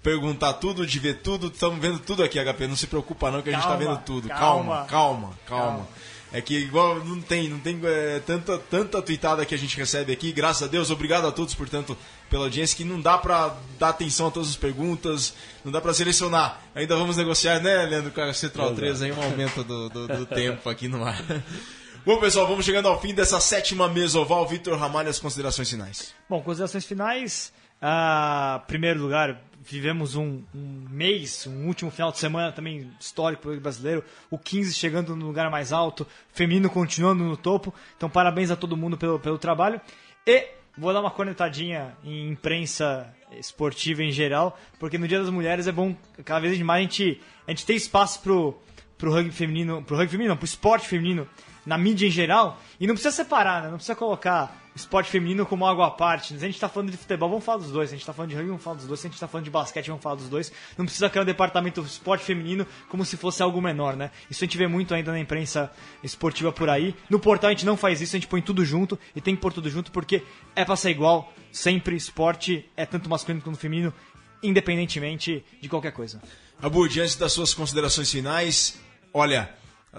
perguntar 0.02 0.54
tudo, 0.54 0.88
de 0.88 1.00
ver 1.00 1.16
tudo. 1.16 1.48
Estamos 1.48 1.80
vendo 1.80 2.00
tudo 2.00 2.24
aqui, 2.24 2.40
HP. 2.40 2.68
Não 2.68 2.78
se 2.78 2.88
preocupa 2.88 3.30
não 3.30 3.42
que 3.42 3.50
a 3.50 3.52
gente 3.52 3.62
está 3.62 3.76
vendo 3.76 3.98
tudo. 4.06 4.30
Calma, 4.30 4.86
calma, 4.86 5.34
calma. 5.46 5.66
calma. 5.66 5.88
É 6.32 6.40
que 6.40 6.58
igual 6.58 7.04
não 7.04 7.22
tem, 7.22 7.50
não 7.50 7.60
tem 7.60 7.80
é, 7.84 8.22
tanta, 8.26 8.58
tanta 8.58 9.02
tweetada 9.02 9.46
que 9.46 9.56
a 9.56 9.58
gente 9.58 9.76
recebe 9.76 10.14
aqui. 10.14 10.32
Graças 10.32 10.64
a 10.64 10.68
Deus, 10.68 10.92
obrigado 10.92 11.26
a 11.26 11.32
todos, 11.32 11.56
portanto, 11.56 11.98
pela 12.30 12.46
audiência, 12.46 12.78
que 12.78 12.84
não 12.84 13.02
dá 13.02 13.18
para 13.18 13.56
dar 13.80 13.90
atenção 13.90 14.28
a 14.28 14.32
todas 14.32 14.50
as 14.50 14.56
perguntas, 14.56 15.34
não 15.64 15.72
dá 15.72 15.82
para 15.82 15.94
selecionar. 15.94 16.62
Ainda 16.76 16.96
vamos 16.96 17.18
negociar, 17.18 17.60
né, 17.62 17.86
Leandro, 17.86 18.12
com 18.12 18.22
a 18.22 18.34
Central 18.34 18.76
3 18.76 19.02
aí, 19.02 19.12
um 19.12 19.22
aumento 19.22 19.64
do, 19.64 19.90
do, 19.90 20.08
do 20.08 20.26
tempo 20.26 20.70
aqui 20.70 20.88
no 20.88 21.04
ar. 21.04 21.22
Bom, 22.08 22.22
pessoal, 22.22 22.48
vamos 22.48 22.64
chegando 22.64 22.88
ao 22.88 23.02
fim 23.02 23.14
dessa 23.14 23.38
sétima 23.38 23.90
mesa 23.90 24.18
oval. 24.18 24.48
Vitor 24.48 24.78
Ramalho, 24.78 25.10
as 25.10 25.20
considerações 25.20 25.70
finais. 25.70 26.16
Bom, 26.30 26.42
considerações 26.42 26.86
finais. 26.86 27.52
Uh, 27.82 28.66
primeiro 28.66 29.02
lugar, 29.02 29.42
vivemos 29.62 30.16
um, 30.16 30.42
um, 30.56 30.86
mês, 30.90 31.46
um 31.48 31.68
último 31.68 31.92
final 31.92 32.10
de 32.10 32.18
semana 32.18 32.54
também 32.54 32.90
histórico 32.98 33.42
para 33.42 33.52
o 33.52 33.60
brasileiro. 33.60 34.06
O 34.32 34.38
15 34.38 34.74
chegando 34.74 35.18
no 35.18 35.26
lugar 35.26 35.52
mais 35.52 35.74
alto, 35.74 36.08
feminino 36.32 36.70
continuando 36.70 37.26
no 37.26 37.36
topo. 37.36 37.74
Então, 37.98 38.10
parabéns 38.10 38.52
a 38.52 38.56
todo 38.56 38.78
mundo 38.78 38.98
pelo, 38.98 39.20
pelo 39.20 39.38
trabalho. 39.38 39.82
E 40.26 40.48
vou 40.78 40.94
dar 40.94 41.02
uma 41.02 41.12
conectadinha 41.12 41.98
em 42.06 42.30
imprensa 42.30 43.14
esportiva 43.38 44.02
em 44.02 44.14
geral, 44.14 44.58
porque 44.80 44.98
no 44.98 45.10
Dia 45.10 45.20
das 45.20 45.30
Mulheres 45.30 45.68
é 45.68 45.74
bom, 45.74 45.94
cada 46.24 46.40
vez 46.40 46.58
mais 46.62 46.80
a 46.80 46.82
gente, 46.84 47.22
a 47.46 47.52
gente 47.52 47.66
tem 47.66 47.76
espaço 47.76 48.22
pro, 48.22 48.58
pro 48.98 49.12
rugby 49.12 49.34
feminino, 49.34 49.84
pro 49.84 49.98
rugby 49.98 50.12
feminino, 50.12 50.36
não, 50.36 50.38
pro 50.38 50.46
esporte 50.46 50.88
feminino 50.88 51.28
na 51.68 51.78
mídia 51.78 52.08
em 52.08 52.10
geral. 52.10 52.60
E 52.80 52.88
não 52.88 52.96
precisa 52.96 53.14
separar, 53.14 53.62
né? 53.62 53.68
Não 53.68 53.76
precisa 53.76 53.94
colocar 53.96 54.64
esporte 54.74 55.10
feminino 55.10 55.46
como 55.46 55.66
algo 55.66 55.82
à 55.82 55.92
parte. 55.92 56.30
Se 56.30 56.36
a 56.36 56.40
gente 56.40 56.56
está 56.56 56.70
falando 56.70 56.92
de 56.92 56.98
futebol, 56.98 57.28
vamos 57.28 57.44
falar 57.44 57.58
dos 57.58 57.72
dois. 57.72 57.90
Se 57.90 57.96
a 57.96 57.98
gente 57.98 58.04
está 58.04 58.14
falando 58.14 58.30
de 58.30 58.36
rugby, 58.38 58.50
vamos 58.50 58.64
falar 58.64 58.78
dos 58.78 58.88
dois. 58.88 59.00
Se 59.02 59.06
a 59.06 59.10
gente 59.10 59.16
está 59.16 59.28
falando 59.28 59.44
de 59.44 59.52
basquete, 59.52 59.88
vamos 59.88 60.02
falar 60.02 60.16
dos 60.16 60.30
dois. 60.30 60.52
Não 60.78 60.86
precisa 60.86 61.10
criar 61.10 61.24
um 61.24 61.26
departamento 61.26 61.82
de 61.82 61.90
esporte 61.90 62.24
feminino 62.24 62.66
como 62.88 63.04
se 63.04 63.18
fosse 63.18 63.44
algo 63.44 63.62
menor, 63.62 63.98
né? 63.98 64.12
Isso 64.32 64.44
a 64.44 64.48
gente 64.48 64.58
vê 64.58 64.66
muito 64.66 64.94
ainda 64.94 65.12
na 65.12 65.20
imprensa 65.20 65.70
esportiva 66.02 66.54
por 66.54 66.70
aí. 66.70 66.96
No 67.10 67.20
portal 67.20 67.50
a 67.50 67.52
gente 67.52 67.66
não 67.66 67.76
faz 67.76 68.00
isso, 68.00 68.16
a 68.16 68.20
gente 68.20 68.30
põe 68.30 68.42
tudo 68.42 68.64
junto 68.64 68.98
e 69.14 69.20
tem 69.20 69.36
que 69.36 69.42
pôr 69.42 69.52
tudo 69.52 69.70
junto 69.70 69.92
porque 69.92 70.24
é 70.56 70.64
pra 70.64 70.78
ser 70.78 70.92
igual. 70.92 71.34
Sempre 71.52 71.98
esporte 71.98 72.64
é 72.78 72.86
tanto 72.86 73.10
masculino 73.10 73.44
quanto 73.44 73.58
feminino, 73.58 73.94
independentemente 74.42 75.44
de 75.60 75.68
qualquer 75.68 75.92
coisa. 75.92 76.22
Abu, 76.62 76.88
diante 76.88 77.18
das 77.20 77.34
suas 77.34 77.54
considerações 77.54 78.10
finais, 78.10 78.80
olha, 79.14 79.50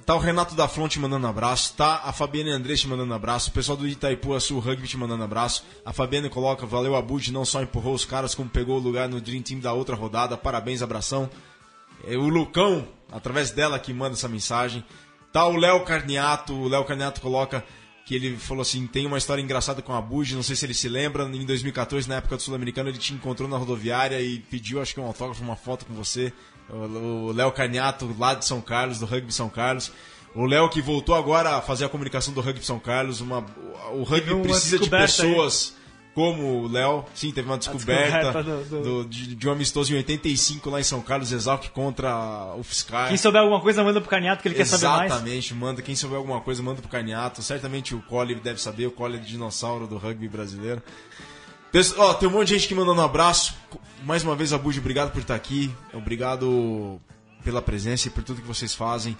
Tá 0.05 0.15
o 0.15 0.19
Renato 0.19 0.55
da 0.55 0.69
Front 0.69 0.97
mandando 0.97 1.27
abraço, 1.27 1.75
tá 1.75 2.03
a 2.05 2.13
Fabiana 2.13 2.53
Andrés 2.53 2.81
te 2.81 2.87
mandando 2.87 3.13
abraço, 3.15 3.51
o 3.51 3.53
pessoal 3.53 3.77
do 3.77 3.87
Itaipu, 3.89 4.35
a 4.35 4.41
Sul 4.41 4.61
Rugby 4.61 4.87
te 4.87 4.97
mandando 4.97 5.25
abraço. 5.25 5.65
A 5.85 5.93
Fabiana 5.93 6.29
coloca, 6.29 6.67
valeu 6.67 6.95
Abud, 6.95 7.33
não 7.33 7.45
só 7.45 7.63
empurrou 7.63 7.95
os 7.95 8.05
caras, 8.05 8.35
como 8.35 8.49
pegou 8.49 8.77
o 8.77 8.81
lugar 8.81 9.09
no 9.09 9.21
Dream 9.21 9.43
Team 9.43 9.61
da 9.61 9.73
outra 9.73 9.97
rodada. 9.97 10.37
Parabéns, 10.37 10.83
abração. 10.83 11.29
É 12.07 12.17
o 12.17 12.29
Lucão, 12.29 12.87
através 13.11 13.51
dela, 13.51 13.79
que 13.79 13.93
manda 13.93 14.15
essa 14.15 14.29
mensagem. 14.29 14.85
Tá 15.33 15.47
o 15.47 15.57
Léo 15.57 15.85
Carniato, 15.85 16.55
o 16.55 16.69
Léo 16.69 16.85
Carniato 16.85 17.21
coloca 17.21 17.65
que 18.05 18.15
ele 18.15 18.37
falou 18.37 18.63
assim, 18.63 18.87
tem 18.87 19.05
uma 19.05 19.19
história 19.19 19.43
engraçada 19.43 19.83
com 19.83 19.93
a 19.93 19.99
Abud, 19.99 20.35
não 20.35 20.43
sei 20.43 20.57
se 20.57 20.65
ele 20.65 20.73
se 20.73 20.89
lembra, 20.89 21.25
em 21.25 21.45
2014, 21.45 22.09
na 22.09 22.17
época 22.17 22.37
do 22.37 22.43
Sul-Americano, 22.43 22.89
ele 22.89 22.97
te 22.97 23.13
encontrou 23.13 23.47
na 23.47 23.59
rodoviária 23.59 24.19
e 24.19 24.39
pediu, 24.39 24.81
acho 24.81 24.95
que 24.95 25.01
um 25.01 25.05
autógrafo, 25.05 25.43
uma 25.43 25.57
foto 25.57 25.85
com 25.85 25.93
você 25.93 26.33
o 26.71 27.33
Léo 27.33 27.51
Carniato, 27.53 28.15
lá 28.19 28.35
de 28.35 28.45
São 28.45 28.61
Carlos, 28.61 28.99
do 28.99 29.07
Rugby 29.07 29.33
São 29.33 29.49
Carlos. 29.49 29.91
O 30.35 30.45
Léo 30.45 30.69
que 30.69 30.83
voltou 30.83 31.15
agora 31.15 31.57
a 31.57 31.63
fazer 31.63 31.85
a 31.87 31.89
comunicação 31.89 32.33
do 32.35 32.41
Rugby 32.41 32.65
São 32.65 32.79
Carlos. 32.79 33.21
Uma, 33.21 33.45
o 33.93 34.03
rugby 34.03 34.35
precisa 34.43 34.79
de 34.79 34.89
pessoas 34.89 35.75
aí. 35.75 36.13
como 36.15 36.63
o 36.63 36.69
Léo. 36.69 37.05
Sim, 37.15 37.33
teve 37.33 37.49
uma 37.49 37.57
descoberta, 37.57 38.33
descoberta 38.33 38.43
do, 38.43 38.65
do... 38.65 38.83
Do, 38.83 39.09
de, 39.09 39.35
de, 39.35 39.49
um 39.49 39.53
amistoso 39.53 39.93
em 39.93 39.97
85 39.97 40.69
lá 40.69 40.81
em 40.81 40.85
São 40.85 41.01
Carlos, 41.01 41.33
Exalc 41.33 41.71
contra 41.71 42.55
o 42.57 42.63
Fiscar. 42.63 43.09
Quem 43.09 43.17
souber 43.17 43.41
alguma 43.41 43.61
coisa, 43.61 43.83
manda 43.83 44.01
pro 44.01 44.11
Caniato 44.11 44.43
que 44.43 44.49
ele 44.49 44.61
Exatamente, 44.61 44.81
quer 44.81 44.87
saber 44.87 44.99
mais. 44.99 45.13
Exatamente, 45.13 45.55
manda. 45.55 45.83
Quem 45.83 45.97
souber 45.97 46.19
alguma 46.19 46.41
coisa, 46.41 46.63
manda 46.63 46.81
pro 46.83 46.91
Caniato. 46.91 47.43
Certamente 47.43 47.95
o 47.95 48.03
Cole 48.03 48.35
deve 48.35 48.61
saber, 48.61 48.87
o 48.87 48.91
Cole 48.91 49.17
é 49.17 49.19
de 49.19 49.27
dinossauro 49.27 49.87
do 49.87 49.97
rugby 49.97 50.29
brasileiro. 50.29 50.83
Ó, 51.99 52.15
tem 52.15 52.29
um 52.29 52.33
monte 52.33 52.49
de 52.49 52.55
gente 52.55 52.69
que 52.69 52.75
mandando 52.75 53.01
um 53.01 53.05
abraço. 53.05 53.55
Mais 54.05 54.23
uma 54.23 54.35
vez, 54.35 54.53
Abud, 54.53 54.79
obrigado 54.79 55.13
por 55.13 55.21
estar 55.21 55.35
aqui. 55.35 55.71
Obrigado 55.93 57.01
pela 57.45 57.61
presença 57.61 58.09
e 58.09 58.11
por 58.11 58.23
tudo 58.23 58.41
que 58.41 58.47
vocês 58.47 58.75
fazem 58.75 59.17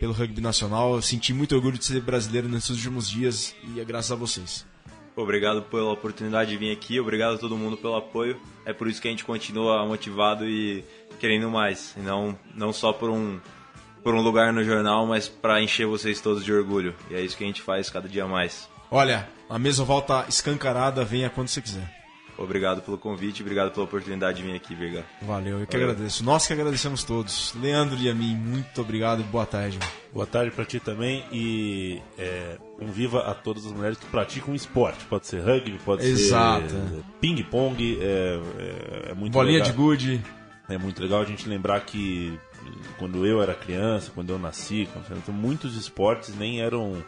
pelo 0.00 0.12
rugby 0.12 0.40
nacional. 0.40 0.96
Eu 0.96 1.02
senti 1.02 1.32
muito 1.32 1.54
orgulho 1.54 1.78
de 1.78 1.84
ser 1.84 2.00
brasileiro 2.00 2.48
nesses 2.48 2.70
últimos 2.70 3.08
dias 3.08 3.54
e 3.72 3.80
é 3.80 3.84
graças 3.84 4.10
a 4.10 4.16
vocês. 4.16 4.66
Obrigado 5.14 5.62
pela 5.62 5.92
oportunidade 5.92 6.50
de 6.50 6.56
vir 6.56 6.72
aqui, 6.72 6.98
obrigado 6.98 7.34
a 7.34 7.38
todo 7.38 7.56
mundo 7.56 7.76
pelo 7.76 7.94
apoio. 7.94 8.40
É 8.64 8.72
por 8.72 8.88
isso 8.88 9.00
que 9.00 9.06
a 9.06 9.10
gente 9.10 9.24
continua 9.24 9.86
motivado 9.86 10.44
e 10.44 10.82
querendo 11.20 11.50
mais, 11.50 11.94
e 11.96 12.00
não, 12.00 12.36
não 12.54 12.72
só 12.72 12.92
por 12.92 13.10
um, 13.10 13.38
por 14.02 14.14
um 14.14 14.22
lugar 14.22 14.52
no 14.52 14.64
jornal, 14.64 15.06
mas 15.06 15.28
para 15.28 15.62
encher 15.62 15.86
vocês 15.86 16.20
todos 16.20 16.44
de 16.44 16.52
orgulho. 16.52 16.96
E 17.10 17.14
é 17.14 17.20
isso 17.20 17.36
que 17.36 17.44
a 17.44 17.46
gente 17.46 17.62
faz 17.62 17.88
cada 17.88 18.08
dia 18.08 18.26
mais. 18.26 18.71
Olha, 18.94 19.26
a 19.48 19.58
mesa 19.58 19.82
volta 19.84 20.26
escancarada, 20.28 21.02
venha 21.02 21.30
quando 21.30 21.48
você 21.48 21.62
quiser. 21.62 21.90
Obrigado 22.36 22.82
pelo 22.82 22.98
convite, 22.98 23.40
obrigado 23.40 23.72
pela 23.72 23.86
oportunidade 23.86 24.36
de 24.36 24.42
vir 24.42 24.54
aqui, 24.54 24.74
Virga. 24.74 25.02
Valeu, 25.22 25.60
eu 25.60 25.66
que 25.66 25.78
Valeu. 25.78 25.92
agradeço. 25.92 26.22
Nós 26.22 26.46
que 26.46 26.52
agradecemos 26.52 27.02
todos. 27.02 27.54
Leandro 27.58 27.96
e 27.98 28.10
a 28.10 28.14
mim, 28.14 28.36
muito 28.36 28.82
obrigado 28.82 29.22
e 29.22 29.24
boa 29.24 29.46
tarde. 29.46 29.78
Boa 30.12 30.26
tarde 30.26 30.50
para 30.50 30.66
ti 30.66 30.78
também 30.78 31.24
e 31.32 32.02
é, 32.18 32.58
um 32.82 32.88
viva 32.88 33.20
a 33.20 33.32
todas 33.34 33.64
as 33.64 33.72
mulheres 33.72 33.96
que 33.96 34.04
praticam 34.04 34.54
esporte. 34.54 35.02
Pode 35.06 35.26
ser 35.26 35.40
rugby, 35.40 35.78
pode 35.82 36.04
Exato. 36.04 36.68
ser 36.68 37.02
ping-pong, 37.18 37.98
é, 37.98 38.40
é, 38.58 39.10
é, 39.12 39.14
muito 39.14 39.32
Bolinha 39.32 39.60
legal. 39.60 39.70
de 39.70 39.74
gude. 39.74 40.22
É 40.68 40.76
muito 40.76 41.02
legal 41.02 41.22
a 41.22 41.24
gente 41.24 41.48
lembrar 41.48 41.80
que 41.80 42.38
quando 42.98 43.26
eu 43.26 43.42
era 43.42 43.54
criança, 43.54 44.12
quando 44.14 44.28
eu 44.28 44.38
nasci, 44.38 44.86
muitos 45.28 45.76
esportes 45.78 46.36
nem 46.36 46.60
eram 46.60 47.02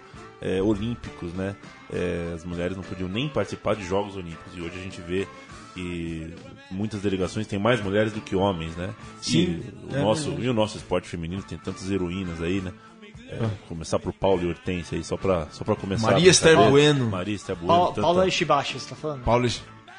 é, 0.44 0.62
olímpicos, 0.62 1.32
né? 1.32 1.56
É, 1.90 2.32
as 2.34 2.44
mulheres 2.44 2.76
não 2.76 2.84
podiam 2.84 3.08
nem 3.08 3.28
participar 3.28 3.74
de 3.74 3.84
Jogos 3.84 4.14
Olímpicos 4.14 4.52
e 4.54 4.60
hoje 4.60 4.78
a 4.78 4.82
gente 4.82 5.00
vê 5.00 5.26
que 5.72 6.32
muitas 6.70 7.00
delegações 7.00 7.46
têm 7.46 7.58
mais 7.58 7.80
mulheres 7.80 8.12
do 8.12 8.20
que 8.20 8.36
homens, 8.36 8.76
né? 8.76 8.94
Sim. 9.20 9.62
E 9.90 9.92
o, 9.92 9.96
é 9.96 10.00
nosso, 10.02 10.30
e 10.38 10.48
o 10.48 10.52
nosso 10.52 10.76
esporte 10.76 11.08
feminino 11.08 11.42
tem 11.42 11.56
tantas 11.56 11.90
heroínas 11.90 12.42
aí, 12.42 12.60
né? 12.60 12.72
É, 13.28 13.38
ah. 13.42 13.50
Começar 13.68 13.98
por 13.98 14.12
Paulo 14.12 14.42
e 14.42 14.48
Hortência 14.48 14.96
aí, 14.96 15.02
só 15.02 15.16
pra, 15.16 15.48
só 15.50 15.64
pra 15.64 15.74
começar. 15.74 16.10
Maria 16.10 16.30
Esther 16.30 16.56
Bueno. 16.70 17.08
Maria 17.08 17.34
Esther 17.34 17.56
Bueno. 17.56 17.68
Paulo, 17.68 17.94
Paulo 17.94 18.28
Ishibashi, 18.28 18.78
você 18.78 18.90
tá 18.90 18.96
falando? 18.96 19.24
Paulo 19.24 19.48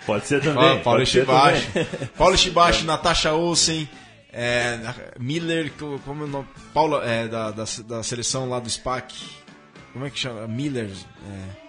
Pode 0.06 0.28
ser 0.28 0.41
também. 0.41 0.78
Ah, 0.78 0.82
Paulo 0.84 1.02
Ishibashi. 1.02 1.68
Paulo 2.16 2.36
Ishibashi, 2.36 2.86
Natasha 2.86 3.34
Olsen. 3.34 3.89
É, 4.32 4.78
Miller, 5.20 5.72
como 6.06 6.24
é 6.24 6.26
o 6.26 6.28
nome? 6.28 6.48
Paula, 6.74 7.04
é, 7.04 7.28
da, 7.28 7.52
da, 7.52 7.64
da 7.88 8.04
seleção 8.04 8.48
lá 8.48 8.60
do 8.60 8.70
SPAC. 8.70 9.45
Como 9.96 10.06
é 10.06 10.10
que 10.10 10.20
chama? 10.20 10.46
Miller. 10.46 10.91
É 11.26 11.66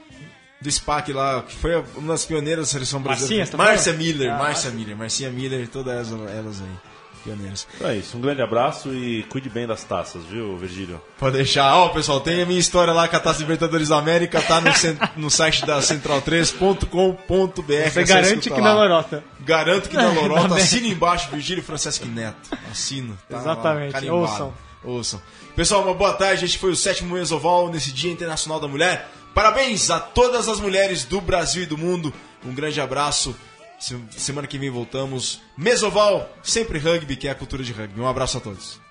do 0.60 0.72
SPAC 0.72 1.12
lá, 1.12 1.42
que 1.42 1.54
foi 1.54 1.76
uma 1.94 2.08
das 2.08 2.26
pioneiras 2.26 2.66
da 2.66 2.72
seleção 2.72 3.00
brasileira. 3.00 3.46
Tá 3.46 3.56
Márcia 3.56 3.92
Miller, 3.92 4.32
ah, 4.32 4.38
Márcia 4.38 4.70
Miller, 4.70 4.96
Marcinha 4.96 5.30
Miller, 5.30 5.68
todas 5.68 6.10
elas 6.10 6.60
aí. 6.60 6.96
Pioneiras. 7.22 7.68
É 7.80 7.94
isso, 7.94 8.16
um 8.16 8.20
grande 8.20 8.40
abraço 8.40 8.92
e 8.92 9.22
cuide 9.24 9.48
bem 9.48 9.66
das 9.66 9.84
taças, 9.84 10.24
viu, 10.24 10.56
Virgílio? 10.56 11.00
Pode 11.18 11.36
deixar. 11.36 11.74
Ó, 11.74 11.86
oh, 11.86 11.90
pessoal, 11.90 12.20
tem 12.20 12.42
a 12.42 12.46
minha 12.46 12.58
história 12.58 12.92
lá 12.92 13.06
com 13.06 13.16
a 13.16 13.20
Taça 13.20 13.40
Libertadores 13.40 13.90
da 13.90 13.98
América, 13.98 14.40
tá 14.40 14.60
no, 14.60 14.70
no 15.24 15.30
site 15.30 15.66
da 15.66 15.80
central3.com.br. 15.80 17.90
Você 17.92 18.04
garante 18.04 18.48
que 18.48 18.60
na 18.60 18.72
lorota. 18.72 19.24
Garanto 19.40 19.88
que 19.88 19.96
na 19.96 20.08
lorota. 20.10 20.54
Assina 20.54 20.86
embaixo, 20.86 21.28
Virgílio 21.30 21.64
Francesco 21.64 22.06
Neto. 22.06 22.56
Assino. 22.70 23.18
Tá 23.28 23.38
Exatamente. 23.38 24.04
Lá, 24.04 24.14
Ouçam. 24.14 24.54
Ouçam. 24.84 25.20
Pessoal, 25.54 25.82
uma 25.82 25.94
boa 25.94 26.12
tarde. 26.12 26.44
Este 26.44 26.58
foi 26.58 26.70
o 26.70 26.76
sétimo 26.76 27.14
Mesoval 27.14 27.68
nesse 27.70 27.92
Dia 27.92 28.12
Internacional 28.12 28.60
da 28.60 28.68
Mulher. 28.68 29.10
Parabéns 29.34 29.90
a 29.90 30.00
todas 30.00 30.48
as 30.48 30.60
mulheres 30.60 31.04
do 31.04 31.20
Brasil 31.20 31.64
e 31.64 31.66
do 31.66 31.76
mundo. 31.76 32.12
Um 32.44 32.54
grande 32.54 32.80
abraço. 32.80 33.36
Semana 34.10 34.46
que 34.46 34.58
vem 34.58 34.70
voltamos. 34.70 35.40
Mesoval, 35.56 36.30
sempre 36.42 36.78
rugby, 36.78 37.16
que 37.16 37.28
é 37.28 37.30
a 37.30 37.34
cultura 37.34 37.62
de 37.62 37.72
rugby. 37.72 38.00
Um 38.00 38.08
abraço 38.08 38.38
a 38.38 38.40
todos. 38.40 38.85